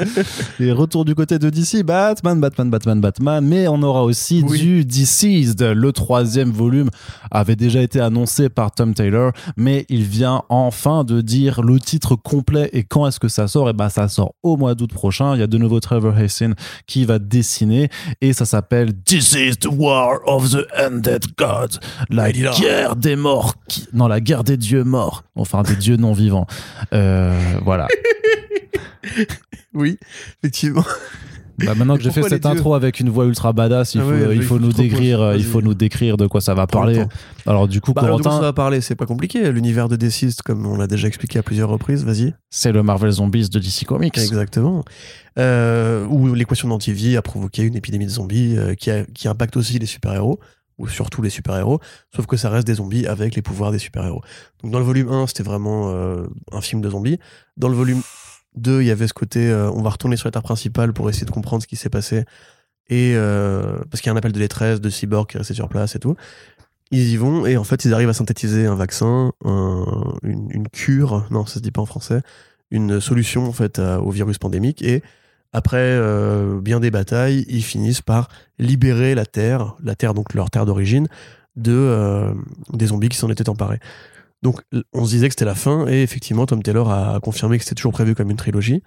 [0.60, 3.46] Et retour du côté de DC, Batman, Batman, Batman, Batman.
[3.46, 4.60] Mais on aura aussi Oui.
[4.60, 5.62] du Deceased.
[5.62, 6.90] Le troisième volume
[7.30, 12.16] avait déjà été annoncé par Tom Taylor, mais il vient enfin de dire le titre
[12.16, 13.70] complet et quand est-ce que ça sort?
[13.70, 15.36] Et ben ça sort au mois d'août prochain.
[15.36, 16.56] Il y a de nouveau Trevor Hassan
[16.88, 17.90] qui va dessiner
[18.22, 18.94] et ça s'appelle
[19.60, 21.80] the War of the Undead Gods.
[22.10, 23.56] La guerre des morts.
[23.68, 25.24] qui- Non, la guerre des dieux morts.
[25.36, 26.48] Enfin, des dieux non vivants.
[26.94, 27.88] Euh, voilà.
[29.74, 29.98] Oui,
[30.42, 30.84] effectivement.
[31.60, 34.10] Bah, maintenant que j'ai fait cette intro avec une voix ultra badass, il Ah faut,
[34.12, 37.04] ouais, il faut nous décrire, il faut nous décrire de quoi ça va parler.
[37.46, 39.52] Alors du coup, Bah, alors, de quoi ça Corentin, va parler C'est pas compliqué.
[39.52, 42.34] L'univers de Deceased, comme on l'a déjà expliqué à plusieurs reprises, vas-y.
[42.50, 44.18] c'est le Marvel Zombies de DC Comics.
[44.18, 44.84] Exactement.
[45.40, 49.56] Euh, où l'équation d'antivie a provoqué une épidémie de zombies euh, qui, a- qui impacte
[49.58, 50.40] aussi les super-héros,
[50.80, 51.80] ou surtout les super-héros,
[52.16, 54.22] sauf que ça reste des zombies avec les pouvoirs des super-héros.
[54.64, 57.18] Donc dans le volume 1, c'était vraiment euh, un film de zombies.
[57.56, 58.02] Dans le volume
[58.58, 61.26] 2, il y avait ce côté, euh, on va retourner sur l'état principal pour essayer
[61.26, 62.26] de comprendre ce qui s'est passé.
[62.90, 65.54] Et euh, parce qu'il y a un appel de détresse de Cyborg qui est resté
[65.54, 66.16] sur place et tout.
[66.92, 71.26] Ils y vont et en fait ils arrivent à synthétiser un vaccin, un- une, cure,
[71.32, 72.22] non ça se dit pas en français,
[72.72, 75.04] une solution en fait au virus pandémique et
[75.52, 80.50] après euh, bien des batailles, ils finissent par libérer la Terre, la Terre donc leur
[80.50, 81.08] Terre d'origine,
[81.58, 82.34] de
[82.72, 83.80] des zombies qui s'en étaient emparés.
[84.44, 84.62] Donc
[84.94, 87.76] on se disait que c'était la fin et effectivement Tom Taylor a confirmé que c'était
[87.76, 88.84] toujours prévu comme une trilogie.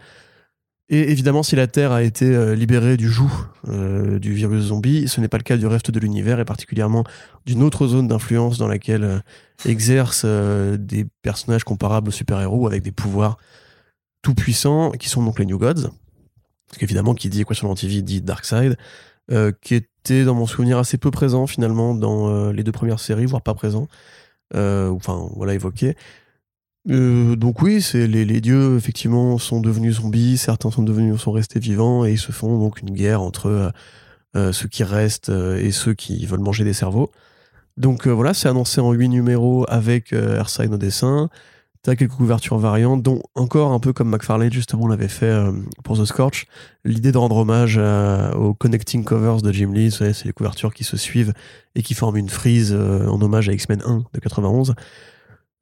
[0.92, 3.30] Et évidemment, si la Terre a été euh, libérée du joug
[3.68, 7.04] euh, du virus zombie, ce n'est pas le cas du reste de l'univers et particulièrement
[7.46, 9.18] d'une autre zone d'influence dans laquelle euh,
[9.64, 13.38] exercent des personnages comparables aux super-héros avec des pouvoirs
[14.22, 15.90] tout puissants qui sont donc les New Gods.
[16.66, 18.76] Parce qu'évidemment, qui dit Equation Antivie dit Darkseid,
[19.60, 23.42] qui était dans mon souvenir assez peu présent finalement dans les deux premières séries, voire
[23.42, 23.86] pas présent.
[24.54, 25.96] Euh, enfin, voilà, évoqué.
[26.88, 31.60] Euh, donc oui, c'est les, dieux effectivement sont devenus zombies, certains sont devenus sont restés
[31.60, 33.72] vivants et ils se font donc une guerre entre
[34.36, 37.10] euh, ceux qui restent et ceux qui veulent manger des cerveaux.
[37.76, 41.28] Donc voilà, c'est annoncé en huit numéros avec Earthside au dessin.
[41.82, 45.50] T'as quelques couvertures variantes, dont encore un peu comme McFarlane justement l'avait fait euh,
[45.82, 46.44] pour The Scorch,
[46.84, 50.98] l'idée de rendre hommage aux connecting covers de Jim Lee, c'est les couvertures qui se
[50.98, 51.32] suivent
[51.74, 54.74] et qui forment une frise euh, en hommage à X-Men 1 de 91.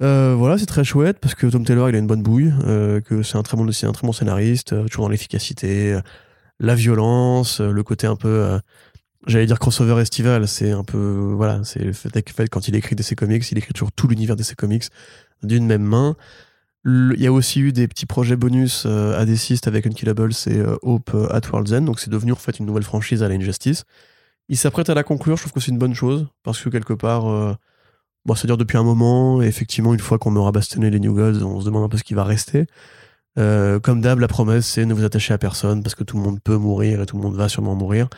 [0.03, 2.53] Euh, voilà, c'est très chouette parce que Tom Taylor il a une bonne bouille,
[3.05, 6.01] que c'est un très bon un très bon scénariste, toujours dans l'efficacité,
[6.59, 8.59] la violence, le côté un peu,
[9.29, 12.97] j'allais dire crossover estival, c'est un peu voilà, c'est le fait fait, quand il écrit
[12.97, 14.85] DC Comics, il écrit toujours tout l'univers DC Comics
[15.43, 16.17] d'une même main.
[16.85, 20.59] Il y a aussi eu des petits projets bonus euh, à Deceased avec Unkillables et
[20.59, 23.29] euh, Hope euh, at World's End, donc c'est devenu en fait une nouvelle franchise à
[23.29, 23.85] la Injustice.
[24.49, 26.95] Il s'apprête à la conclure, je trouve que c'est une bonne chose, parce que quelque
[26.95, 27.55] part, euh,
[28.25, 31.43] bon, c'est-à-dire depuis un moment, et effectivement, une fois qu'on aura bastonné les New Gods,
[31.43, 32.67] on se demande un peu ce qui va rester.
[33.39, 36.23] Euh, comme d'hab, la promesse, c'est ne vous attachez à personne, parce que tout le
[36.23, 38.09] monde peut mourir et tout le monde va sûrement mourir.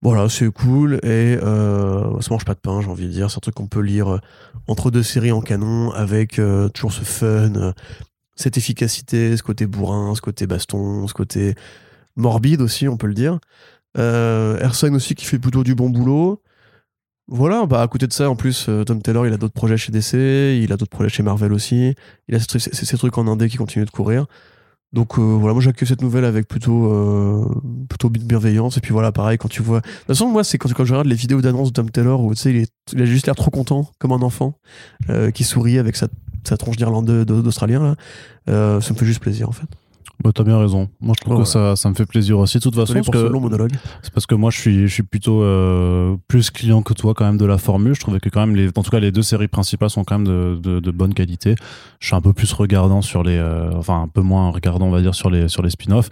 [0.00, 3.30] Voilà, c'est cool, et euh, ça mange pas de pain, j'ai envie de dire.
[3.30, 4.20] C'est un truc qu'on peut lire euh,
[4.68, 7.72] entre deux séries en canon, avec euh, toujours ce fun, euh,
[8.36, 11.56] cette efficacité, ce côté bourrin, ce côté baston, ce côté
[12.14, 13.40] morbide aussi, on peut le dire.
[13.96, 16.40] Euh, aussi qui fait plutôt du bon boulot.
[17.26, 19.76] Voilà, bah à côté de ça, en plus, euh, Tom Taylor, il a d'autres projets
[19.76, 20.14] chez DC,
[20.62, 21.94] il a d'autres projets chez Marvel aussi.
[22.28, 24.26] Il a ces trucs en indé qui continuent de courir.
[24.92, 27.44] Donc euh, voilà, moi j'accueille cette nouvelle avec plutôt euh,
[27.88, 28.76] plutôt bienveillance.
[28.78, 29.80] Et puis voilà, pareil, quand tu vois.
[29.80, 32.34] De toute façon, moi, c'est quand, je regarde les vidéos d'annonce de Tom Taylor où
[32.34, 34.58] tu sais, il a juste l'air trop content, comme un enfant,
[35.10, 36.08] euh, qui sourit avec sa,
[36.44, 37.94] sa tronche d'Irlandais d'Australien, là.
[38.48, 39.66] Euh, ça me fait juste plaisir en fait.
[40.24, 40.88] Bah, t'as bien raison.
[41.00, 42.58] Moi, je trouve que ça, ça me fait plaisir aussi.
[42.58, 43.72] De toute façon, Désolé parce pour ce que long monologue.
[44.02, 47.24] c'est parce que moi, je suis, je suis plutôt euh, plus client que toi quand
[47.24, 47.94] même de la formule.
[47.94, 50.18] Je trouvais que quand même, les, en tout cas, les deux séries principales sont quand
[50.18, 51.54] même de, de, de bonne qualité.
[52.00, 54.90] Je suis un peu plus regardant sur les, euh, enfin un peu moins regardant, on
[54.90, 56.10] va dire, sur les, sur les spin-offs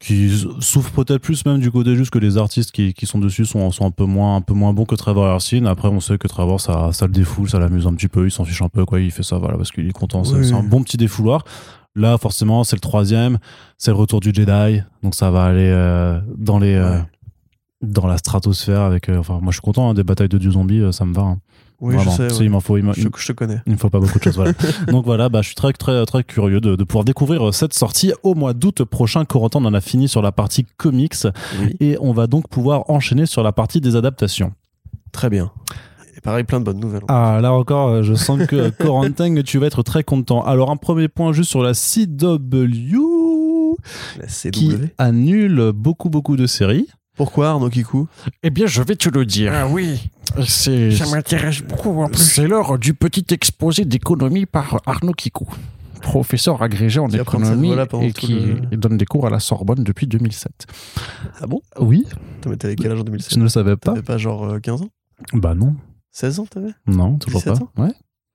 [0.00, 3.44] qui souffrent peut-être plus même du côté juste que les artistes qui, qui sont dessus
[3.44, 6.18] sont, sont un peu moins un peu moins bons que Trevor Hersin après on sait
[6.18, 8.68] que Trevor ça, ça le défoule ça l'amuse un petit peu il s'en fiche un
[8.68, 10.46] peu quoi il fait ça voilà parce qu'il est content Oui.
[10.46, 11.42] c'est un bon petit défouloir
[11.98, 13.38] là forcément c'est le troisième
[13.76, 17.02] c'est le retour du Jedi donc ça va aller euh, dans les euh, Ouais.
[17.82, 20.50] dans la stratosphère avec euh, enfin moi je suis content hein, des batailles de dieux
[20.52, 21.38] zombies ça me va hein.
[21.80, 22.10] Oui, Vraiment.
[22.10, 22.38] je sais.
[22.38, 22.44] Ouais.
[22.46, 23.60] Il m'en faut, il Je, je te connais.
[23.64, 24.34] il me faut pas beaucoup de choses.
[24.34, 24.50] Voilà.
[24.88, 28.12] Donc voilà, bah, je suis très très très curieux de, de pouvoir découvrir cette sortie
[28.24, 29.24] au mois d'août prochain.
[29.24, 31.14] Corentin, on en a fini sur la partie comics
[31.60, 31.76] Oui.
[31.78, 34.52] et on va donc pouvoir enchaîner sur la partie des adaptations.
[35.12, 35.52] Très bien.
[36.18, 37.02] Et pareil, plein de bonnes nouvelles.
[37.08, 40.42] Ah là encore, euh, je sens que euh, Corentin, tu vas être très content.
[40.42, 43.76] Alors un premier point juste sur la CW
[44.18, 44.84] La qui CW.
[44.98, 46.88] annule beaucoup beaucoup de séries.
[47.16, 48.06] Pourquoi Arnaud Kikou?
[48.44, 49.52] Eh bien, je vais te le dire.
[49.52, 50.08] Ah oui,
[50.46, 52.18] C'est ça m'intéresse beaucoup en plus.
[52.18, 55.48] c'est l'heure du petit exposé d'économie par Arnaud Kikou,
[56.00, 60.06] professeur agrégé en Qui économie et qui le- donne des cours à la Sorbonne depuis
[60.06, 60.52] 2007.
[61.40, 61.60] Ah bon?
[61.80, 62.06] Oui,
[62.58, 63.90] t'avais quel âge en 2007 je ne le savais pas.
[63.92, 64.88] T'avais pas genre euh, 15 ans?
[65.32, 65.74] Bah non,
[66.18, 67.82] 16 ans t'avais non, toujours 17 pas.
[67.84, 67.92] Ouais,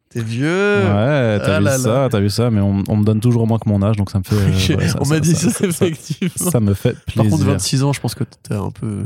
[0.10, 2.10] T'es vieux ouais, t'as ah vu là ça, là.
[2.10, 4.20] t'as vu ça, mais on, on me donne toujours moins que mon âge, donc ça
[4.20, 4.36] me fait.
[4.74, 6.52] euh, ouais, ça- On m'a dit ça, effectivement.
[6.52, 7.32] Ça me fait Par plaisir.
[7.32, 9.06] contre, 26 ans, je pense que t'as un peu.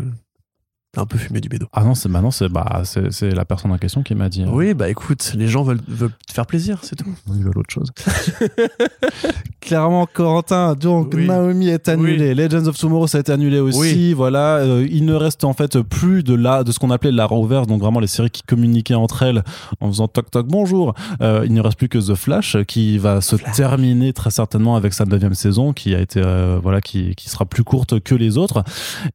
[0.97, 1.67] T'as un peu fumé du bédo.
[1.73, 4.41] Ah non, c'est maintenant, c'est bah, c'est c'est la personne en question qui m'a dit.
[4.41, 7.05] euh, Oui, bah écoute, les gens veulent, veulent te faire plaisir, c'est tout.
[7.35, 7.91] Ils veulent autre chose.
[9.61, 11.27] Clairement, Corentin, donc Oui.
[11.27, 12.33] Naomi est annulée.
[12.33, 13.77] Legends of Tomorrow, ça a été annulé aussi.
[13.79, 14.13] Oui.
[14.13, 17.25] Voilà, euh, il ne reste en fait plus de la, de ce qu'on appelait la
[17.25, 19.43] Roverse, donc vraiment les séries qui communiquaient entre elles
[19.81, 20.95] en faisant toc toc bonjour.
[21.21, 24.93] Euh, il ne reste plus que The Flash qui va se terminer très certainement avec
[24.93, 28.37] sa neuvième saison, qui a été euh, voilà, qui, qui sera plus courte que les
[28.37, 28.63] autres.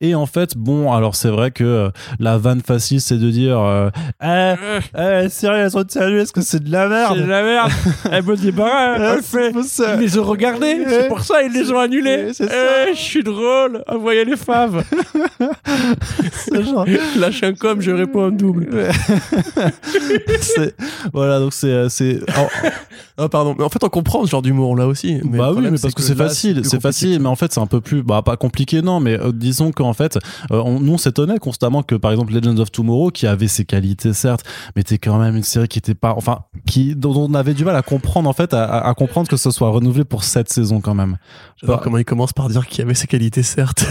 [0.01, 3.59] Et en fait, bon, alors c'est vrai que euh, la vanne facile, c'est de dire,
[3.59, 3.91] euh,
[4.23, 4.55] eh,
[4.97, 7.71] eh, sérieux, elles sont annulées, est-ce que c'est de la merde C'est de la merde.
[8.11, 9.53] Elle me dit pas, Ouais, elle fait.
[9.95, 10.85] Ils les ont regardés, Ouais.
[10.89, 12.33] c'est pour ça ils les ont annulés.
[12.35, 12.45] Ça.
[12.45, 14.85] Eh, je suis drôle, envoyez les faves.
[16.53, 16.87] Genre-
[17.19, 18.69] Lâche un com, je réponds en double.
[21.13, 21.89] voilà donc c'est euh,
[23.19, 23.55] Ah, pardon.
[23.59, 25.21] Mais en fait, on comprend ce genre d'humour là aussi.
[25.25, 27.67] Mais bah oui mais parce que, c'est facile c'est facile mais en fait c'est un
[27.67, 30.19] peu plus bah pas compliqué non mais euh, disons qu'en fait
[30.51, 33.65] euh, on, nous on s'étonnait constamment que par exemple Legends of Tomorrow qui avait ses
[33.65, 34.45] qualités certes
[34.75, 37.65] mais était quand même une série qui était pas enfin qui dont on avait du
[37.65, 40.49] mal à comprendre en fait à, à- à comprendre que ce soit renouvelé pour cette
[40.51, 41.19] saison quand même
[41.61, 43.87] J'adore comment il commence par dire qu'il y avait ses qualités, certes.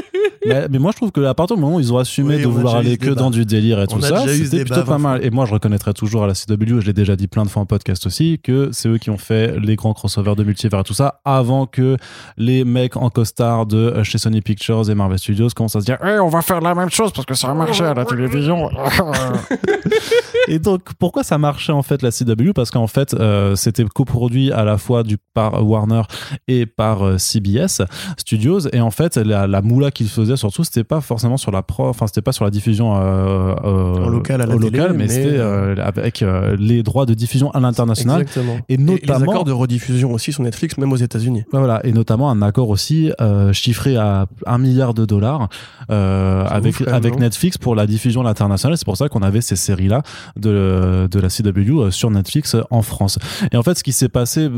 [0.46, 2.42] mais, mais moi je trouve que à partir du moment où ils ont assumé Oui,
[2.42, 4.96] de on vouloir aller que dans du délire et tout On ça c'était plutôt pas
[4.96, 7.44] 20 mal et moi je reconnaîtrais toujours à la CW je l'ai déjà dit plein
[7.44, 10.44] de fois en podcast aussi que c'est eux qui ont fait les grands crossovers de
[10.44, 11.96] multivers et tout ça avant que
[12.36, 15.86] les mecs en costard de euh, chez Sony Pictures et Marvel Studios commencent à se
[15.86, 18.04] dire Eh, on va faire la même chose parce que ça a marché à la
[18.04, 18.70] télévision.
[20.48, 24.52] Et donc, pourquoi ça marchait en fait la CW Parce qu'en fait, euh, c'était coproduit
[24.52, 26.02] à la fois du, par Warner
[26.48, 27.82] et par euh, CBS
[28.16, 28.68] Studios.
[28.72, 31.88] Et en fait, la, la moula qu'ils faisaient surtout, c'était pas forcément sur la pro,
[31.88, 35.04] enfin, c'était pas sur la diffusion euh, En local à la au télé, local, mais,
[35.04, 36.24] mais, c'était avec
[36.58, 38.24] les droits de diffusion à l'international.
[38.56, 38.64] Exactement.
[38.68, 41.44] Et Et les notamment, accords de rediffusion aussi sur Netflix, même aux États-Unis.
[41.52, 45.48] voilà, et notamment un accord aussi euh, chiffré à un milliard de dollars
[45.90, 48.76] euh, avec ouf, Netflix pour la diffusion à l'international.
[48.76, 50.02] C'est pour ça qu'on avait ces séries là
[50.36, 53.18] de de la CW euh, sur Netflix en France.
[53.52, 54.50] Et en fait, ce qui s'est passé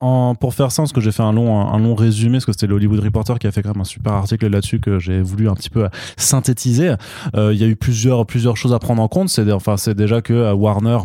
[0.00, 2.52] en, pour faire ça, parce que j'ai fait un long, un long résumé, parce que
[2.52, 5.20] c'était le Hollywood Reporter qui a fait quand même un super article là-dessus que j'ai
[5.20, 6.94] voulu un petit peu synthétiser.
[7.34, 9.28] Euh, Il y a eu plusieurs, plusieurs choses à prendre en compte.
[9.28, 10.98] C'est enfin, c'est déjà que Warner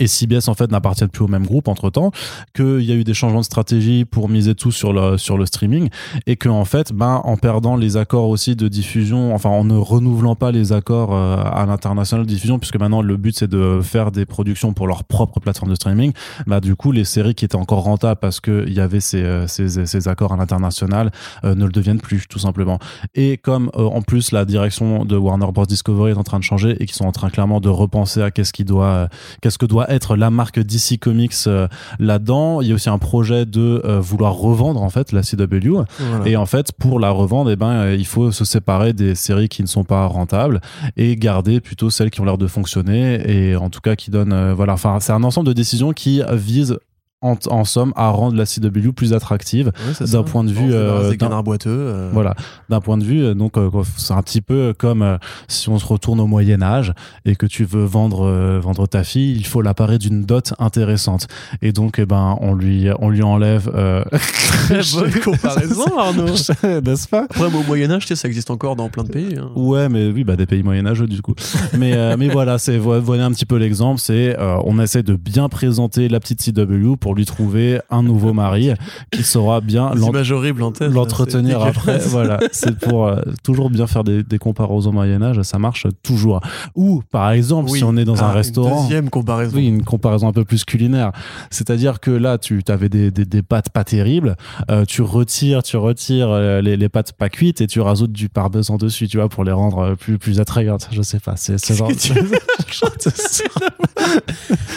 [0.00, 2.10] et CBS en fait n'appartiennent plus au même groupe entre temps,
[2.54, 5.46] qu'il y a eu des changements de stratégie pour miser tout sur le, sur le
[5.46, 5.88] streaming
[6.26, 9.76] et que en fait, ben, en perdant les accords aussi de diffusion, enfin en ne
[9.76, 13.80] renouvelant pas les accords euh, à l'international de diffusion, puisque maintenant le but c'est de
[13.82, 16.12] faire des productions pour leur propre plateforme de streaming,
[16.46, 19.46] bah du coup les séries qui étaient encore rentables parce qu'il y avait ces, euh,
[19.46, 21.10] ces, ces accords à l'international
[21.44, 22.78] euh, ne le deviennent plus tout simplement.
[23.14, 26.76] Et comme en plus la direction de Warner Bros Discovery est en train de changer
[26.80, 29.08] et qu'ils sont en train clairement de repenser à qu'est-ce qui doit, euh,
[29.40, 31.68] qu'est-ce que doit être la marque DC Comics euh,
[31.98, 35.68] là-dedans, il y a aussi un projet de euh, vouloir revendre en fait la CW.
[35.98, 36.26] Voilà.
[36.26, 39.48] Et en fait, pour la revendre, eh ben, euh, il faut se séparer des séries
[39.48, 40.60] qui ne sont pas rentables
[40.96, 44.52] et garder plutôt celles qui ont l'air de fonctionner et en tout cas qui donnent,
[44.52, 46.78] voilà, enfin, c'est un ensemble de décisions qui visent
[47.22, 51.14] en, en somme à rendre la CW plus attractive Ouais, d'un point de vue, euh,
[51.16, 51.70] d'un- boiteux.
[51.70, 52.34] euh, voilà,
[52.68, 55.16] d'un point de vue, euh, donc euh, c'est un petit peu comme euh,
[55.48, 56.92] si on se retourne au Moyen Âge
[57.24, 61.26] et que tu veux vendre euh, vendre ta fille, il faut l'apparaître d'une dot intéressante.
[61.62, 63.70] Et donc, eh ben, on lui on lui enlève.
[63.74, 64.02] Euh...
[64.12, 66.26] Très bonne comparaison, Arnaud.
[66.26, 67.24] N'est-ce pas?
[67.24, 69.36] Après, au Moyen-Âge, tu sais, ça existe encore dans plein de pays.
[69.38, 69.50] hein.
[69.56, 71.34] Ouais, mais oui, bah des pays moyenâgeux du coup.
[71.76, 74.00] mais euh, mais voilà, c'est vo- voilà un petit peu l'exemple.
[74.00, 78.04] C'est euh, on essaie de bien présenter la petite CW pour pour lui trouver un
[78.04, 78.70] nouveau mari
[79.10, 81.98] qui saura bien l'entretenir après.
[82.06, 85.88] voilà, c'est pour euh, toujours bien faire des, des comparaisons au Moyen Âge, ça marche
[86.04, 86.40] toujours.
[86.76, 87.78] Ou par exemple, Oui.
[87.78, 88.82] si on est dans Ah, un une restaurant.
[88.84, 89.56] Deuxième comparaison.
[89.56, 91.10] Oui, une comparaison un peu plus culinaire.
[91.50, 94.36] C'est-à-dire que là, tu avais des, des, des pâtes pas terribles,
[94.70, 98.28] euh, tu retires, tu retires euh, les, les pâtes pas cuites et tu rajoutes du
[98.28, 100.88] parmesan dessus, tu vois, pour les rendre plus, plus attrayantes.
[100.92, 101.90] Je sais pas, c'est ce genre.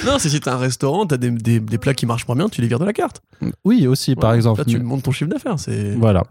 [0.05, 2.49] Non, c'est si t'as un restaurant, t'as des, des, des plats qui marchent pas bien,
[2.49, 3.21] tu les vires de la carte.
[3.65, 4.59] oui, aussi, par exemple.
[4.59, 5.59] Là, tu montes ton chiffre d'affaires.
[5.59, 6.23] C'est Voilà,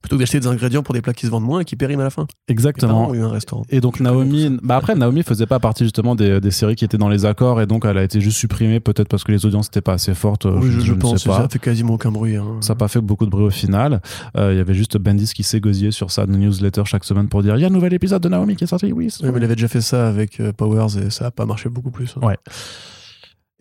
[0.00, 2.00] plutôt que d'acheter des ingrédients pour des plats qui se vendent moins et qui périment
[2.00, 2.26] à la fin.
[2.48, 3.14] Exactement.
[3.14, 3.62] eu un restaurant.
[3.70, 6.98] Et donc Naomi, bah après Naomi faisait pas partie justement des, des séries qui étaient
[6.98, 9.68] dans les accords et donc elle a été juste supprimée peut-être parce que les audiences
[9.68, 10.46] n'étaient pas assez fortes.
[10.46, 11.22] euh, Oui, je, je ne pense.
[11.22, 11.42] sais pas.
[11.42, 12.34] Ça fait quasiment aucun bruit.
[12.34, 12.56] hein.
[12.62, 14.00] Ça n'a pas fait beaucoup de bruit au final.
[14.36, 17.54] Euh, Il y avait juste Bendis qui s'égosillait sur sa newsletter chaque semaine pour dire
[17.56, 18.92] il y a un nouvel épisode de Naomi qui est sorti.
[18.92, 19.08] Oui.
[19.08, 21.68] c'est mais il avait déjà fait ça avec euh, Powers et ça a pas marché
[21.68, 22.12] beaucoup plus.
[22.20, 22.26] hein.
[22.26, 22.36] Ouais.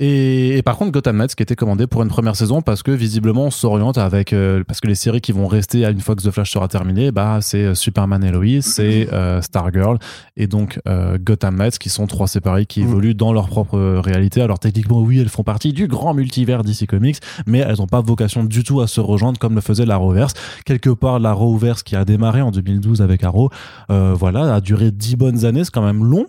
[0.03, 2.90] Et, et par contre, Gotham Knights qui était commandé pour une première saison parce que
[2.90, 6.15] visiblement on s'oriente avec euh, parce que les séries qui vont rester à une fois
[6.15, 9.99] que The Flash sera terminé, bah c'est euh, Superman et Lois, c'est euh, Stargirl
[10.38, 12.88] et donc euh, Gotham Knights qui sont trois séparés qui Mm.
[12.88, 14.41] évoluent dans leur propre réalité.
[14.41, 18.02] Alors techniquement oui, elles font partie du grand multivers DC Comics, mais elles n'ont pas
[18.02, 20.34] vocation du tout à se rejoindre comme le faisait l'Arrowverse.
[20.65, 23.52] Quelque part, l'Arrowverse qui a démarré en 2012 avec Arrow,
[23.90, 26.26] voilà, a duré dix bonnes années, c'est quand même long.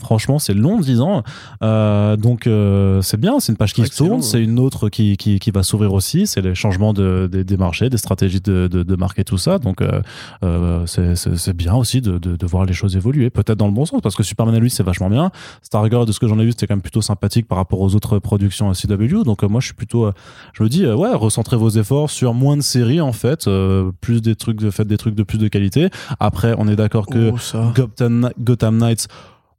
[0.00, 1.22] Franchement, c'est long, 10 ans.
[1.62, 5.16] Euh, donc, euh, c'est bien, c'est une page qui se tourne, c'est une autre qui,
[5.16, 8.68] qui, qui va s'ouvrir aussi, c'est les changements de, des- des marchés, des stratégies de,
[8.70, 9.58] de, de marque et tout ça.
[9.58, 10.00] Donc, euh,
[10.44, 13.84] euh, c'est- bien aussi de, de, de voir les choses évoluer, peut-être dans le bon
[13.84, 15.30] sens, parce que Superman et lui, c'est vachement bien.
[15.62, 17.94] Stargirl, de ce que j'en ai vu, c'était quand même plutôt sympathique par rapport aux
[17.94, 19.22] autres productions CW.
[19.24, 20.12] Donc, euh, moi, je suis plutôt, euh,
[20.54, 24.22] je me dis, ouais, recentrez vos efforts sur moins de séries, en fait, euh, plus
[24.22, 25.90] des trucs, de, faites des trucs de plus de qualité.
[26.20, 27.58] Après, on est d'accord que Oh.
[27.74, 29.08] Gotham, Gotham Knights,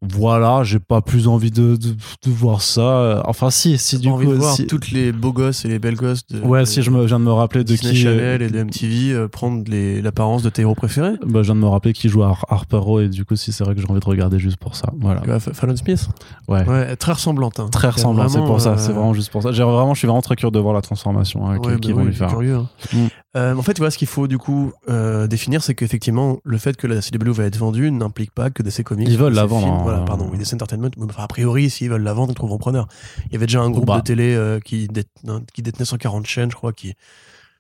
[0.02, 3.22] voilà, j'ai pas plus envie de, de, de voir ça.
[3.28, 4.32] Enfin, si, si du envie coup.
[4.32, 6.82] de voir si- toutes les beaux gosses et les belles gosses de, Ouais, de si
[6.82, 8.02] je me je viens de me rappeler de Disney qui.
[8.02, 11.14] Channel et de MTV euh, prendre les- l'apparence de tes héros préférés.
[11.24, 13.36] Bah, je viens de me rappeler qui joue à Har- Harper Row et du coup,
[13.36, 14.90] si c'est vrai que j'ai envie de regarder juste pour ça.
[15.00, 15.22] Voilà.
[15.28, 16.08] Euh, Fa- Fallon Smith?
[16.48, 16.68] Ouais.
[16.68, 17.60] Ouais, très ressemblante.
[17.60, 17.68] hein.
[17.72, 19.52] Très ressemblant, c'est pour ça, euh, c'est vraiment juste pour ça.
[19.52, 21.96] J'ai vraiment, je suis vraiment très curieux de voir la transformation hein, Ouais, qu'ils bah
[21.98, 22.28] vont oui, lui faire.
[22.30, 22.68] curieux, hein.
[22.94, 23.08] Mm.
[23.38, 26.76] Euh, en fait, vois, ce qu'il faut du coup euh, définir, c'est qu'effectivement, le fait
[26.76, 29.08] que la CW va être vendue n'implique pas que DC Comics.
[29.10, 29.80] Ils veulent la vendre, hein.
[29.84, 30.90] Voilà, pardon, oui, DC Entertainment.
[31.02, 32.88] Enfin, a priori, s'ils veulent la vendre, ils trouveront preneur.
[33.28, 33.98] Il y avait déjà un groupe Bah.
[34.00, 35.08] de télé euh, qui, dét-
[35.54, 36.94] qui détenait 140 chaînes, je crois, qui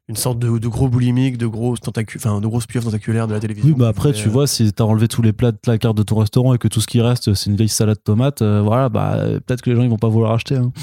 [0.09, 1.73] une sorte de, de gros boulimique, de gros
[2.17, 3.69] enfin de tentaculaires de la télévision.
[3.69, 6.03] Oui, bah après, tu vois, si t'as enlevé tous les plats de la carte de
[6.03, 9.15] ton restaurant et que tout ce qui reste, c'est une vieille salade tomate, voilà, bah,
[9.45, 10.57] peut-être que les gens, ils vont pas vouloir acheter.
[10.57, 10.73] hein.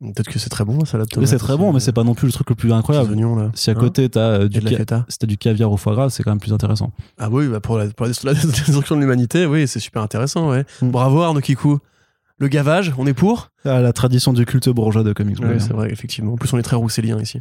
[0.00, 1.28] Peut-être que c'est très bon, la salade Mais tomate.
[1.28, 3.10] c'est très bon, mais c'est pas non plus le truc le plus incroyable.
[3.12, 3.50] oignons, là.
[3.54, 6.08] Si à Hein côté, t'as euh, du, ca- si t'as du caviar au foie gras,
[6.08, 6.92] c'est quand même plus intéressant.
[7.18, 10.64] Ah oui, bah pour, la, pour la, destruction de l'humanité, oui, c'est super intéressant, ouais.
[10.80, 10.88] Mm.
[10.90, 11.78] Bravo Arnaud Kikou.
[12.38, 13.50] Le gavage, on est pour?
[13.66, 15.36] Ah, la tradition du culte bourgeois de comics.
[15.42, 15.56] Oui.
[15.58, 16.32] c'est vrai, effectivement.
[16.32, 17.38] En plus, on est très roussélien ici.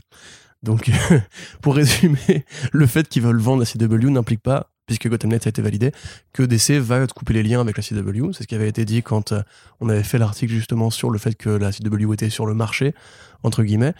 [0.62, 0.92] Donc,
[1.62, 5.50] pour résumer, le fait qu'ils veulent vendre la CW n'implique pas, puisque Gotham Knights a
[5.50, 5.92] été validé,
[6.34, 8.32] que DC va couper les liens avec la CW.
[8.34, 9.44] C'est ce qui avait été dit quand euh,
[9.82, 12.96] on avait fait l'article justement sur le fait que la CW était sur le marché,
[13.44, 13.94] entre guillemets.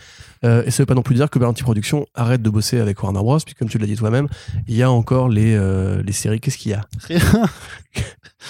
[0.44, 3.04] Euh, et ça veut pas non plus dire que Bounty Productions arrête de bosser avec
[3.04, 4.28] Warner Bros, puisque comme tu l'as dit toi-même,
[4.68, 6.40] il y a encore les, euh, les séries.
[6.40, 6.88] Qu'est-ce qu'il y a?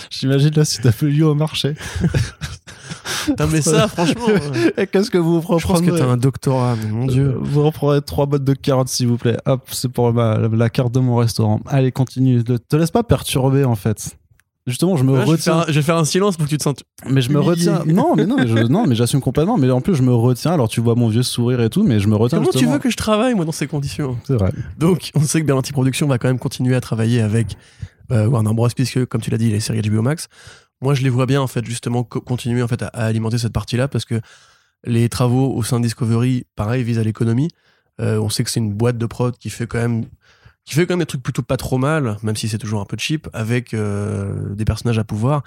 [0.10, 1.76] J'imagine là si t'as fait lieu au marché.
[3.30, 6.76] Putain, mais ça, franchement, euh, qu'est-ce que vous je pense que reprendrez t'as un doctorat,
[6.84, 7.30] mais mon dieu.
[7.36, 9.38] Euh, Vous reprendrez trois bottes de carottes s'il vous plaît.
[9.46, 11.60] Hop, c'est pour ma- la carte de mon restaurant.
[11.68, 12.44] Allez, continue.
[12.48, 14.16] Ne te laisse pas perturber en fait.
[14.68, 15.64] Justement, je me retiens.
[15.68, 16.84] je vais faire un silence pour que tu te sentes.
[17.10, 17.82] Mais je me retiens.
[17.88, 19.58] Non, mais non, mais je- non, mais j'assume complètement.
[19.58, 20.52] Mais en plus, je me retiens.
[20.52, 22.38] Alors, tu vois mon vieux sourire et tout, mais je me retiens.
[22.38, 22.74] Comment tu justement.
[22.74, 24.18] veux que je travaille, moi, dans ces conditions?
[24.26, 24.52] C'est vrai.
[24.78, 27.58] Donc, on sait que Berlanti Productions va quand même continuer à travailler avec
[28.12, 28.68] euh, Warner Bros.
[28.76, 30.28] puisque, comme tu l'as dit, les séries HBO Max.
[30.82, 34.06] Moi, je les vois bien, en fait, justement, co- continuer à, alimenter cette partie-là parce
[34.06, 34.22] que
[34.86, 37.50] les travaux au sein de Discovery, pareil, visent à l'économie.
[38.00, 40.06] Euh, on sait que c'est une boîte de prod qui fait quand même
[40.64, 43.74] qui des trucs plutôt pas trop mal, même si c'est toujours un peu cheap, avec
[43.74, 45.44] euh, des personnages à pouvoir.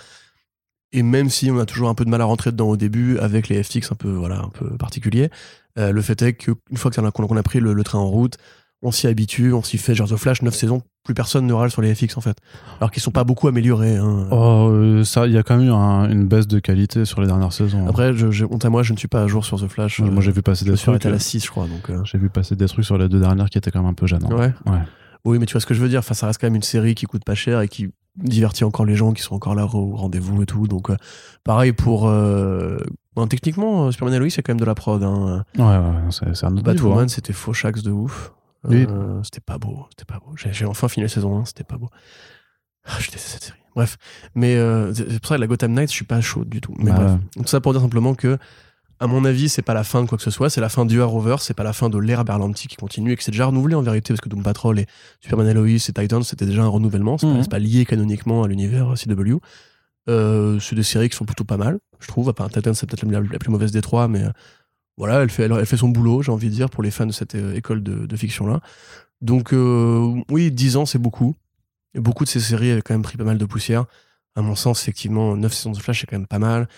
[0.91, 3.19] Et même si on a toujours un peu de mal à rentrer dedans au début,
[3.19, 5.31] avec les FX un peu, voilà, un peu particuliers,
[5.79, 8.37] euh, le fait est qu'une fois qu'on a pris le train en route,
[8.83, 9.95] on s'y habitue, on s'y fait.
[9.95, 12.37] Genre The Flash, 9 saisons, plus personne ne râle sur les FX en fait.
[12.81, 13.97] Alors qu'ils sont pas beaucoup améliorés.
[13.97, 14.27] hein.
[14.31, 17.21] Oh, euh, ça, il y a quand même eu un- une baisse de qualité sur
[17.21, 17.87] les dernières saisons.
[17.89, 20.01] Après, je, je- honte à moi, je ne suis pas à jour sur The Flash.
[20.01, 20.89] moi, Euh, moi, j'ai vu passer des trucs.
[20.89, 21.67] arrêté à la euh, 6, je crois.
[21.67, 23.91] Donc, euh, J'ai vu passer des trucs sur les deux dernières qui étaient quand même
[23.91, 24.31] un peu gênants.
[24.31, 24.53] ouais.
[24.67, 24.79] Ouais.
[25.25, 26.01] Oui, mais tu vois ce que je veux dire.
[26.01, 28.85] Enfin, ça reste quand même une série qui coûte pas cher et qui divertit encore
[28.85, 30.67] les gens qui sont encore là au rendez-vous et tout.
[30.67, 30.97] Donc, euh,
[31.45, 32.09] pareil pour.
[32.09, 32.77] euh,
[33.29, 35.01] techniquement, euh, Superman et Lois, c'est quand même de la prod.
[35.03, 35.45] Hein.
[35.57, 37.09] Ouais, ouais, c'est un autre Batwoman, hein.
[37.09, 38.33] c'était faux de ouf.
[38.64, 38.86] Oui.
[38.89, 39.86] Euh, c'était pas beau.
[39.90, 40.34] C'était pas beau.
[40.36, 41.89] J'ai enfin fini la saison 1, c'était pas beau.
[42.84, 43.59] Ah, je déteste cette série.
[43.74, 43.97] Bref.
[44.34, 46.74] Mais euh, c'est pour ça que la Gotham Knights, je suis pas chaud du tout.
[46.78, 47.12] Mais Bah, bref.
[47.36, 48.39] Tout ça pour dire simplement que
[49.01, 50.84] À mon avis, c'est pas la fin de quoi que ce soit, c'est la fin
[50.86, 53.47] du Arrowverse, c'est pas la fin de l'ère Berlanti qui continue et que c'est déjà
[53.47, 54.86] renouvelé en vérité parce que Doom Patrol et
[55.20, 57.47] Superman Lois et Titans c'était déjà un renouvellement, c'est pas- Mhm.
[57.48, 59.39] pas, lié canoniquement à l'univers CW.
[60.09, 62.28] Euh, c'est des séries qui sont plutôt pas mal, je trouve.
[62.28, 64.30] Enfin, Titans c'est peut-être la, la plus mauvaise des trois, mais euh,
[65.03, 67.07] voilà, elle fait, elle, elle fait son boulot, j'ai envie de dire, pour les fans
[67.07, 68.61] de cette euh, école de, de fiction-là.
[69.20, 71.35] Donc, euh, oui, 10 ans, c'est beaucoup.
[71.95, 73.85] Et beaucoup de ces séries avaient quand même pris pas mal de poussière.
[74.37, 76.69] À mon sens, effectivement, 9 saisons de Flash, c'est quand même pas mal.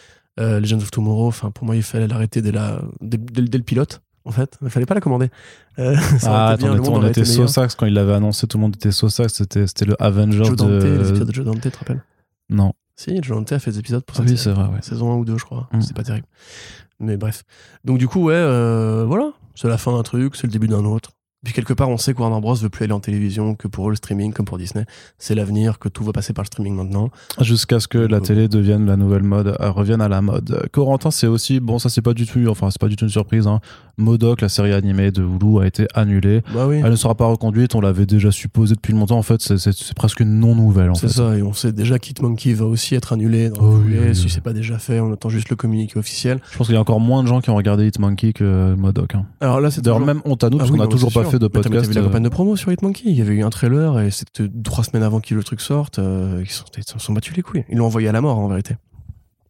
[0.40, 3.58] Euh, Legends of Tomorrow, enfin, pour moi, il fallait l'arrêter dès, la, dès, dès- dès
[3.58, 4.58] le pilote, en fait.
[4.62, 5.30] Il fallait pas la commander.
[5.78, 7.24] Euh, ça Ah, bien, attends, monde on était.
[7.24, 10.56] Sosax quand il l'avait annoncé, tout le monde était Sosax, c'était c'était le Avenger Joe
[10.56, 11.08] Dante, les de.
[11.08, 12.02] épisodes de Joe Dante, tu te rappelles?
[12.48, 12.72] Non.
[12.96, 14.82] Si, Joe Dante a fait des épisodes pour Ah cette oui, c'est vrai, ouais.
[14.82, 15.68] saison 1 ou 2, je crois.
[15.72, 15.80] Mm.
[15.82, 16.26] C'est pas terrible.
[17.04, 17.44] Mais bref.
[17.84, 19.32] Donc, du coup, ouais, euh, voilà.
[19.54, 21.13] C'est la fin d'un truc, c'est le début d'un autre.
[21.44, 22.54] Puis, quelque part, on sait que Warner Bros.
[22.54, 24.84] veut plus aller en télévision, que pour eux, le streaming, comme pour Disney,
[25.18, 27.10] c'est l'avenir, que tout va passer par le streaming maintenant.
[27.40, 30.50] Jusqu'à ce que la télé devienne la nouvelle mode, euh, revienne à la mode.
[30.52, 33.04] Euh, Corentin, c'est aussi, bon, ça c'est pas du tout, enfin, c'est pas du tout
[33.04, 33.60] une surprise, hein.
[33.96, 36.42] Modoc, la série animée de Hulu, a été annulée.
[36.52, 36.80] Bah oui.
[36.84, 39.18] Elle ne sera pas reconduite, on l'avait déjà supposé depuis longtemps.
[39.18, 40.90] En fait, c'est- presque une non-nouvelle.
[40.90, 41.12] En C'est fait.
[41.14, 43.50] ça, et on sait déjà Kid Monkey va aussi être annulé.
[43.50, 44.16] Dans Oh oui, oui.
[44.16, 46.40] Si c'est pas déjà fait, on attend juste le communiqué officiel.
[46.50, 49.14] Je pense qu'il y a encore moins de gens qui ont regardé Hitmonkey que Modoc.
[49.14, 49.26] hein.
[49.40, 51.20] Alors là, c'est D'ailleurs, toujours- même honte à nous, Ah parce qu'on non, toujours pas
[51.22, 51.30] sûr.
[51.34, 51.94] Fait de mais podcast.
[51.94, 54.48] La euh, campagne de promo sur Hitmonkey Il y avait eu un trailer et c'était
[54.62, 55.98] trois semaines avant que le truc sorte.
[55.98, 57.64] euh, ils sont, ils se sont battus les couilles.
[57.68, 58.76] Ils l'ont envoyé à la mort en vérité.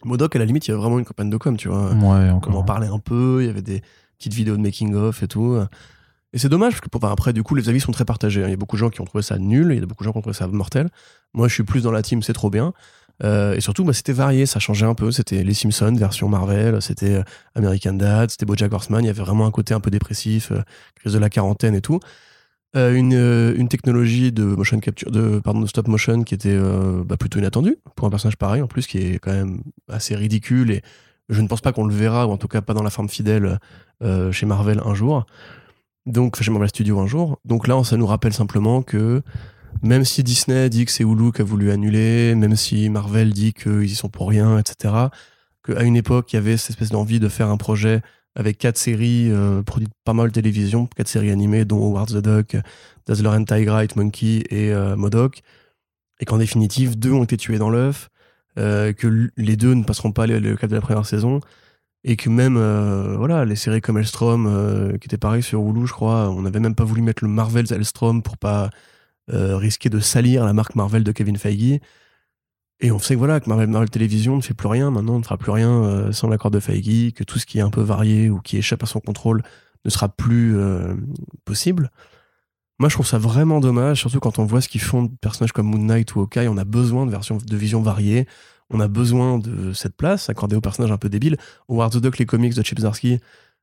[0.04, 1.92] Modoc, à la limite, il y avait vraiment une campagne de com, tu vois.
[1.92, 3.82] Ouais, On en parlait un peu, il y avait des
[4.18, 5.58] petites vidéos de making-of et tout.
[6.34, 8.42] Et c'est dommage, parce que enfin, après, du coup, les avis sont très partagés.
[8.42, 8.48] hein.
[8.48, 10.02] Il y a beaucoup de gens qui ont trouvé ça nul, il y a beaucoup
[10.02, 10.90] de gens qui ont trouvé ça mortel.
[11.32, 12.74] Moi, je suis plus dans la team, c'est trop bien.
[13.22, 15.10] Euh, et surtout, bah, c'était varié, ça changeait un peu.
[15.12, 17.22] C'était les Simpsons, version Marvel, c'était euh,
[17.54, 19.02] American Dad, c'était Bojack Horseman.
[19.02, 20.62] Il y avait vraiment un côté un peu dépressif, euh,
[20.96, 22.00] crise de la quarantaine et tout.
[22.76, 26.58] Une, technologie de motion capture, de, pardon, de stop motion qui était
[27.04, 30.72] bah, plutôt inattendue pour un personnage pareil, en plus, qui est quand même assez ridicule.
[30.72, 30.82] Et
[31.28, 33.08] je ne pense pas qu'on le verra, ou en tout cas pas dans la forme
[33.08, 33.60] fidèle
[34.32, 35.24] chez Marvel un jour.
[36.04, 37.38] Donc, chez Marvel Studios un jour.
[37.44, 39.22] Donc là, ça nous rappelle simplement que
[39.84, 43.52] même si Disney dit que c'est Hulu qui a voulu annuler, même si Marvel dit
[43.52, 44.94] qu'ils y sont pour rien, etc.,
[45.62, 48.00] qu'à une époque, il y avait cette espèce d'envie de faire un projet
[48.34, 52.56] avec quatre séries euh, produites par mal télévision, quatre séries animées, dont Howard the Duck,
[53.06, 55.42] Dazzler and Tigra, Monkey et euh, Modoc,
[56.18, 58.08] et qu'en définitive, deux ont été tués dans l'œuf,
[58.58, 61.40] euh, que les deux ne passeront pas le, le de la première saison,
[62.04, 65.92] et que même euh, voilà les séries comme Elstrom, qui était pareil sur Hulu, je
[65.92, 68.70] crois, on n'avait même pas voulu mettre le Marvel's Elstrom pour pas
[69.32, 71.80] euh, risquer de salir la marque Marvel de Kevin Feige.
[72.80, 75.24] Et on sait que voilà que Marvel, Marvel Télévision ne fait plus rien maintenant, ne
[75.24, 77.80] fera plus rien euh, sans l'accord de Feige, que tout ce qui est un peu
[77.80, 79.42] varié ou qui échappe à son contrôle
[79.86, 80.94] ne sera plus euh,
[81.46, 81.90] possible.
[82.78, 85.52] Moi, je trouve ça vraiment dommage, surtout quand on voit ce qu'ils font de personnages
[85.52, 86.48] comme Moon Knight ou Hawkeye.
[86.48, 88.26] On a besoin de versions de visions variées.
[88.68, 91.38] On a besoin de cette place accordée aux personnages un peu débiles.
[91.68, 93.20] Howard the Duck, les comics de Chip Zdarsky,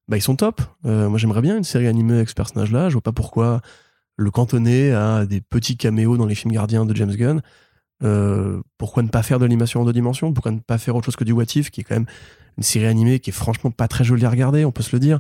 [0.08, 0.62] bah, ils sont top.
[0.84, 2.88] Moi, j'aimerais bien une série animée avec ce personnage-là.
[2.88, 3.62] Je vois pas pourquoi
[4.18, 7.42] le cantonner à des petits caméos dans les films gardiens de James Gunn.
[8.04, 10.34] Euh, pourquoi ne pas faire de l'animation en deux dimensions?
[10.34, 12.08] Pourquoi ne pas faire autre chose que du What If, qui est quand même
[12.58, 15.00] une série animée qui est franchement pas très jolie à regarder, on peut se le
[15.00, 15.20] dire.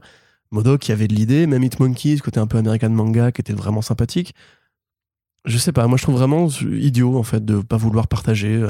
[0.52, 3.54] Modoc qui avait de l'idée, même Hitmonkey, ce côté un peu American manga qui était
[3.54, 4.36] vraiment sympathique.
[5.46, 8.68] Je sais pas, moi je trouve vraiment idiot en fait de pas vouloir partager.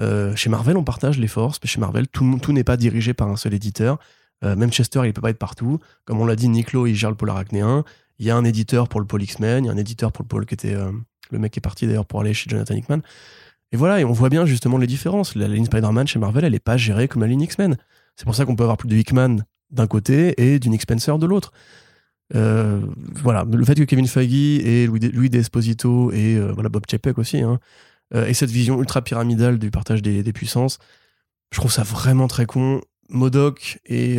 [0.00, 3.28] Euh, chez Marvel, on partage les forces, mais chez Marvel, tout, n'est pas dirigé par
[3.28, 3.98] un seul éditeur.
[4.44, 5.80] Euh, même Chester, il peut pas être partout.
[6.04, 7.84] Comme on l'a dit, Niclo, il gère le pôle arachnéen.
[8.18, 10.22] Il y a un éditeur pour le pôle X-Men, il y a un éditeur pour
[10.24, 10.90] le pôle qui était euh,
[11.30, 13.00] le mec qui est parti d'ailleurs pour aller chez Jonathan Hickman.
[13.70, 15.34] Et voilà, et on voit bien justement les différences.
[15.34, 17.76] La ligne Spider-Man chez Marvel, elle est pas gérée comme la ligne X-Men.
[18.16, 19.36] C'est pour ça qu'on peut avoir plus de Hickman
[19.70, 21.52] d'un côté et du Nick Spencer de l'autre.
[22.34, 22.80] Euh,
[23.14, 27.18] voilà, le fait que Kevin Feige et Louis, Louis Desposito et euh, voilà, Bob Chapek
[27.18, 27.58] aussi, hein,
[28.14, 30.78] et cette vision ultra pyramidale du partage des, des puissances,
[31.52, 32.80] je trouve ça vraiment très con.
[33.10, 34.18] Modoc et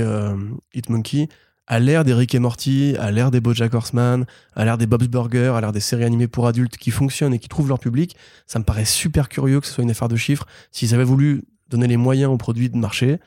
[0.74, 1.28] Hitmonkey,
[1.70, 4.26] à l'ère des Rick et Morty, à l'ère des Bojack Horseman,
[4.56, 7.40] à l'ère des Bob's Burgers, à l'ère des séries animées pour adultes qui fonctionnent et
[7.40, 8.18] qui trouvent leur public,
[8.48, 10.48] ça me paraît super curieux que ce soit une affaire de chiffres.
[10.72, 13.20] S'ils avaient voulu donner les moyens aux produits de marché,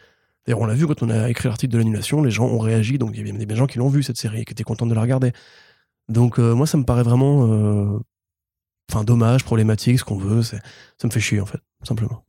[0.45, 2.99] d'ailleurs on l'a vu quand on a écrit l'article de l'annulation, les gens ont réagi,
[2.99, 4.87] donc il y avait des gens qui l'ont vu cette série et qui étaient contents
[4.87, 5.33] de la regarder.
[6.09, 8.01] Donc euh, moi ça me paraît vraiment, euh,
[8.91, 10.59] enfin dommage, problématique, ce qu'on veut, ça
[11.05, 12.25] me fait chier en fait, simplement.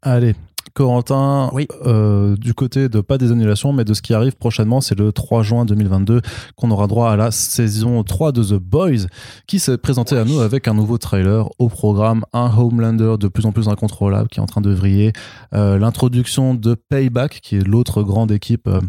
[0.00, 0.34] Allez,
[0.74, 1.66] Corentin, Oui.
[1.86, 5.12] euh, du côté de pas des annulations, mais de ce qui arrive prochainement, c'est le
[5.12, 6.20] 3 juin 2022
[6.56, 9.06] qu'on aura droit à la saison 3 de The Boys,
[9.46, 13.46] qui s'est présenté à nous avec un nouveau trailer au programme, un Homelander de plus
[13.46, 15.12] en plus incontrôlable qui est en train de vriller,
[15.54, 18.66] euh, l'introduction de Payback, qui est l'autre grande équipe.
[18.68, 18.80] euh,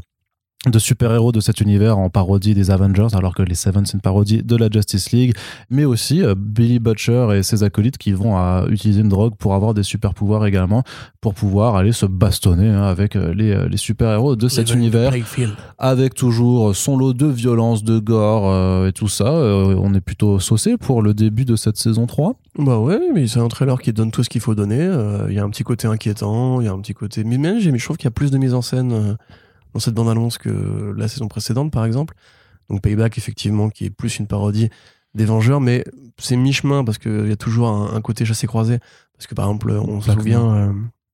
[0.68, 4.02] de super-héros de cet univers en parodie des Avengers, alors que les Seven c'est une
[4.02, 5.34] parodie de la Justice League,
[5.72, 9.56] mais aussi euh, Billy Butcher et ses acolytes qui vont à utiliser une drogue pour
[9.56, 10.84] avoir des super-pouvoirs également,
[11.20, 15.12] pour pouvoir aller se bastonner hein, avec euh, les, euh, les super-héros de cet univers,
[15.80, 19.30] avec toujours son lot de violence, de gore euh, et tout ça.
[19.30, 22.36] Euh, on est plutôt saucé pour le début de cette saison 3.
[22.60, 24.80] Bah ouais, mais c'est un trailer qui donne tout ce qu'il faut donner.
[24.82, 27.24] Euh, Il y a un petit côté inquiétant, il y a un petit côté.
[27.24, 29.14] Mais même, j'ai- je trouve qu'il y a plus de mise en scène euh,
[29.74, 32.16] dans cette bande-annonce que la saison précédente, par exemple.
[32.70, 34.70] Donc Payback, effectivement, qui est plus une parodie
[35.14, 35.84] des Vengeurs, mais
[36.18, 38.80] c'est mi-chemin parce qu'il y a toujours un, un côté chassé-croisé.
[39.18, 40.56] Parce que par exemple, on se souvient.
[40.56, 40.72] euh,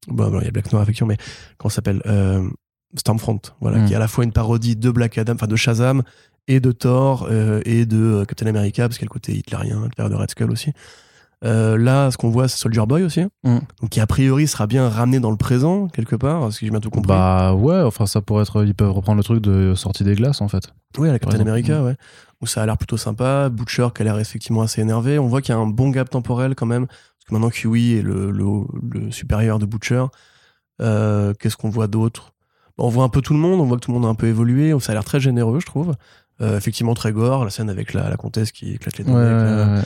[0.07, 1.17] bah, bah, il y a Black Noir, effectivement, mais
[1.57, 2.47] comment s'appelle euh,
[2.95, 3.85] Stormfront, voilà, Mm.
[3.85, 6.03] qui est à la fois une parodie de Black Adam, enfin de Shazam,
[6.47, 9.35] et de Thor, euh, et de euh, Captain America, parce qu'il y a le côté
[9.35, 10.71] hitlérien, Hitler de Red Skull aussi.
[11.45, 13.21] Euh, là, ce qu'on voit, c'est Soldier Boy aussi.
[13.43, 13.59] Mm.
[13.81, 16.79] Donc, qui a priori sera bien ramené dans le présent, quelque part, si j'ai bien
[16.79, 17.07] tout compris.
[17.09, 20.41] Bah ouais, enfin ça pourrait être, ils peuvent reprendre le truc de sortie des glaces
[20.41, 20.63] en fait.
[20.97, 21.39] oui, à la Captain.
[21.39, 21.95] America, ouais.
[22.41, 23.49] Où ça a l'air plutôt sympa.
[23.49, 25.19] Butcher, qui a l'air effectivement assez énervé.
[25.19, 26.87] On voit qu'il y a un bon gap temporel quand même.
[26.87, 28.45] Parce que maintenant, Kiwi est le, le,
[28.91, 30.05] le supérieur de Butcher.
[30.81, 32.33] Euh, Qu'est-ce qu'on voit d'autre?
[32.77, 33.59] On voit un peu tout le monde.
[33.59, 34.75] On voit que tout le monde a un peu évolué.
[34.79, 35.95] Ça a l'air très généreux, je trouve.
[36.41, 37.43] Euh, effectivement, très gore.
[37.43, 39.15] La scène avec la, la comtesse qui éclate les dents.
[39.15, 39.81] Ouais,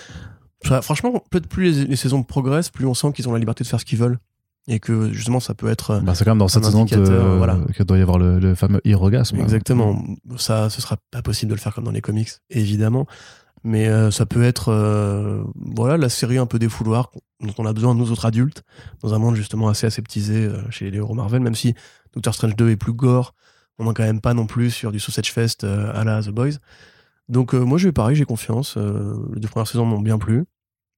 [0.70, 3.64] euh, franchement, peut-être plus les, les saisons progressent, plus on sent qu'ils ont la liberté
[3.64, 4.20] de faire ce qu'ils veulent.
[4.68, 5.90] Et que justement, ça peut être.
[5.92, 7.58] euh, Bah, c'est quand même dans cette saison que, indicateur, voilà.
[7.74, 9.40] que doit y avoir le, le fameux irrogasme.
[9.40, 10.04] Exactement.
[10.38, 13.08] Ça, ce sera pas possible de le faire comme dans les comics, évidemment.
[13.64, 17.12] Mais euh, ça peut être, euh, voilà, la série un peu des fouloirs
[17.42, 18.64] dont on a besoin nous autres adultes
[19.02, 21.42] dans un monde justement assez aseptisé euh, chez les héros Marvel.
[21.42, 21.74] Même si
[22.14, 23.34] Doctor Strange 2 est plus gore,
[23.80, 26.30] on n'est quand même pas non plus sur du Sausage Fest euh, à la The
[26.30, 26.54] Boys.
[27.30, 28.76] Donc euh, moi, je vais pareil, j'ai confiance.
[28.78, 30.46] Euh, les deux premières saisons m'ont bien plu.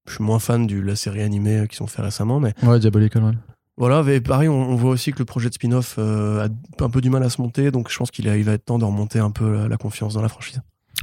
[0.07, 2.79] Je suis moins fan de la série animée euh, qu'ils ont fait récemment, mais Ouais,
[2.79, 3.31] Diabolical, ouais.
[3.77, 6.89] voilà, mais pareil, on, on voit aussi que le projet de spin-off euh, a un
[6.89, 9.19] peu du mal à se monter, donc je pense qu'il va être temps de remonter
[9.19, 10.61] un peu la, la confiance dans la franchise.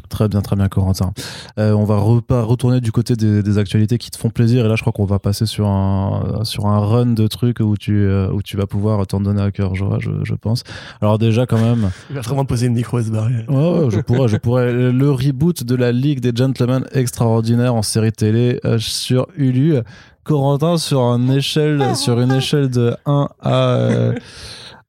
[0.09, 1.12] Très bien, très bien, Corentin.
[1.59, 4.65] Euh, on va retourner du côté des, des actualités qui te font plaisir.
[4.65, 7.77] Et là, je crois qu'on va passer sur un, sur un run de trucs où
[7.77, 9.85] tu, euh, où tu vas pouvoir t'en donner à cœur, je,
[10.25, 10.65] je pense.
[11.01, 13.45] Alors, déjà, quand même, Il va vraiment poser une micro et se barrer.
[13.49, 14.73] ouais, ouais, je pourrais, je pourrais.
[14.73, 19.77] Le reboot de la Ligue des Gentlemen Extraordinaires en série télé euh, sur Hulu.
[20.25, 24.11] Corentin, sur, un échelle, sur une échelle de 1 à.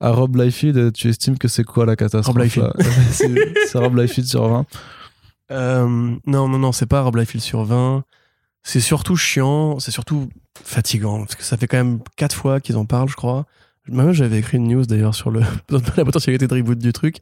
[0.02, 2.73] À Rob Liefeld, tu estimes que c'est quoi la catastrophe Rob Liefeld.
[3.11, 4.65] C'est Rob Liefeld sur 20.
[5.52, 8.03] Euh, non, non, non, c'est pas Rob Liefeld sur 20.
[8.64, 10.30] C'est surtout chiant, c'est surtout
[10.64, 13.45] fatigant, parce que ça fait quand même quatre fois qu'ils en parlent, je crois.
[13.88, 15.41] Moi-même, j'avais écrit une news d'ailleurs sur le,
[15.98, 17.18] la potentialité de reboot du truc.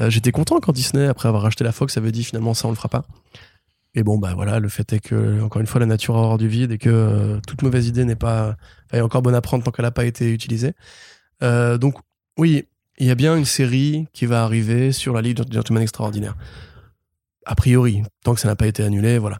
[0.00, 2.70] Euh, J'étais content quand Disney, après avoir racheté la Fox, avait dit finalement ça, on
[2.70, 3.04] le fera pas.
[3.94, 6.38] Et bon, bah voilà, le fait est que, encore une fois, la nature a horreur
[6.38, 8.56] du vide et que euh, toute mauvaise idée n'est pas.
[8.90, 10.72] enfin, encore bonne à prendre tant qu'elle n'a pas été utilisée.
[11.42, 11.96] Euh, donc,
[12.38, 12.64] oui,
[12.98, 16.36] il y a bien une série qui va arriver sur la Ligue des Gentlemen Extraordinaire.
[17.46, 19.38] A priori, tant que ça n'a pas été annulé, voilà.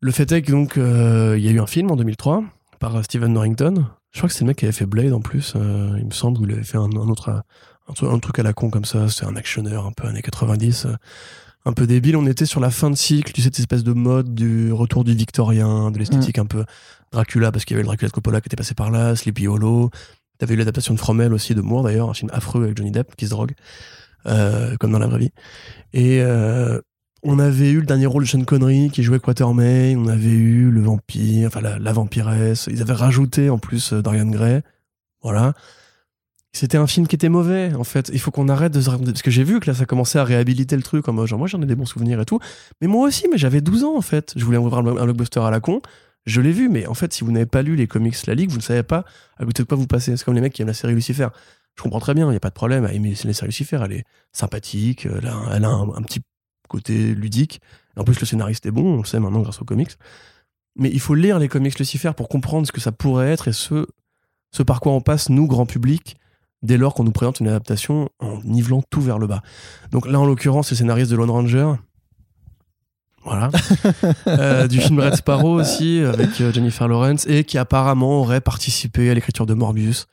[0.00, 2.44] Le fait est que donc, euh, il y a eu un film en 2003
[2.78, 3.86] par euh, Steven Norrington.
[4.12, 6.10] Je crois que c'est le mec qui avait fait Blade en plus, euh, il me
[6.12, 7.42] semble, où il avait fait un, un autre.
[7.88, 10.22] Un, truc- un truc à la con comme ça, c'est un actionneur un peu années
[10.22, 10.92] 90, euh,
[11.66, 12.16] un peu débile.
[12.16, 15.04] On était sur la fin de cycle, tu sais, cette espèce de mode du retour
[15.04, 16.64] du victorien, de l'esthétique un peu
[17.12, 19.46] Dracula, parce qu'il y avait le Dracula de Coppola qui était passé par là, Sleepy
[19.46, 19.90] Hollow.
[20.38, 23.16] T'avais eu l'adaptation de Fromel aussi, de Moore d'ailleurs, un film affreux avec Johnny Depp
[23.16, 23.52] qui se drogue,
[24.26, 25.32] euh, comme dans la vraie vie.
[25.92, 26.80] Et euh,
[27.22, 30.70] on avait eu le dernier rôle de Sean Connery qui jouait Quatermain, on avait eu
[30.70, 32.68] le vampire, enfin la, la vampiresse.
[32.70, 34.62] Ils avaient rajouté en plus euh, Dorian Gray.
[35.22, 35.54] Voilà.
[36.52, 38.10] C'était un film qui était mauvais, en fait.
[38.14, 39.12] Il faut qu'on arrête de se raconter.
[39.12, 41.06] Parce que j'ai vu que là, ça commençait à réhabiliter le truc.
[41.06, 42.40] En mode, genre, moi, j'en ai des bons souvenirs et tout.
[42.80, 44.32] Mais moi aussi, mais j'avais 12 ans, en fait.
[44.36, 45.82] Je voulais un un blockbuster à la con.
[46.26, 48.50] Je l'ai vu, mais en fait, si vous n'avez pas lu les comics La Ligue,
[48.50, 49.04] vous ne savez pas
[49.38, 50.16] à côté de quoi vous passez.
[50.16, 51.28] C'est comme les mecs qui aiment la série Lucifer.
[51.76, 53.78] Je comprends très bien, il n'y a pas de problème à aimer la série Lucifer.
[53.84, 56.20] Elle est sympathique, elle a, un, petit
[56.68, 57.60] côté ludique.
[57.96, 59.92] En plus, le scénariste est bon, on le sait maintenant grâce aux comics.
[60.74, 63.52] Mais il faut lire les comics Lucifer pour comprendre ce que ça pourrait être et
[63.52, 63.86] ce,
[64.50, 66.16] ce par quoi on passe, nous, grand public,
[66.62, 69.42] dès lors qu'on nous présente une adaptation en nivelant tout vers le bas.
[69.92, 71.74] Donc là, en l'occurrence, le scénariste de Lone Ranger.
[73.26, 73.50] Voilà.
[74.28, 79.10] Euh, du film Red Sparrow aussi, avec euh, Jennifer Lawrence, et qui apparemment aurait participé
[79.10, 80.06] à l'écriture de Morbius,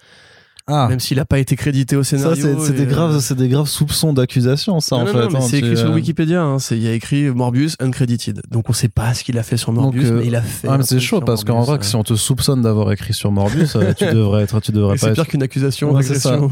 [0.68, 2.58] Ah, même s'il n'a pas été crédité au scénario.
[2.58, 5.28] c'est et, des, euh, graves, c'est des graves soupçons d'accusation, ça, non, en non, fait.
[5.28, 6.42] non, hein, c'est écrit sur euh, Wikipédia.
[6.42, 8.42] hein, c'est- Il y a écrit Morbius uncredited.
[8.50, 10.42] Donc on sait pas ce qu'il a fait sur Morbius, Donc, euh, mais il a
[10.42, 10.70] fait.
[10.70, 11.84] Ah, c'est chaud parce qu'en vrai, ouais.
[11.84, 15.00] si on te soupçonne d'avoir écrit sur Morbius, euh, tu devrais être, tu devrais Et
[15.00, 15.16] pas c'est être.
[15.16, 16.40] pire qu'une accusation Ouais, c'est ça.
[16.40, 16.50] Ouais,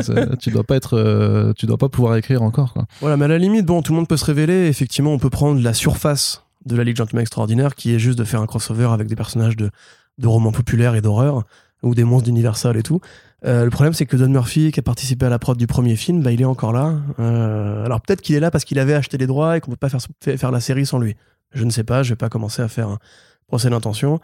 [0.40, 2.72] Tu dois pas être, euh, tu dois pas pouvoir écrire encore.
[2.72, 2.84] Quoi.
[3.00, 4.68] Voilà, mais à la limite, bon, tout le monde peut se révéler.
[4.68, 8.24] Effectivement, on peut prendre la surface de la Ligue Gentleman Extraordinaire, qui est juste de
[8.24, 9.70] faire un crossover avec des personnages de,
[10.18, 11.42] de romans populaires et d'horreur.
[11.84, 13.00] Ou des monstres d'Universal et tout.
[13.44, 15.96] Euh, le problème, c'est que Don Murphy, qui a participé à la prod du premier
[15.96, 16.94] film, bah, il est encore là.
[17.20, 19.76] Euh, alors peut-être qu'il est là parce qu'il avait acheté les droits et qu'on peut
[19.76, 20.00] pas faire,
[20.38, 21.14] faire- la série sans lui.
[21.52, 22.98] Je ne sais pas, je vais pas commencer à faire un
[23.46, 24.18] procès d'intention.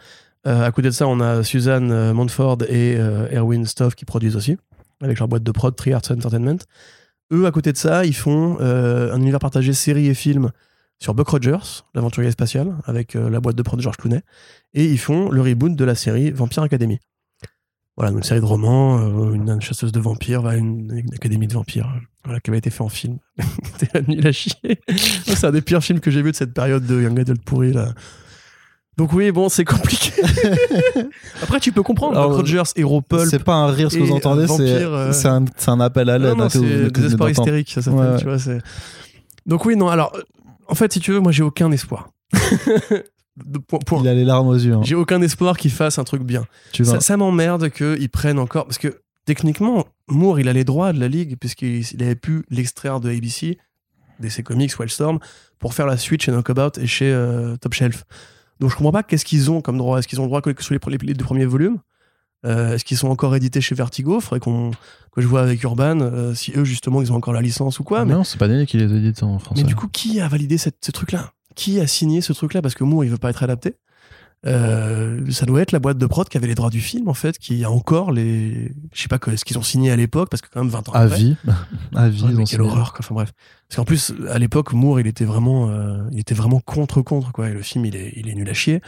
[0.47, 4.37] Euh, à côté de ça, on a Suzanne euh, Montford et Erwin Stoff qui produisent
[4.37, 4.57] aussi,
[5.03, 6.59] avec leur boîte de prod, Tree Arts Entertainment.
[7.33, 10.51] Eux, à côté de ça, ils font un univers partagé série et film
[10.99, 14.23] sur Buck Rogers, l'aventurier spatial, avec la boîte de prod de George Clooney.
[14.75, 16.99] Et ils font le reboot de la série Vampire Academy.
[18.01, 21.47] Voilà, donc une série de romans, euh, une chasseuse de vampires, voilà, une, une académie
[21.47, 23.19] de vampires, euh, voilà, qui avait été fait en film.
[23.79, 24.55] C'était nul à chier.
[25.27, 27.75] C'est un des pires films que j'ai vu de cette période de Young Adult pourri,
[27.75, 27.93] là.
[28.97, 30.13] Donc oui, bon, c'est compliqué.
[31.43, 34.47] Après, tu peux comprendre, Alors, Rogers, héros C'est pas un rire ce que vous entendez,
[34.47, 35.13] c'est euh,
[35.67, 36.39] un, appel à l'aide.
[36.39, 38.17] non, hein, c'est désespoir hystérique, ça s'appelle, Ouais.
[38.19, 38.39] tu vois.
[38.39, 38.63] c'est-
[39.45, 40.17] Donc oui, non, alors,
[40.69, 42.09] en fait, si tu veux, moi, j'ai aucun espoir.
[43.37, 44.01] De- point- point.
[44.03, 44.75] Il a les larmes aux yeux.
[44.75, 44.81] hein.
[44.83, 46.45] J'ai aucun espoir qu'il fasse un truc bien.
[46.73, 46.85] Tu.
[46.85, 48.65] Ça, ça m'emmerde qu'ils prennent encore.
[48.67, 52.45] Parce que techniquement, Moore, il a les droits de la ligue, puisqu'il il avait pu
[52.51, 53.59] l'extraire de ABC,
[54.19, 55.19] DC Comics, Wildstorm,
[55.59, 58.05] pour faire la suite chez Knockabout et chez euh, Top Shelf.
[58.59, 59.99] Donc je comprends pas qu'est-ce qu'ils ont comme droit.
[59.99, 61.79] Est-ce qu'ils ont le droit que sur les, les- les deux premiers volumes?
[62.47, 64.19] Euh, Est-ce qu'ils sont encore édités chez Vertigo?
[64.21, 64.71] Faudrait qu'on
[65.13, 67.85] que je vois avec Urban euh, si eux justement ils ont encore la licence ou
[67.85, 68.05] quoi.
[68.05, 69.63] Mais, Non, c'est pas Daniel qui les édite en français.
[69.63, 71.33] mais du coup, qui a validé cette- ce truc-là?
[71.55, 72.63] Qui a signé ce truc-là?
[72.63, 73.77] Parce que Moore, il veut pas être adapté.
[74.47, 77.15] Euh, ça doit être la boîte de prod qui avait les droits du film, en
[77.15, 78.73] fait, qui a encore les.
[78.93, 80.93] Je sais pas ce qu'ils ont signé à l'époque, parce que quand même 20 ans
[80.93, 81.17] à après.
[81.17, 81.37] vie.
[81.95, 83.01] à vie, Ouais, quelle horreur, quoi.
[83.01, 83.33] Enfin bref.
[83.69, 87.33] Parce qu'en plus, à l'époque, Moore, il était vraiment, euh, il était vraiment contre contre
[87.33, 87.51] quoi.
[87.51, 88.81] Et le film, il est, il est nul à chier.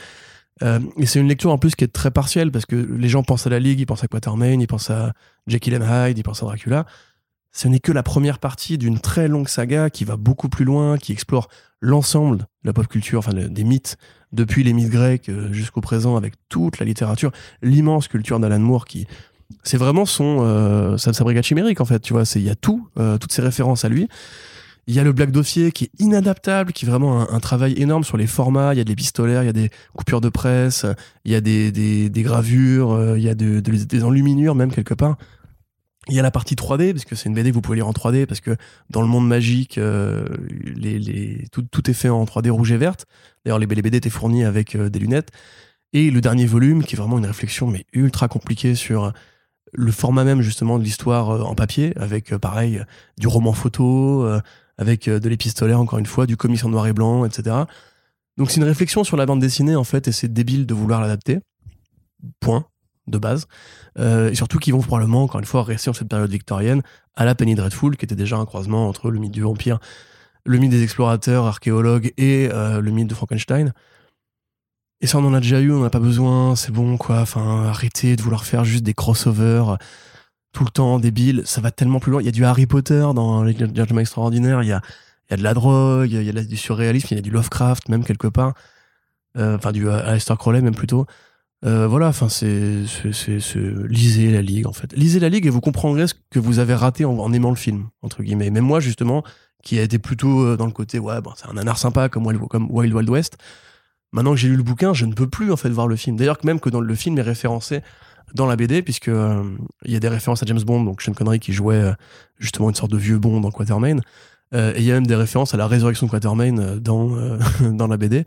[0.63, 3.23] Euh, et c'est une lecture en plus qui est très partielle parce que les gens
[3.23, 5.13] pensent à la Ligue, ils pensent à Quatermain, ils pensent à
[5.47, 6.87] Jekyll and Hyde, ils pensent à Dracula.
[7.53, 10.97] Ce n'est que la première partie d'une très longue saga qui va beaucoup plus loin,
[10.97, 11.49] qui explore
[11.81, 13.97] l'ensemble de la pop culture, enfin des mythes,
[14.33, 17.31] depuis les mythes grecs euh, jusqu'au présent, avec toute la littérature,
[17.61, 19.07] l'immense culture d'Alan Moore qui
[19.63, 22.55] c'est vraiment son euh, sa, brigade chimérique en fait tu vois c'est il y a
[22.55, 24.09] tout euh, toutes ces références à lui
[24.87, 28.03] il y a le Black Dossier qui est inadaptable, qui est vraiment un, travail énorme
[28.03, 28.75] sur les formats.
[28.75, 30.87] Il y a des pistolaires, il y a des coupures de presse,
[31.25, 34.73] il y a des, des, des gravures, euh, il y a de- des enluminures même
[34.73, 35.17] quelque part.
[36.09, 37.87] Il y a la partie 3D, parce que c'est une BD que vous pouvez lire
[37.87, 38.57] en 3D, parce que
[38.91, 40.27] dans le monde magique, euh,
[41.53, 43.07] tout, est fait en 3D rouge et verte.
[43.45, 45.31] D'ailleurs, les, BD étaient fournis avec euh, des lunettes.
[45.93, 49.13] Et le dernier volume, qui est vraiment une réflexion, mais ultra compliquée sur
[49.75, 52.83] le format même justement de l'histoire euh, en papier, avec pareil
[53.19, 54.27] du roman photo,
[54.79, 57.57] avec de l'épistolaire encore une fois, du comics en noir et blanc, etc.
[58.39, 61.01] Donc c'est une réflexion sur la bande dessinée en fait, et c'est débile de vouloir
[61.01, 61.39] l'adapter.
[62.41, 62.65] Point
[63.07, 63.47] de base.
[63.99, 66.83] Euh, et surtout qu'ils vont probablement encore une fois rester dans cette période victorienne
[67.15, 69.79] à la Penny Dreadful, qui était déjà un croisement entre le mythe du vampire,
[70.45, 73.73] le mythe des explorateurs, archéologues et euh, le mythe de Frankenstein.
[75.01, 77.21] Et ça, on en a déjà eu, on n'a pas besoin, c'est bon, quoi.
[77.21, 79.77] Enfin, arrêtez de vouloir faire juste des crossovers euh,
[80.53, 81.43] tout le temps, débiles.
[81.45, 82.23] Ça va tellement plus loin.
[82.23, 84.81] Il y a du Harry Potter dans les Gentlemen Extraordinaires, il y a,
[85.29, 87.31] il y a de la drogue, il y a, du surréalisme, il y a du
[87.31, 88.55] Lovecraft, même quelque part.
[89.35, 91.07] Enfin, du Aleister Crowley, même plutôt.
[91.65, 93.39] Euh, voilà, enfin, c'est, c'est,
[93.89, 94.93] lisez la Ligue, en fait.
[94.95, 97.57] Lisez la Ligue et vous comprendrez ce que vous avez raté en, en aimant le
[97.57, 98.51] film, entre guillemets.
[98.51, 99.23] Même moi, justement,
[99.63, 102.27] qui a été plutôt euh, dans le côté, ouais, bon, c'est un nanar sympa comme
[102.27, 103.39] Wild, Wild West.
[104.13, 106.17] Maintenant que j'ai lu le bouquin, je ne peux plus en fait voir le film.
[106.17, 107.81] D'ailleurs, même que dans le film est référencé
[108.35, 109.43] dans la BD, puisque euh,
[109.85, 111.95] il y a des références à James Bond, donc Sean Connery qui jouait
[112.39, 113.99] justement une sorte de vieux Bond dans Quatermain.
[114.55, 117.87] Euh, et il y a même des références à la résurrection de Quatermain dans, dans
[117.87, 118.27] la BD.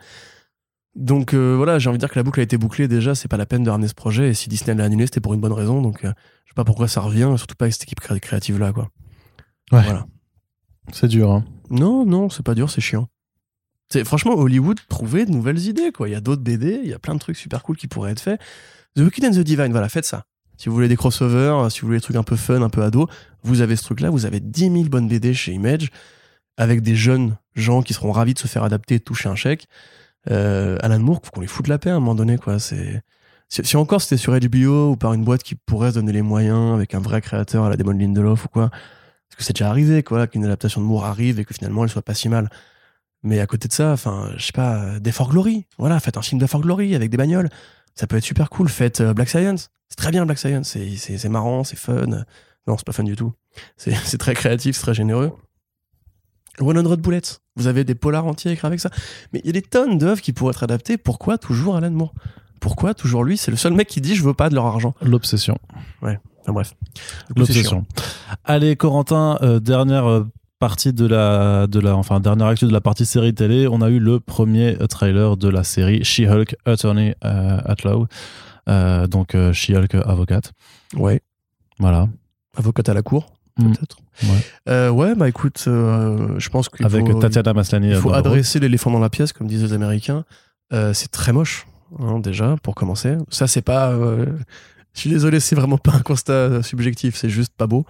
[0.95, 3.27] Donc euh, voilà, j'ai envie de dire que la boucle a été bouclée déjà, c'est
[3.27, 5.41] pas la peine de ramener ce projet, et si Disney l'a annulé, c'était pour une
[5.41, 6.13] bonne raison, donc euh,
[6.45, 8.89] je sais pas pourquoi ça revient, surtout pas avec cette équipe cré- créative là, quoi.
[9.71, 9.83] Ouais.
[9.83, 10.05] Voilà.
[10.93, 11.31] C'est dur.
[11.31, 11.43] Hein.
[11.69, 13.07] Non, non, c'est pas dur, c'est chiant.
[13.89, 16.07] C'est franchement Hollywood trouver de nouvelles idées quoi.
[16.09, 18.11] Il y a d'autres BD, il y a plein de trucs super cool qui pourraient
[18.11, 18.39] être faits.
[18.95, 20.23] The Wicked and the Divine, voilà, faites ça.
[20.57, 22.81] Si vous voulez des crossovers, si vous voulez des trucs un peu fun, un peu
[22.81, 23.07] ado,
[23.43, 25.89] vous avez ce truc-là, vous avez 10 000 bonnes BD chez Image
[26.57, 29.35] avec des jeunes gens qui seront ravis de se faire adapter et de toucher un
[29.35, 29.67] chèque.
[30.31, 32.59] Euh, Alan Moore, faut qu'on lui foute la paix à un moment donné quoi.
[32.59, 33.01] C'est
[33.49, 36.73] si, encore c'était sur HBO ou par une boîte qui pourrait se donner les moyens
[36.73, 38.69] avec un vrai créateur à la Damon Lindelof ou quoi.
[38.69, 41.89] Parce que c'est déjà arrivé quoi, qu'une adaptation de Moore arrive et que finalement elle
[41.89, 42.49] soit pas si mal.
[43.25, 45.65] Mais à côté de ça, enfin, je sais pas, Day for Glory.
[45.79, 47.49] Voilà, faites un film de For Glory avec des bagnoles.
[47.95, 48.69] Ça peut être super cool.
[48.69, 49.71] Faites euh, Black Science.
[49.89, 50.77] C'est très bien Black Science.
[50.95, 52.05] C'est, marrant, c'est fun.
[52.67, 53.33] Non, c'est pas fun du tout.
[53.77, 55.35] C'est très créatif, c'est très généreux.
[56.59, 57.39] 100 Bullets.
[57.55, 58.89] Vous avez des polars entiers écrits avec ça.
[59.33, 60.97] Mais il y a des tonnes d'œuvres qui pourraient être adaptées.
[60.97, 62.13] Pourquoi toujours Alan Moore?
[62.59, 63.37] Pourquoi toujours lui?
[63.37, 64.93] C'est le seul mec qui dit je veux pas de leur argent.
[65.01, 65.57] L'obsession.
[66.01, 66.73] Enfin bref.
[67.29, 67.61] Du coup, c'est chiant.
[67.61, 67.85] L'obsession.
[68.43, 70.27] Allez, Corentin, euh, dernière euh,
[70.59, 73.67] partie de la, de la, enfin, dernière actu de la partie série télé.
[73.67, 78.07] On a eu le premier euh, trailer de la série She-Hulk Attorney euh, at Law.
[78.67, 80.53] Euh, donc She-Hulk avocate.
[80.95, 81.21] Ouais.
[81.79, 82.07] Voilà.
[82.57, 83.27] Avocate à la cour,
[83.57, 83.71] Mm.
[83.71, 83.97] peut-être.
[84.23, 84.39] Ouais.
[84.69, 87.89] Euh, ouais, bah écoute, euh, je pense qu'il Avec faut, Tatiana Maslany.
[87.89, 90.25] il faut adresser l'éléphant dans la pièce, comme disent les Américains.
[90.73, 91.67] Euh, c'est très moche,
[91.99, 93.17] hein, déjà, pour commencer.
[93.29, 93.93] Ça, c'est pas.
[94.93, 97.85] Je suis désolé, c'est vraiment pas un constat subjectif, c'est juste pas beau.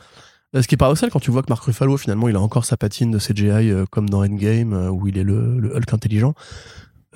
[0.53, 2.77] Ce qui est paradoxal quand tu vois que Mark Ruffalo, finalement, il a encore sa
[2.77, 6.33] patine de CGI comme dans Endgame, où il est le, le Hulk intelligent.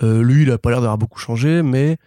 [0.01, 1.97] Lui, il a pas l'air d'avoir beaucoup changé, mais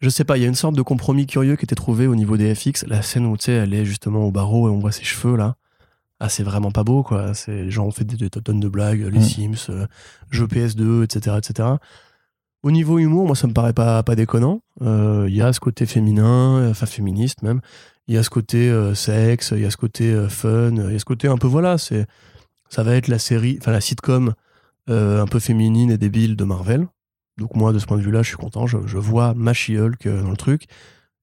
[0.00, 2.14] je sais pas, il y a une sorte de compromis curieux qui était trouvé au
[2.14, 2.84] niveau des FX.
[2.86, 5.36] La scène où, tu sais, elle est justement au barreau et on voit ses cheveux,
[5.36, 5.56] là.
[6.20, 7.34] Ah, c'est vraiment pas beau, quoi.
[7.34, 9.22] C'est, les gens ont fait des, des tonnes de blagues, les Mm.
[9.22, 9.86] Sims, euh,
[10.30, 11.68] jeux PS2, etc., etc.
[12.62, 14.60] Au niveau humour, moi, ça me paraît pas, pas déconnant.
[14.82, 17.60] Euh, Il y a ce côté féminin, enfin féministe même.
[18.06, 20.92] Il y a ce côté euh, sexe, il y a ce côté euh, fun, il
[20.92, 22.06] y a ce côté un peu, voilà, c'est,
[22.70, 24.34] ça va être la série, enfin la sitcom
[24.86, 26.86] un peu féminine et débile de Marvel.
[27.38, 28.66] Donc moi, de ce point de vue-là, je suis content.
[28.66, 30.66] Je, je vois ma She-Hulk euh, dans le truc.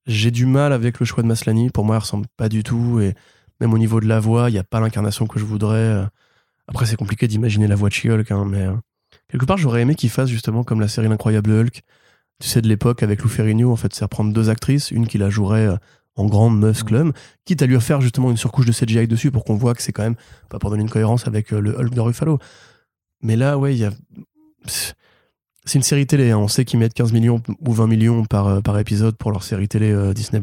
[0.07, 1.69] J'ai du mal avec le choix de Maslany.
[1.69, 2.99] Pour moi, elle ressemble pas du tout.
[2.99, 3.13] Et
[3.61, 5.77] même au niveau de la voix, il n'y a pas l'incarnation que je voudrais.
[5.77, 6.05] Euh,
[6.67, 8.73] Après, c'est compliqué d'imaginer la voix de She-Hulk, hein, mais euh,
[9.29, 11.83] quelque part, j'aurais aimé qu'il fasse justement comme la série L'incroyable Hulk.
[12.39, 15.19] Tu sais, de l'époque avec Lou Ferrigno, en fait, c'est reprendre deux actrices, une qui
[15.19, 15.77] la jouerait euh,
[16.15, 17.13] en grande meuf clum,
[17.45, 19.93] quitte à lui faire justement une surcouche de CGI dessus pour qu'on voit que c'est
[19.93, 20.15] quand même,
[20.49, 22.39] pas pour donner une cohérence avec le Hulk de Ruffalo.
[23.21, 23.91] Mais là, ouais, il y a.
[24.65, 26.39] C'est une série télé, hein.
[26.39, 30.13] on sait qu'ils mettent 15 millions ou 20 millions par, épisode pour leur série télé
[30.13, 30.41] Disney.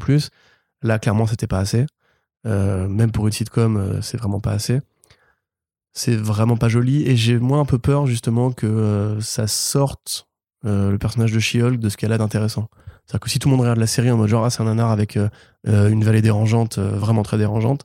[0.83, 1.87] Là, clairement, c'était pas assez.
[2.47, 4.81] Euh, même pour une sitcom, euh, c'est vraiment pas assez.
[5.93, 7.03] C'est vraiment pas joli.
[7.09, 10.29] Et j'ai moins un peu peur, justement, que euh, ça sorte
[10.65, 12.69] euh, le personnage de She-Hulk de ce qu'elle a d'intéressant.
[13.07, 14.67] C'est-à-dire que si tout le monde regarde la série en mode genre, ah, c'est un
[14.67, 15.29] nanar avec euh,
[15.65, 17.85] une vallée dérangeante, euh, vraiment très dérangeante,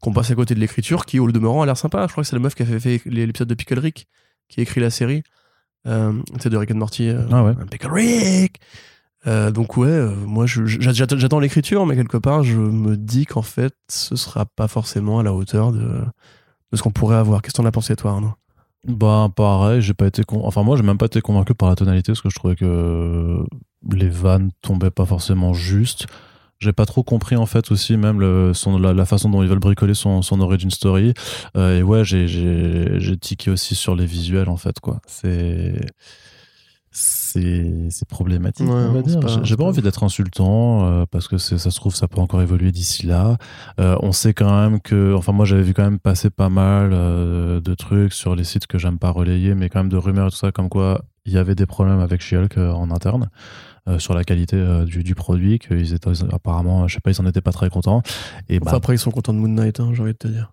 [0.00, 2.06] qu'on passe à côté de l'écriture, qui, au demeurant, a l'air sympa.
[2.06, 4.08] Je crois que c'est la meuf qui a fait, fait l'épisode de Pickle Rick,
[4.48, 5.22] qui a écrit la série.
[5.84, 7.10] Sais, de Rick and Morty.
[7.30, 7.54] Ah ouais.
[7.70, 8.60] Pickle Rick
[9.26, 13.74] Euh, donc ouais, euh, moi j'attends l'écriture, mais quelque part je me dis qu'en fait
[13.88, 16.00] ce sera pas forcément à la hauteur de,
[16.72, 17.42] de ce qu'on pourrait avoir.
[17.42, 18.32] Qu'est-ce que t'en as pensé toi Arnaud?
[18.86, 22.12] Bah pareil, j'ai pas été enfin moi j'ai même pas été convaincu par la tonalité
[22.12, 23.44] parce que je trouvais que
[23.92, 26.06] les vannes tombaient pas forcément juste.
[26.58, 29.58] J'ai pas trop compris en fait aussi même le, son, la, façon dont ils veulent
[29.58, 31.14] bricoler son, son origin story.
[31.56, 35.00] Euh, et ouais, j'ai tiqué aussi sur les visuels en fait quoi.
[35.06, 35.74] C'est
[37.90, 39.20] c'est problématique Ouais, on va c'est dire.
[39.20, 42.20] pas- J'ai- pas pas envie d'être insultant euh, parce que ça se trouve ça peut
[42.20, 43.36] encore évoluer d'ici là.
[43.78, 46.90] Euh, on sait quand même que, enfin moi j'avais vu quand même passer pas mal
[46.92, 50.28] euh, de trucs sur les sites que j'aime pas relayer, mais quand même de rumeurs
[50.28, 53.28] et tout ça, comme quoi il y avait des problèmes avec She-Hulk en interne
[53.88, 57.20] euh, sur la qualité euh, du, du produit, qu'ils étaient apparemment, je sais pas, ils
[57.20, 58.02] en étaient pas très contents.
[58.48, 60.28] Et bah, Enfin, Après ils sont contents de Moon Knight, hein, j'ai envie de te
[60.28, 60.52] dire.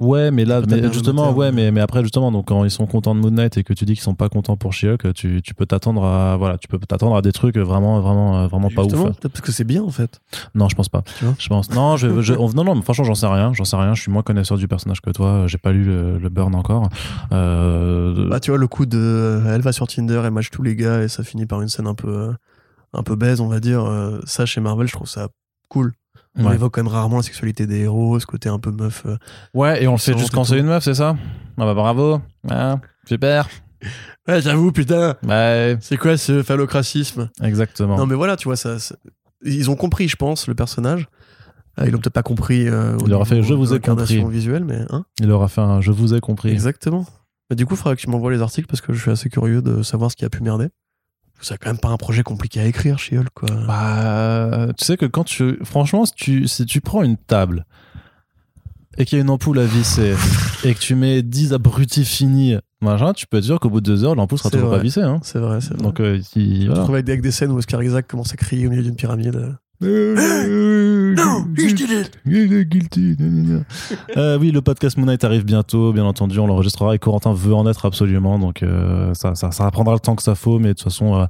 [0.00, 3.14] Ouais, mais là, mais justement, ouais, mais, mais après justement, donc quand ils sont contents
[3.14, 5.54] de Moon Knight et que tu dis qu'ils sont pas contents pour She-Hulk, tu, tu
[5.54, 8.82] peux t'attendre à, voilà, tu peux t'attendre à des trucs vraiment, vraiment, euh, vraiment pas
[8.82, 8.90] ouf.
[8.90, 10.20] Justement, peut-être parce que c'est bien en fait.
[10.54, 11.02] Non, je pense pas.
[11.38, 11.70] Je pense.
[11.70, 13.52] Non, je, je- on- non, non, mais franchement, j'en sais rien.
[13.54, 13.94] J'en sais rien.
[13.94, 15.46] Je suis moins connaisseur du personnage que toi.
[15.46, 16.88] J'ai pas lu le, le Burn encore.
[17.32, 20.62] Euh, Bah tu vois le coup de euh, elle va sur Tinder, elle match tous
[20.62, 22.32] les gars et ça finit par une scène un peu
[22.92, 23.84] un peu baise on va dire.
[24.24, 25.28] Ça chez Marvel je trouve ça
[25.68, 25.92] cool.
[26.38, 26.54] On ouais.
[26.54, 29.04] évoque quand même rarement la sexualité des héros, ce côté un peu meuf.
[29.06, 29.16] euh.
[29.54, 31.16] Ouais, et on le fait Sans juste quand c'est une meuf, c'est ça?
[31.58, 32.20] Ah bah bravo.
[32.50, 33.48] Ah, super.
[34.28, 37.30] Ouais j'avoue putain, Ouais, c'est quoi ce phallocracisme?
[37.42, 37.96] Exactement.
[37.96, 38.96] Non mais voilà, tu vois, ça, ça-
[39.44, 41.06] ils ont compris, je pense, le personnage.
[41.78, 42.66] Euh, Ils l'ont peut-être pas compris.
[42.68, 44.24] euh, Il aura fait, niveau je vous ai compris.
[44.30, 45.04] visuelle, mais hein?
[45.20, 46.50] Il aura fait un je vous ai compris.
[46.50, 47.06] Exactement.
[47.50, 49.28] Mais du coup, il faudra que tu m'envoies les articles parce que je suis assez
[49.28, 50.68] curieux de savoir ce qui a pu merder.
[51.40, 53.48] C'est quand même pas un projet compliqué à écrire Hulk, quoi.
[53.66, 55.58] Bah, tu sais que quand tu.
[55.64, 57.64] Franchement, si tu, si tu prends une table
[58.98, 60.14] et qu'il y a une ampoule à visser
[60.64, 63.86] et que tu mets 10 abrutis finis, machin, tu peux être sûr qu'au bout de
[63.86, 64.78] deux heures, l'ampoule sera toujours vrai.
[64.78, 65.02] pas vissée.
[65.02, 65.20] Hein.
[65.22, 65.82] C'est vrai, c'est vrai.
[65.82, 66.98] Donc, euh, il- je voilà.
[66.98, 69.54] avec des scènes où Oscar Isaac commence à crier au milieu d'une pyramide.
[72.64, 73.16] Guilty.
[74.16, 77.54] Euh, oui, le podcast Moon Knight arrive bientôt, bien entendu, on l'enregistrera et Corentin veut
[77.54, 80.68] en être absolument, donc euh, ça, ça, ça prendra le temps que ça faut, mais
[80.68, 81.26] de toute façon,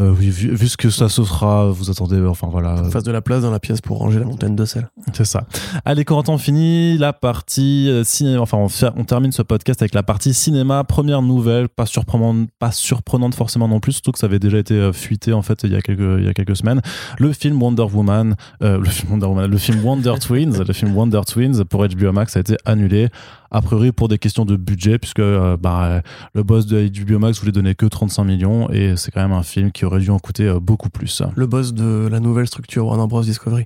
[0.00, 3.04] euh, oui, vu, vu ce que ça se sera, vous attendez, enfin voilà, En face
[3.04, 4.88] de la place dans la pièce pour ranger la montagne de sel.
[5.12, 5.44] c'est ça.
[5.84, 8.40] Allez, Corentin, on finit la partie euh, cinéma.
[8.40, 10.84] Enfin, on, on termine ce podcast avec la partie cinéma.
[10.84, 14.74] Première nouvelle, pas surprenante, pas surprenante forcément non plus, surtout que ça avait déjà été
[14.74, 16.80] euh, fuité en fait il y a quelques, il y a quelques semaines.
[17.18, 20.96] Le film Wonder Woman, euh, le film Wonder Woman, le film Wonder Twins, le film
[20.96, 23.08] Wonder Twins pour HBO Max a été annulé.
[23.50, 26.02] A priori pour des questions de budget, puisque euh, bah,
[26.34, 29.42] le boss de HBO Max voulait donner que 35 millions et c'est quand même un
[29.42, 31.22] film qui aurait dû en coûter euh, beaucoup plus.
[31.34, 33.22] Le boss de la nouvelle structure Warner Bros.
[33.22, 33.64] Discovery.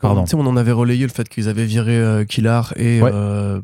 [0.00, 0.24] Pardon.
[0.34, 3.10] On en avait relayé le fait qu'ils avaient viré euh, Killar et Ouais.
[3.12, 3.60] euh,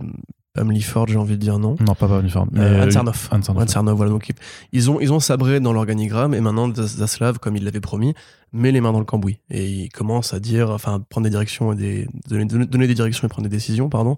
[0.56, 1.76] Family Ford, j'ai envie de dire non.
[1.80, 2.48] Non, pas pas uniforme.
[2.52, 3.28] Mais Euh, Anne Sarnoff.
[3.30, 3.62] Anne Sarnoff.
[3.62, 4.10] Anne Sarnoff, voilà.
[4.10, 4.32] Donc,
[4.72, 8.14] ils ont, ils ont sabré dans l'organigramme et maintenant Zaslav, comme il l'avait promis,
[8.54, 9.38] met les mains dans le cambouis.
[9.50, 13.26] Et il commence à dire, enfin, prendre des directions et des, donner, donner- des directions
[13.26, 14.16] et prendre des décisions, pardon,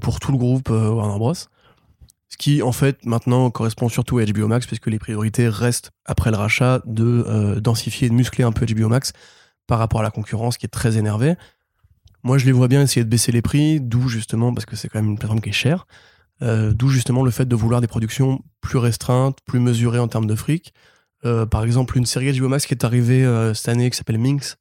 [0.00, 1.34] pour tout le groupe euh, Warner Bros.
[1.34, 6.30] Ce qui, en fait, maintenant correspond surtout à HBO Max, puisque les priorités restent, après
[6.30, 9.12] le rachat, de euh, densifier et de muscler un peu HBO Max
[9.66, 11.36] par rapport à la concurrence qui est très énervée.
[12.24, 14.88] Moi, je les vois bien essayer de baisser les prix, d'où justement, parce que c'est
[14.88, 15.86] quand même une plateforme qui est chère,
[16.42, 20.26] euh, d'où justement le fait de vouloir des productions plus restreintes, plus mesurées en termes
[20.26, 20.72] de fric.
[21.24, 24.18] Euh, par exemple, une série HBO Max qui est arrivée euh, cette année qui s'appelle
[24.18, 24.56] Minx,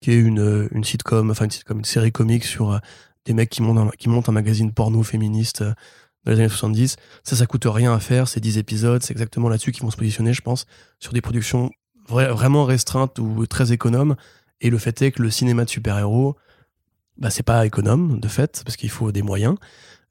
[0.00, 2.78] qui est une, euh, une sitcom, enfin une une série comique sur euh,
[3.24, 5.72] des mecs qui montent un, magazine porno féministe euh,
[6.24, 6.96] dans les années 70.
[7.22, 9.96] Ça, ça coûte rien à faire, c'est 10 épisodes, c'est exactement là-dessus qu'ils vont se
[9.96, 10.66] positionner, je pense,
[10.98, 11.70] sur des productions
[12.08, 14.16] vra- vraiment restreintes ou très économes.
[14.60, 16.36] Et le fait est que le cinéma de super-héros,
[17.18, 19.56] bah, c'est pas économe, de fait, parce qu'il faut des moyens.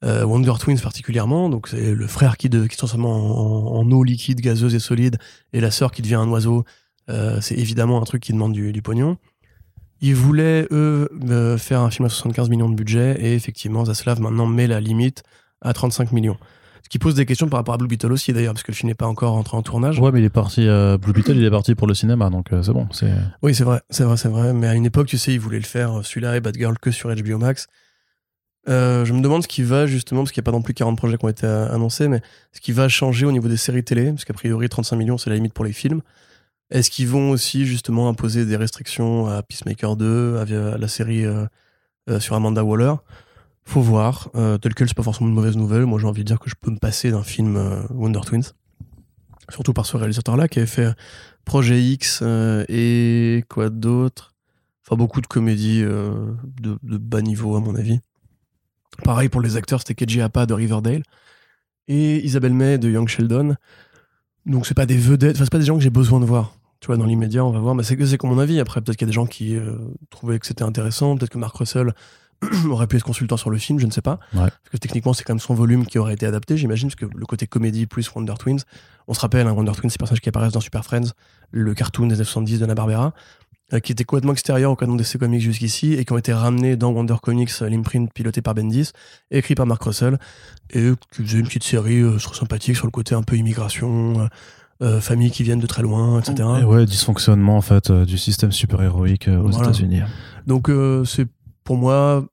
[0.04, 4.76] Euh, Wonder Twins particulièrement, donc c'est le frère qui, se transforme en eau liquide, gazeuse
[4.76, 5.18] et solide,
[5.54, 6.66] et la sœur qui devient un oiseau.
[7.10, 9.18] Euh, c'est évidemment un truc qui demande du, du pognon.
[10.06, 14.20] Ils voulaient, eux, euh, faire un film à 75 millions de budget, et effectivement, Zaslav
[14.20, 15.24] maintenant met la limite
[15.62, 16.38] à 35 millions.
[16.84, 18.76] Ce qui pose des questions par rapport à Blue Beetle aussi, d'ailleurs, parce que le
[18.76, 20.00] film n'est pas encore entré en tournage.
[20.00, 20.68] Ouais, mais il est parti.
[20.68, 22.86] euh, Blue Beetle, il est parti pour le cinéma, donc euh, c'est bon.
[22.92, 24.52] C'est Oui, c'est vrai, c'est vrai, c'est vrai.
[24.52, 26.78] Mais à une époque, tu sais, ils voulaient le faire, euh, celui-là et Bad Girl,
[26.78, 27.68] que sur HBO Max.
[28.68, 30.74] Euh, je me demande ce qui va justement, parce qu'il n'y a pas non plus
[30.74, 32.22] 40 projets qui ont été annoncés, mais
[32.52, 35.30] ce qui va changer au niveau des séries télé, parce qu'a priori 35 millions c'est
[35.30, 36.02] la limite pour les films.
[36.72, 41.46] Est-ce qu'ils vont aussi justement imposer des restrictions à Peacemaker 2, à, la série euh,
[42.10, 42.96] euh, sur Amanda Waller?
[43.66, 44.30] Faut voir.
[44.36, 45.86] Euh, tel quel, c'est pas forcément une mauvaise nouvelle.
[45.86, 48.54] Moi j'ai envie de dire que je peux me passer d'un film Wonder Twins.
[49.50, 50.94] Surtout par ce réalisateur-là qui avait fait
[51.46, 52.24] Projet X
[52.70, 54.34] et quoi d'autre?
[54.86, 58.00] Enfin, beaucoup de comédies de, bas niveau, à mon avis.
[59.04, 61.04] Pareil pour les acteurs, c'était Keiji Apa de Riverdale
[61.88, 63.56] et Isabelle May de Young Sheldon.
[64.46, 66.56] Donc, c'est pas des vedettes, enfin, c'est pas des gens que j'ai besoin de voir.
[66.80, 67.76] Tu vois, dans l'immédiat, on va voir.
[67.76, 68.60] Mais c'est que c'est comme mon avis.
[68.60, 69.78] Après, peut-être qu'il y a des gens qui euh,
[70.10, 71.16] trouvaient que c'était intéressant.
[71.16, 71.94] Peut-être que Mark Russell
[72.70, 74.20] aurait pu être consultant sur le film, je ne sais pas.
[74.34, 74.42] Ouais.
[74.42, 77.06] Parce que techniquement, c'est quand même son volume qui aurait été adapté, j'imagine, parce que
[77.18, 78.60] le côté comédie plus Wonder Twins.
[79.08, 81.12] On se rappelle, hein, Wonder Twins, ces personnages qui apparaissent dans Super Friends,
[81.52, 83.14] le cartoon des années 70 de Barbera,
[83.84, 86.92] qui était complètement extérieur au canon DC Comics jusqu'ici et qui ont été ramenés dans
[86.92, 88.92] Wonder Comics, euh, l'imprint piloté par Bendis,
[89.32, 90.20] écrit par Mark Russell,
[90.72, 94.28] et qui faisait une petite série euh, sympathique sur le côté un peu immigration, euh,
[94.82, 96.48] euh, familles qui viennent de très loin, etc.
[96.62, 99.70] Et ouais, dysfonctionnement en fait euh, du système super-héroïque euh, aux Voilà.
[99.70, 100.02] États-Unis.
[100.46, 101.28] Donc euh, c'est
[101.64, 102.26] pour moi,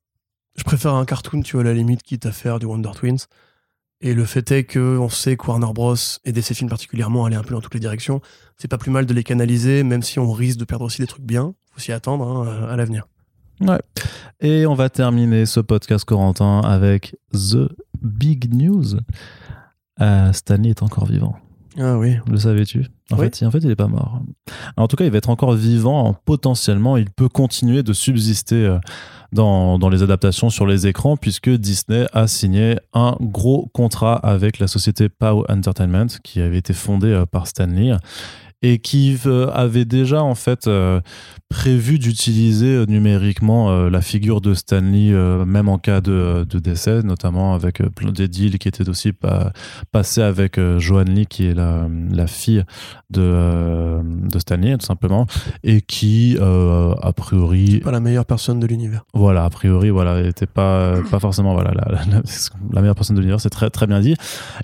[0.57, 3.19] je préfère un cartoon, tu vois, à la limite, quitte à faire du Wonder Twins.
[4.03, 5.95] Et le fait est que on sait que Warner Bros
[6.25, 8.21] et DC Films particulièrement aller un peu dans toutes les directions.
[8.57, 11.07] C'est pas plus mal de les canaliser, même si on risque de perdre aussi des
[11.07, 11.55] trucs bien.
[11.73, 13.07] Faut s'y attendre hein, à l'avenir.
[14.41, 17.69] Et on va terminer ce podcast Corentin avec The
[18.01, 18.97] Big News.
[20.01, 21.37] Euh, Stanley est encore vivant.
[21.79, 22.17] Ah oui.
[22.29, 22.87] Le savais-tu?
[23.13, 23.27] En, Oui.
[23.33, 24.21] fait, en fait, il est pas mort.
[24.77, 26.17] En tout cas, il va être encore vivant.
[26.25, 28.79] Potentiellement, il peut continuer de subsister euh,
[29.33, 34.59] dans, dans les adaptations sur les écrans, puisque Disney a signé un gros contrat avec
[34.59, 37.93] la société Pow Entertainment, qui avait été fondée euh, par Stanley
[38.63, 41.01] et qui euh, avait déjà en fait euh,
[41.49, 46.59] prévu d'utiliser euh, numériquement euh, la figure de Stanley, euh, même en cas de, de
[46.59, 49.53] décès, notamment avec plein des deals qui étaient aussi pas,
[49.93, 52.63] passés avec euh, Joan Lee, qui est la, la fille
[53.11, 54.01] de,
[54.31, 55.27] de Stanley, tout simplement,
[55.65, 59.05] et qui, a priori, Pas la meilleure personne de l'univers.
[59.15, 62.23] voilà, a priori, voilà, était pas, pas forcément voilà, la, la- la-
[62.73, 64.15] la meilleure personne de l'univers, c'est très, très bien dit.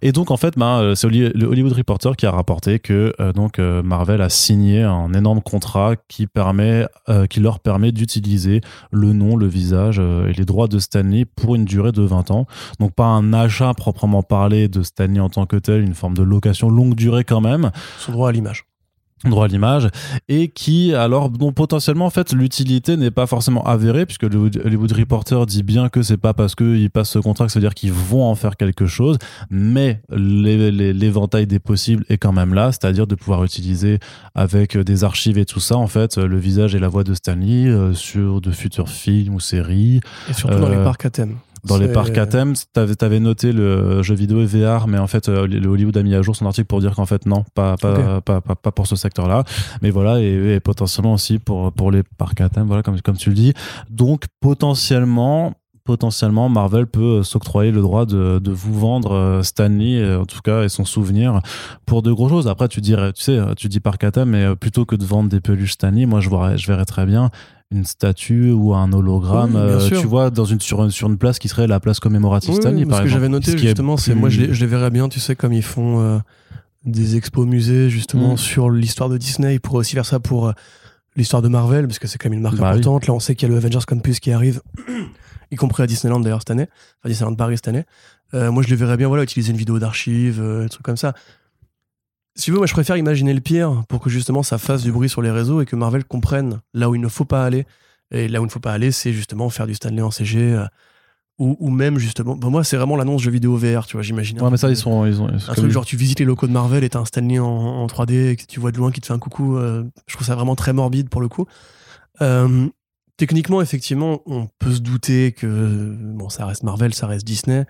[0.03, 4.29] Et donc, en fait, euh, c'est Hollywood Reporter qui a rapporté que donc, Marvel a
[4.29, 5.95] signé un énorme contrat
[7.09, 8.61] euh, qui leur permet d'utiliser
[8.91, 12.31] le nom, le visage euh, et les droits de Stanley pour une durée de 20
[12.31, 12.47] ans.
[12.81, 16.23] Donc, pas un achat proprement parlé de Stanley en tant que tel, une forme de
[16.23, 18.67] location longue durée quand même Son droit à l'image.
[19.25, 19.89] Droit à l'image
[20.29, 24.93] et qui alors dont potentiellement en fait l'utilité n'est pas forcément avérée puisque le Hollywood-
[24.93, 27.75] Reporter dit bien que c'est pas parce qu'ils passent ce contrat que ça veut dire
[27.75, 29.17] qu'ils vont en faire quelque chose
[29.51, 33.99] mais l'éventail des possibles est quand même là c'est-à-dire de pouvoir utiliser
[34.35, 37.67] avec des archives et tout ça en fait le visage et la voix de Stanley
[37.69, 41.37] euh, sur de futurs films ou séries Et surtout dans Euh, les parcs à thème.
[41.67, 45.07] Dans les parcs à thème, t'avais avais noté le jeu vidéo et VR, mais en
[45.07, 47.45] fait, euh, le Hollywood a mis à jour son article pour dire qu'en fait, non,
[47.55, 49.45] pas, pas, pas, pas, pas pour ce secteur-là.
[49.83, 53.17] Mais voilà, et, et potentiellement aussi pour, pour les parcs à thème, voilà, comme, comme
[53.17, 53.53] tu le dis.
[53.91, 60.17] Donc, potentiellement, potentiellement, Marvel peut euh, s'octroyer le droit de, de vous vendre euh, Stanley,
[60.17, 61.41] en tout cas, et son souvenir
[61.85, 62.49] pour de gros choses.
[62.49, 65.29] Après, tu dirais, tu sais, tu dis parc à thème, mais plutôt que de vendre
[65.29, 67.31] des peluches Stanley, moi, je, vois, je verrais très bien
[67.73, 71.19] une statue ou un hologramme, Oui, euh, tu vois, dans une, sur, une, sur une
[71.19, 73.57] place qui serait la place commémorative Oui, Stanley, oui, par ce que j'avais noté Ce
[73.57, 76.01] justement, c'est plus- moi je les, je les verrais bien, tu sais, comme ils font
[76.01, 76.19] euh,
[76.85, 78.39] des expos musées justement Mm.
[78.39, 79.55] sur l'histoire de Disney.
[79.57, 80.53] Ils pourraient aussi faire ça pour euh,
[81.17, 82.79] l'histoire de Marvel, parce que c'est quand même une marque Bah oui.
[82.79, 83.07] importante.
[83.09, 84.61] Là, on sait qu'il y a le Avengers Campus qui arrive,
[85.51, 86.69] y compris à Disneyland d'ailleurs cette année,
[87.01, 87.85] enfin Disneyland Paris cette année.
[88.33, 91.15] Moi, je les verrais bien, voilà, utiliser une vidéo d'archives, des trucs comme ça.
[92.37, 95.09] Si veux, moi, je préfère imaginer le pire pour que justement ça fasse du bruit
[95.09, 97.67] sur les réseaux et que Marvel comprenne là où il ne faut pas aller.
[98.13, 100.39] Et là où il ne faut pas aller, c'est justement faire du Stanley en CG.
[100.53, 100.65] euh,
[101.39, 104.41] ou, ou même justement, moi, c'est vraiment l'annonce jeu vidéo VR, tu vois, j'imagine.
[104.41, 105.05] Ouais, mais ça, ils sont.
[105.07, 107.01] Ils ont, ils sont Un truc genre tu visites les locaux de Marvel et t'as
[107.01, 109.19] un Stanley en, en 3D et que tu vois de loin qui te fait un
[109.19, 109.57] coucou.
[109.57, 111.47] euh, je trouve ça vraiment très morbide pour le coup.
[112.23, 112.69] Euh,
[113.19, 117.65] techniquement, effectivement, on peut se douter que bon, ça reste Marvel, ça reste Disney.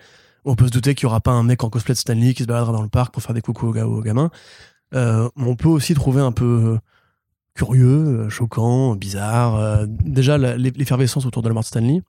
[0.47, 2.43] On peut se douter qu'il y aura pas un mec en cosplay de Stanley qui
[2.43, 4.31] se baladera dans le parc pour faire des coucous aux, aux gamins.
[4.93, 6.79] Euh, on peut aussi trouver un peu
[7.57, 7.87] curieux,
[8.25, 9.55] euh, choquant, bizarre.
[9.55, 12.01] euh, déjà, l'effervescence autour de la mort de Stanley,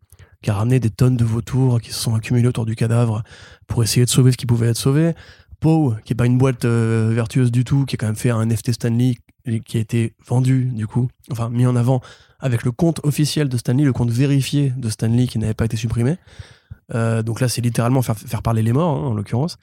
[0.42, 3.24] qui a ramené des tonnes de vautours qui se sont accumulés autour du cadavre
[3.66, 5.14] pour essayer de sauver ce qui pouvait être sauvé.
[5.58, 8.30] Poe, qui est pas une boîte euh, vertueuse du tout, qui a quand même fait
[8.30, 9.16] un NFT Stanley
[9.64, 12.02] qui a été vendu, du coup, enfin mis en avant
[12.38, 15.78] avec le compte officiel de Stanley, le compte vérifié de Stanley qui n'avait pas été
[15.78, 16.18] supprimé.
[16.94, 19.56] Euh, donc là, c'est littéralement faire, parler les morts, hein, en l'occurrence.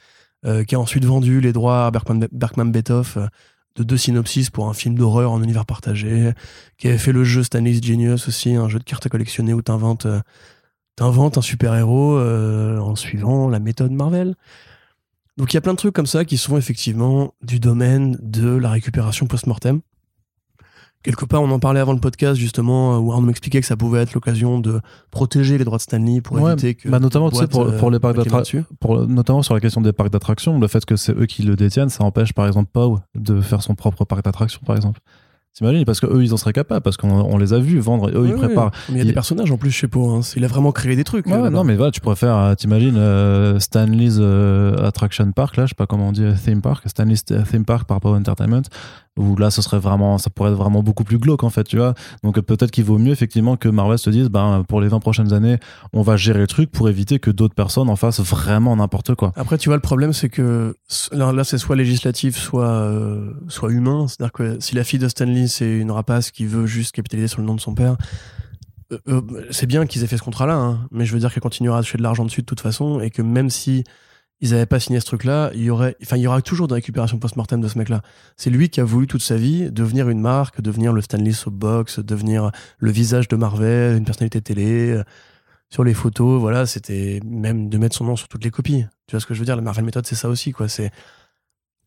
[0.45, 3.27] Euh, qui a ensuite vendu les droits à Berkman, Berkman euh,
[3.76, 6.31] de deux synopsis pour un film d'horreur en univers partagé,
[6.77, 9.61] qui avait fait le jeu Stanley's Genius aussi, un jeu de cartes à collectionner où
[9.61, 10.07] t'inventes
[10.95, 14.35] t'inventes un super-héros en suivant la méthode Marvel.
[15.35, 18.56] Donc il y a plein de trucs comme ça qui sont effectivement du domaine de
[18.56, 19.81] la récupération post-mortem.
[21.06, 23.99] Quelque part, on en parlait avant le podcast, justement, où Arnaud m'expliquait que ça pouvait
[24.02, 26.90] être l'occasion de protéger les droits de Stanley pour Ouais, éviter que.
[26.90, 28.18] bah, notamment, tu sais, boîtes, pour, euh, pour les parcs
[29.07, 31.90] notamment sur la question des parcs d'attractions, le fait que c'est eux qui le détiennent,
[31.90, 34.99] ça empêche par exemple Pau de faire son propre parc d'attractions, par exemple.
[35.53, 38.10] T'imagines Parce que eux, ils en seraient capables, parce qu'on on les a vus vendre,
[38.10, 38.72] et eux, ils préparent.
[38.90, 40.10] Mais il y a Il- des personnages en plus chez Poe.
[40.10, 40.19] Hein.
[40.36, 41.27] Il a vraiment créé des trucs.
[41.27, 45.56] Ouais, euh, non, mais voilà, tu pourrais faire, euh, t'imagines, euh, Stanley's euh, Attraction Park,
[45.56, 48.18] là, je sais pas comment on dit, euh, Theme Park, Stanley's Theme Park par Power
[48.18, 48.64] Entertainment,
[49.18, 51.78] où là, ce serait vraiment, ça pourrait être vraiment beaucoup plus glauque, en fait, tu
[51.78, 51.94] vois.
[52.24, 55.34] Donc, peut-être qu'il vaut mieux, effectivement, que Marvel se dise, ben, pour les 20 prochaines
[55.34, 55.58] années,
[55.94, 59.32] on va gérer le truc pour éviter que d'autres personnes en fassent vraiment n'importe quoi.
[59.36, 60.76] Après, tu vois, le problème, c'est que
[61.12, 64.08] là, là, c'est soit législatif, soit, euh, soit humain.
[64.08, 67.40] C'est-à-dire que si la fille de Stanley, c'est une rapace qui veut juste capitaliser sur
[67.40, 67.96] le nom de son père,
[68.92, 71.42] euh, euh, c'est bien qu'ils aient fait ce contrat-là, hein, mais je veux dire qu'elle
[71.42, 73.84] continuera à toucher de l'argent dessus de toute façon, et que même si
[74.46, 76.74] ils n'avaient pas signé ce truc-là, il y aurait, enfin, il y aura toujours de
[76.74, 78.02] récupération post-mortem de ce mec-là.
[78.38, 82.00] C'est lui qui a voulu toute sa vie devenir une marque, devenir le Stanley Soapbox,
[82.00, 84.92] devenir le visage de Marvel, une personnalité télé.
[84.92, 85.04] euh,
[85.70, 88.86] Sur les photos, voilà, c'était même de mettre son nom sur toutes les copies.
[89.08, 89.56] Tu vois ce que je veux dire?
[89.56, 90.68] La Marvel Method, c'est ça aussi, quoi.
[90.70, 90.92] C'est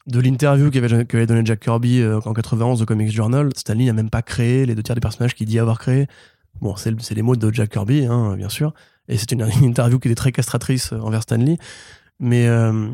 [0.07, 3.51] de l'interview qu'avait qu'avait donné Jack Kirby euh, en 91 de Comics Journal.
[3.57, 6.07] Stanley n'a même pas créé les deux tiers des personnages qu'il dit avoir créés.
[6.61, 8.73] Bon, c'est c'est les mots de Jack Kirby, hein, bien sûr.
[9.09, 11.57] Et c'est une, une interview qui était très castratrice euh, envers Stanley.
[12.21, 12.89] Mais euh,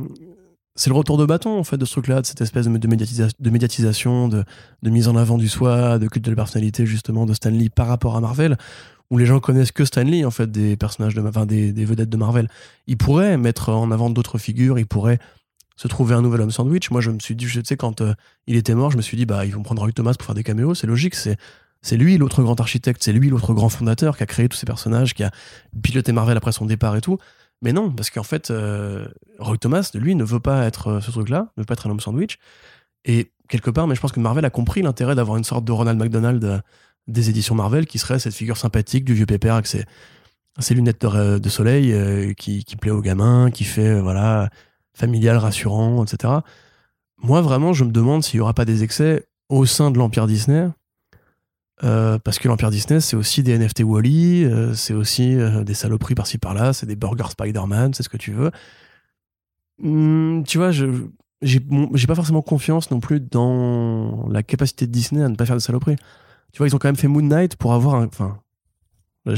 [0.75, 2.89] c'est le retour de bâton, en fait, de ce truc-là, de cette espèce de, de,
[2.89, 4.45] médiatisa- de médiatisation, de,
[4.83, 7.87] de mise en avant du soi, de culte de la personnalité, justement, de Stanley par
[7.87, 8.57] rapport à Marvel,
[9.11, 12.17] où les gens connaissent que Stanley, en fait, des personnages, de, enfin, des vedettes de
[12.17, 12.49] Marvel.
[12.87, 15.19] Ils pourraient mettre en avant d'autres figures, ils pourraient
[15.77, 16.91] se trouver un nouvel homme sandwich.
[16.91, 18.15] Moi, je me suis dit, je sais, quand euh,
[18.47, 20.35] il était mort, je me suis dit, bah, ils vont prendre Roy Thomas pour faire
[20.35, 21.37] des caméos, c'est logique, c'est.
[21.87, 24.65] C'est lui l'autre grand architecte, c'est lui l'autre grand fondateur qui a créé tous ces
[24.65, 25.31] personnages, qui a
[25.83, 27.19] piloté Marvel après son départ et tout.
[27.65, 29.09] Mais non, parce qu'en fait, euh,
[29.41, 31.91] Roy Thomas, lui, ne veut pas être euh, ce truc-là, ne veut pas être un
[31.91, 32.39] homme sandwich.
[33.05, 35.73] Et quelque part, mais je pense que Marvel a compris l'intérêt d'avoir une sorte de
[35.73, 36.59] Ronald McDonald euh,
[37.07, 39.85] des éditions Marvel, qui serait cette figure sympathique du vieux pépère avec ses,
[40.75, 44.49] lunettes de, de soleil, euh, qui, plaît aux gamins, qui fait, euh, voilà,
[44.95, 46.35] familial, rassurant, etc.
[47.19, 50.27] Moi, vraiment, je me demande s'il n'y aura pas des excès au sein de l'Empire
[50.27, 50.69] Disney.
[51.83, 55.75] Euh, parce que l'Empire Disney, c'est aussi des NFT Wally, euh, c'est aussi euh, des
[55.75, 58.53] saloperies par-ci par-là, c'est des burgers Spider-Man, c'est ce que tu veux.
[59.83, 60.87] Hum, tu vois, je
[61.43, 61.61] j'ai
[62.07, 65.61] pas forcément confiance non plus dans la capacité de Disney à ne pas faire de
[65.61, 65.97] saloperies.
[66.53, 68.07] Tu vois, ils ont quand même fait Moon Knight pour avoir un.
[68.07, 68.39] Enfin,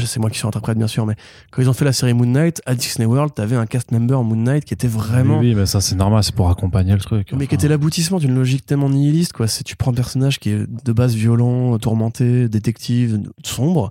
[0.06, 1.14] c'est moi qui suis interprète, bien sûr, mais
[1.50, 4.22] quand ils ont fait la série Moon Knight, à Disney World, t'avais un cast member
[4.24, 5.38] Moon Knight qui était vraiment.
[5.38, 7.32] Oui, oui, mais ça, c'est normal, c'est pour accompagner le truc.
[7.36, 9.46] Mais qui était l'aboutissement d'une logique tellement nihiliste, quoi.
[9.48, 13.90] C'est tu prends un personnage qui est de base violent, tourmenté, détective, sombre,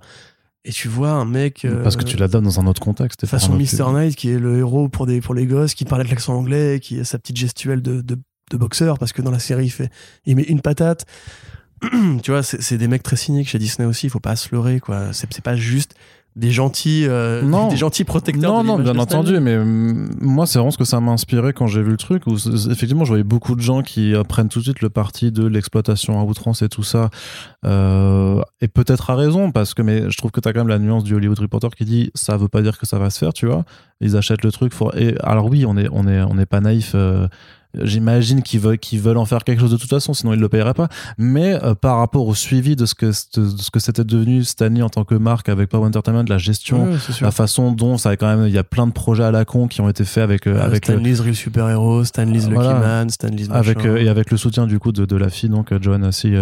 [0.65, 1.63] et tu vois un mec.
[1.63, 3.23] euh, Parce que tu l'adaptes dans un autre contexte.
[3.23, 3.91] et façon un autre Mr.
[3.93, 6.79] Knight, qui est le héros pour, des, pour les gosses, qui parle avec l'accent anglais,
[6.81, 8.17] qui a sa petite gestuelle de, de,
[8.51, 9.89] de boxeur, parce que dans la série, il, fait,
[10.25, 11.05] il met une patate.
[12.23, 14.79] tu vois, c'est des mecs très cyniques chez Disney aussi, il faut pas se leurrer,
[14.79, 15.13] quoi.
[15.13, 15.95] C'est pas juste
[16.35, 17.69] des gentils, euh, Non.
[17.69, 18.51] des gentils protecteurs.
[18.51, 21.53] Non, de non, bien entendu, mais hum, moi, c'est vraiment ce que ça m'a inspiré
[21.53, 22.27] quand j'ai vu le truc.
[22.27, 22.35] Où,
[22.69, 26.19] effectivement, je voyais beaucoup de gens qui prennent tout de suite le parti de l'exploitation
[26.19, 27.09] à outrance et tout ça.
[27.65, 30.67] Euh, et peut-être à raison, parce que mais je trouve que tu as quand même
[30.67, 33.17] la nuance du Hollywood Reporter qui dit ça veut pas dire que ça va se
[33.19, 33.63] faire, tu vois.
[34.01, 34.73] Ils achètent le truc.
[34.73, 34.91] Faut...
[34.93, 36.91] Et, alors, oui, on est, on est, on n'est pas naïf.
[36.95, 37.27] euh,
[37.83, 40.49] J'imagine qu'ils veulent, qu'ils veulent en faire quelque chose de toute façon, sinon ils le
[40.49, 40.87] paieraient pas.
[41.17, 44.81] Mais euh, par rapport au suivi de ce que, de ce que c'était devenu Stanley
[44.81, 46.87] en tant que marque avec Power Entertainment, la gestion,
[47.21, 49.45] la façon dont ça a quand même il y a plein de projets à la
[49.45, 52.25] con qui ont été faits avec euh, Euh, avec Stan Lee's Real Super Hero, Stan
[52.25, 52.79] Lee's Lucky Voilà.
[52.79, 53.89] Man, Stan Lee's avec machin.
[53.89, 56.33] euh, et avec le soutien du coup de, de la fille donc Joanna C.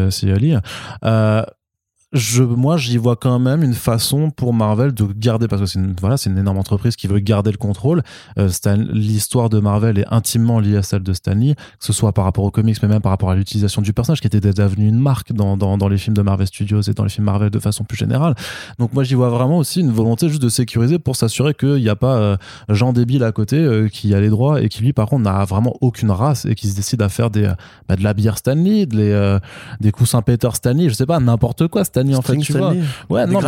[2.13, 5.79] Je, moi, j'y vois quand même une façon pour Marvel de garder, parce que c'est
[5.79, 8.03] une, voilà, c'est une énorme entreprise qui veut garder le contrôle.
[8.37, 8.49] Euh,
[8.91, 12.43] L'histoire de Marvel est intimement liée à celle de Stanley, que ce soit par rapport
[12.43, 15.33] aux comics, mais même par rapport à l'utilisation du personnage, qui était devenu une marque
[15.33, 17.83] dans, dans, dans les films de Marvel Studios et dans les films Marvel de façon
[17.83, 18.35] plus générale.
[18.79, 21.89] Donc moi, j'y vois vraiment aussi une volonté juste de sécuriser pour s'assurer qu'il n'y
[21.89, 22.37] a pas euh,
[22.69, 25.43] Jean débile à côté euh, qui a les droits et qui lui, par contre, n'a
[25.45, 27.53] vraiment aucune race et qui se décide à faire des, euh,
[27.89, 29.39] bah, de la bière Stanley, de les, euh,
[29.79, 31.83] des coussins Peter Stanley, je sais pas, n'importe quoi
[32.15, 32.71] en fait, tu vois.
[33.09, 33.39] Ouais, non,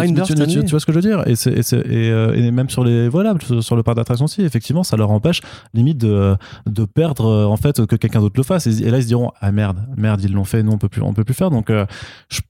[0.66, 2.84] tu, vois ce que je veux dire et, c'est, et, c'est- et, euh, même sur
[2.84, 5.42] les voilà sur le parc d'attraction aussi, effectivement, ça leur empêche
[5.74, 6.36] limite de,
[6.68, 8.68] de perdre euh, en fait que quelqu'un d'autre le fasse.
[8.68, 10.90] Et, et là, ils se diront ah merde, merde, ils l'ont fait, nous on peut
[10.90, 11.50] plus, on peut plus faire.
[11.52, 11.86] Donc euh,
[12.30, 12.42] je-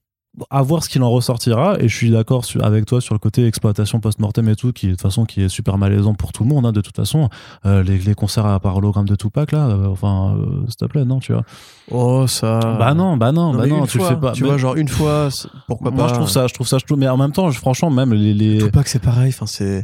[0.49, 3.45] à voir ce qu'il en ressortira et je suis d'accord avec toi sur le côté
[3.47, 6.49] exploitation post-mortem et tout qui de toute façon qui est super malaisant pour tout le
[6.49, 7.29] monde hein, de toute façon
[7.65, 11.05] Euh, les, les concerts à hologramme de Tupac là euh, enfin euh, s'il te plaît
[11.05, 11.43] non tu vois
[11.91, 12.59] Oh, ça.
[12.79, 14.57] bah non bah non, Non, bah non tu fois, le fais pas Tu Mais- vois,
[14.57, 16.09] genre une fois, c'est- pourquoi moi pas.
[16.09, 18.13] je trouve ça je trouve ça je trouve mais en même temps je- franchement même
[18.13, 18.57] les, les...
[18.57, 19.29] Que c'est pareil.
[19.29, 19.83] Enfin, c'est.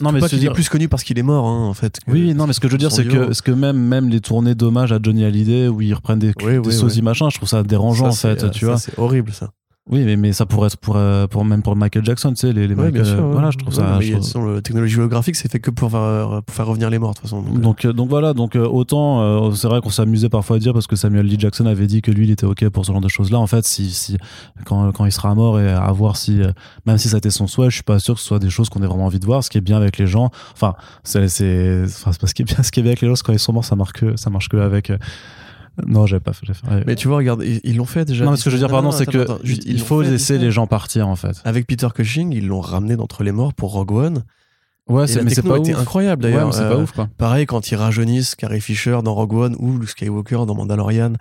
[0.00, 1.66] non mais pas je veux qu'il est dire- plus connu parce qu'il est mort, hein,
[1.68, 1.98] en fait.
[2.08, 4.20] oui, non, mais ce que je veux dire, c'est que, ce que même, même les
[4.20, 7.36] tournées d'hommage à Johnny Hallyday où ils reprennent des, Oui, des oui, sosies machin, je
[7.36, 8.78] trouve ça dérangeant Ça, en c'est, fait, euh, tu ça, vois.
[8.78, 9.50] C'est horrible, ça.
[9.92, 12.52] Oui, mais, mais ça pourrait être pour, euh, pour même pour Michael Jackson, tu sais,
[12.52, 13.16] les, les Ouais, euh, sûr.
[13.24, 13.32] ouais.
[13.32, 13.96] voilà, je trouve Ouais, ça.
[13.98, 17.10] mais je trouve- technologie holographique, c'est fait que pour faire, pour faire revenir les morts,
[17.10, 17.42] de toute façon.
[17.42, 20.56] donc, euh, Donc, euh, donc voilà, donc euh, autant euh, c'est vrai qu'on s'amusait parfois
[20.56, 22.86] à dire parce que Samuel Lee Jackson avait dit que lui il était ok pour
[22.86, 23.38] ce genre de choses là.
[23.40, 24.16] En fait, si, si
[24.64, 26.52] quand, quand il sera mort et à voir si euh,
[26.86, 28.68] même si ça était son souhait, je suis pas sûr que ce soit des choses
[28.68, 29.42] qu'on ait vraiment envie de voir.
[29.42, 32.42] Ce qui est bien avec les gens, enfin c'est c'est enfin, c'est pas ce qui
[32.42, 33.74] est bien, ce qui est bien avec les gens, c'est quand ils sont morts, ça
[33.74, 34.90] marche que ça marche que avec.
[34.90, 34.98] euh,
[35.86, 36.46] Non, j'avais pas fait.
[36.48, 36.84] ouais.
[36.86, 38.24] Mais tu vois, regarde, ils ils l'ont fait déjà.
[38.24, 40.02] non, mais ce que je veux dire, pardon, c'est que attends, juste, ils il faut
[40.02, 41.40] laisser les gens partir en fait.
[41.44, 44.24] Avec Peter Cushing, ils l'ont ramené d'entre les morts pour Rogue One.
[44.88, 45.68] Ouais, c'est mais c'est pas ouf.
[45.78, 46.52] incroyable d'ailleurs.
[46.52, 47.08] c'est Euh, pas ouf quoi.
[47.16, 51.12] Pareil quand ils rajeunissent Carrie Fisher dans Rogue One ou Luke Skywalker dans Mandalorian.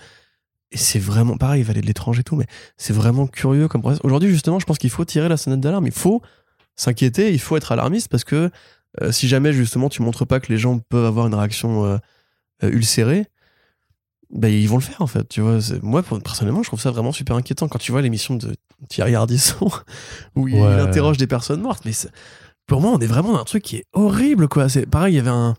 [0.72, 2.46] Et c'est vraiment pareil, il valait de l'étrange et tout, mais
[2.78, 4.00] c'est vraiment curieux comme process.
[4.04, 5.86] Aujourd'hui, justement, je pense qu'il faut tirer la sonnette d'alarme.
[5.88, 6.22] Il faut
[6.76, 8.50] s'inquiéter, il faut être alarmiste parce que
[9.02, 11.98] euh, si jamais, justement, tu montres pas que les gens peuvent avoir une réaction euh,
[12.64, 13.28] euh, ulcérée,
[14.32, 15.28] ben, ils vont le faire en fait.
[15.28, 18.56] Tu vois, moi, personnellement, je trouve ça vraiment super inquiétant quand tu vois l'émission de
[18.88, 19.70] Thierry Ardisson
[20.36, 20.74] où il, Ouais.
[20.74, 21.84] il interroge des personnes mortes.
[21.86, 21.92] Mais
[22.68, 24.70] pour moi, on est vraiment dans un truc qui est horrible, quoi.
[24.70, 25.56] C'est pareil, il y avait un,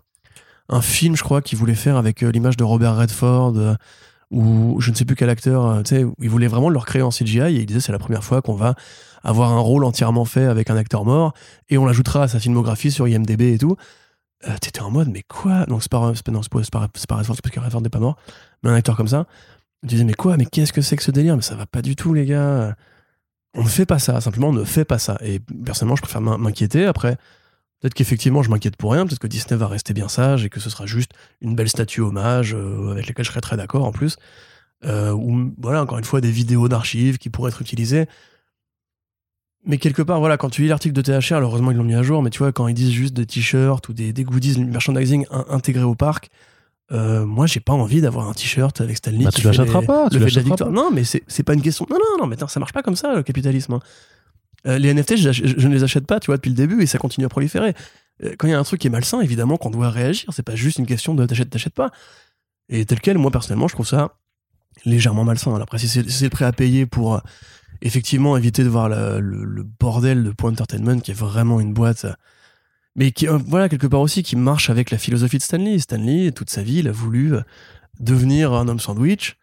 [0.69, 3.75] un film, je crois, qu'il voulait faire avec euh, l'image de Robert Redford, euh,
[4.29, 7.01] ou je ne sais plus quel acteur, euh, tu sais, il voulait vraiment le recréer
[7.01, 8.75] en CGI, et il disait c'est la première fois qu'on va
[9.23, 11.33] avoir un rôle entièrement fait avec un acteur mort,
[11.69, 13.75] et on l'ajoutera à sa filmographie sur IMDB et tout.
[14.47, 15.65] Euh, T'étais en mode, mais quoi?
[15.67, 18.17] Donc c'est pas, pas, non, c'est pas, pas, parce que Redford n'est pas mort,
[18.63, 19.27] mais un acteur comme ça.
[19.83, 20.37] Tu disais, mais quoi?
[20.37, 21.35] Mais qu'est-ce que c'est que ce délire?
[21.35, 22.75] Mais ça va pas du tout, les gars.
[23.55, 25.17] On ne fait pas ça, simplement on ne fait pas ça.
[25.21, 26.85] Et personnellement, je préfère m'in- m'inquiéter.
[26.85, 27.17] Après,
[27.79, 29.05] peut-être qu'effectivement, je m'inquiète pour rien.
[29.05, 31.11] Peut-être que Disney va rester bien sage et que ce sera juste
[31.41, 34.15] une belle statue hommage euh, avec laquelle je serais très d'accord en plus.
[34.85, 38.07] Euh, ou voilà, encore une fois, des vidéos d'archives qui pourraient être utilisées.
[39.65, 41.93] Mais quelque part, voilà, quand tu lis l'article de THR, alors heureusement ils l'ont mis
[41.93, 44.55] à jour, mais tu vois, quand ils disent juste des t-shirts ou des, des goodies,
[44.55, 46.29] du merchandising in- intégrés au parc,
[46.91, 49.23] euh, moi j'ai pas envie d'avoir un t-shirt avec Stanley.
[49.23, 50.69] Bah, tu l'achèteras pas, tu le fait de la l'achèteras victoire.
[50.69, 50.75] pas.
[50.75, 51.85] Non, mais c'est pas une question.
[51.91, 53.73] Non, non, non, mais attends, ça marche pas comme ça le capitalisme.
[53.73, 53.79] hein.
[54.67, 56.81] Euh, les NFT, je, je- je ne les achète pas, tu vois, depuis le début
[56.81, 57.73] et ça continue à proliférer.
[58.23, 60.29] Euh, Quand il y a un truc qui est malsain, évidemment qu'on doit réagir.
[60.33, 61.91] C'est pas juste une question de t'achètes, t'achètes pas.
[62.69, 64.15] Et tel quel, moi personnellement, je trouve ça
[64.85, 65.51] légèrement malsain.
[65.51, 67.21] Alors Après, si c'est le prêt à payer pour
[67.81, 71.73] effectivement éviter de voir la- le, le bordel de Point Entertainment, qui est vraiment une
[71.73, 72.05] boîte,
[72.95, 75.79] mais qui, euh, voilà, quelque part aussi, qui marche avec la philosophie de Stanley.
[75.79, 77.41] Stanley, toute sa vie, il a voulu euh,
[77.99, 79.37] devenir un homme sandwich.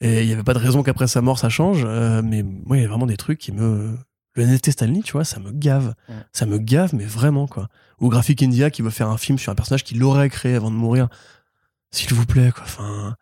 [0.00, 1.82] Et il n'y avait pas de raison qu'après sa mort, ça change.
[1.84, 3.96] euh, mais moi, il y a vraiment des trucs qui me.
[4.34, 5.94] Le NFT Stanley, tu vois, ça me gave.
[6.08, 6.14] Ouais.
[6.32, 7.68] Ça me gave, mais vraiment, quoi.
[8.00, 10.70] Ou Graphic India qui veut faire un film sur un personnage qu'il aurait créé avant
[10.70, 11.08] de mourir.
[11.90, 12.62] S'il vous plaît, quoi.
[12.64, 13.16] Enfin.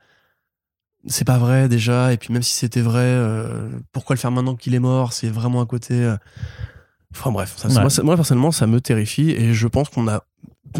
[1.07, 2.13] C'est pas vrai, déjà.
[2.13, 5.13] Et puis, même si c'était vrai, euh, pourquoi le faire maintenant qu'il est mort?
[5.13, 5.95] C'est vraiment à côté.
[5.95, 6.17] euh.
[7.15, 7.55] Enfin, bref.
[7.57, 7.81] ça- Ouais.
[7.81, 9.31] moi, ça- moi, personnellement, ça me terrifie.
[9.31, 10.23] Et je pense qu'on a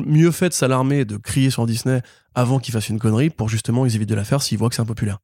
[0.05, 2.03] mieux fait de s'alarmer, de crier sur Disney
[2.35, 4.77] avant qu'il fasse une connerie pour justement ils évitent de la faire s'ils voient que
[4.77, 5.19] c'est impopulaire.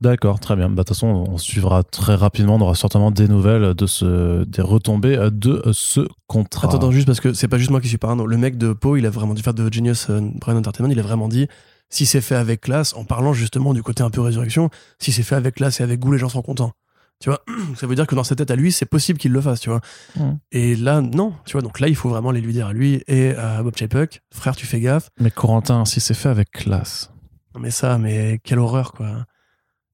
[0.00, 0.68] D'accord, très bien.
[0.68, 2.54] Bah, De toute façon, on suivra très rapidement.
[2.54, 6.68] On aura certainement des nouvelles de ce, des retombées de ce contrat.
[6.68, 8.24] Attends, attends, juste parce que c'est pas juste moi qui suis parano.
[8.24, 11.00] Le mec de Poe, il a vraiment dit, faire de Genius euh, Brain Entertainment, il
[11.00, 11.48] a vraiment dit,
[11.90, 15.22] si c'est fait avec classe, en parlant justement du côté un peu résurrection, si c'est
[15.22, 16.72] fait avec classe et avec goût, les gens sont contents.
[17.20, 17.42] Tu vois,
[17.76, 19.70] ça veut dire que dans sa tête à lui, c'est possible qu'il le fasse, tu
[19.70, 19.80] vois.
[20.16, 20.32] Mm.
[20.52, 21.62] Et là, non, tu vois.
[21.62, 24.54] Donc là, il faut vraiment les lui dire à lui et à Bob Chapek, frère,
[24.54, 25.10] tu fais gaffe.
[25.18, 27.10] Mais Corentin, si c'est fait avec classe.
[27.54, 29.26] Non, mais ça, mais quelle horreur, quoi.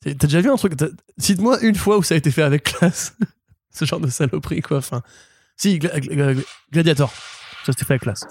[0.02, 2.64] T'as déjà vu un truc t'as- Cite-moi une fois où ça a été fait avec
[2.64, 3.16] classe.
[3.70, 4.76] Ce genre de saloperie, quoi.
[4.78, 5.00] Enfin,
[5.56, 7.10] si, Gla- Gla- Gla- Gladiator.
[7.64, 8.26] Ça, c'était fait avec classe.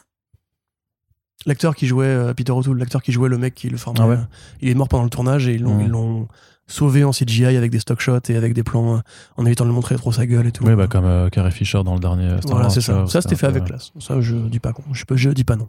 [1.45, 4.07] L'acteur qui jouait euh, Peter O'Toole, l'acteur qui jouait le mec qui le formait, Ah
[4.07, 4.25] ouais euh,
[4.61, 5.81] il est mort pendant le tournage et ils l'ont Mm.
[5.81, 6.27] ils l'ont
[6.67, 8.99] sauvé en CGI avec des stock shots et avec des plans euh,
[9.35, 10.63] en évitant de le montrer trop sa gueule et tout.
[10.65, 13.05] Oui, bah, comme Carrie Fisher dans le dernier Star voilà, Wars, c'est ça.
[13.07, 13.91] Ça, c'était fait avec classe.
[13.99, 14.83] Ça, je dis pas con.
[14.93, 15.67] Je, peux- je dis pas non.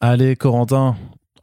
[0.00, 0.94] Allez, Corentin.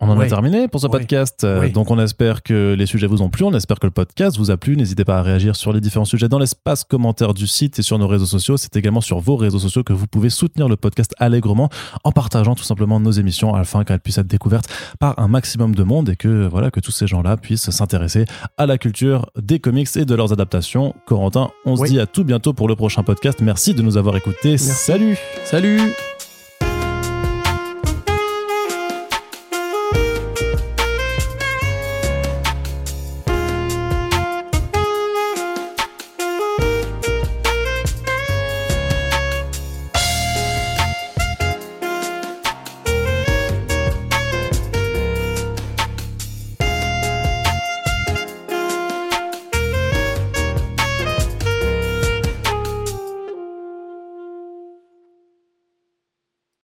[0.04, 1.44] On en a terminé pour ce podcast.
[1.44, 1.70] Euh.
[1.70, 3.46] Donc, on espère que les sujets vous ont plu.
[3.46, 4.76] On espère que le podcast vous a plu.
[4.76, 7.98] N'hésitez pas à réagir sur les différents sujets dans l'espace commentaire du site et sur
[7.98, 8.58] nos réseaux sociaux.
[8.58, 11.70] C'est également sur vos réseaux sociaux que vous pouvez soutenir le podcast allègrement
[12.04, 14.70] en partageant tout simplement nos émissions afin qu'elles puissent être découvertes
[15.00, 18.26] par un maximum de monde et que, voilà, que tous ces gens-là puissent s'intéresser
[18.58, 20.94] à la culture des comics et de leurs adaptations.
[21.06, 23.40] Corentin, on se dit à tout bientôt pour le prochain podcast.
[23.42, 24.58] Merci de nous avoir écoutés.
[24.58, 25.18] Salut!
[25.46, 25.94] Salut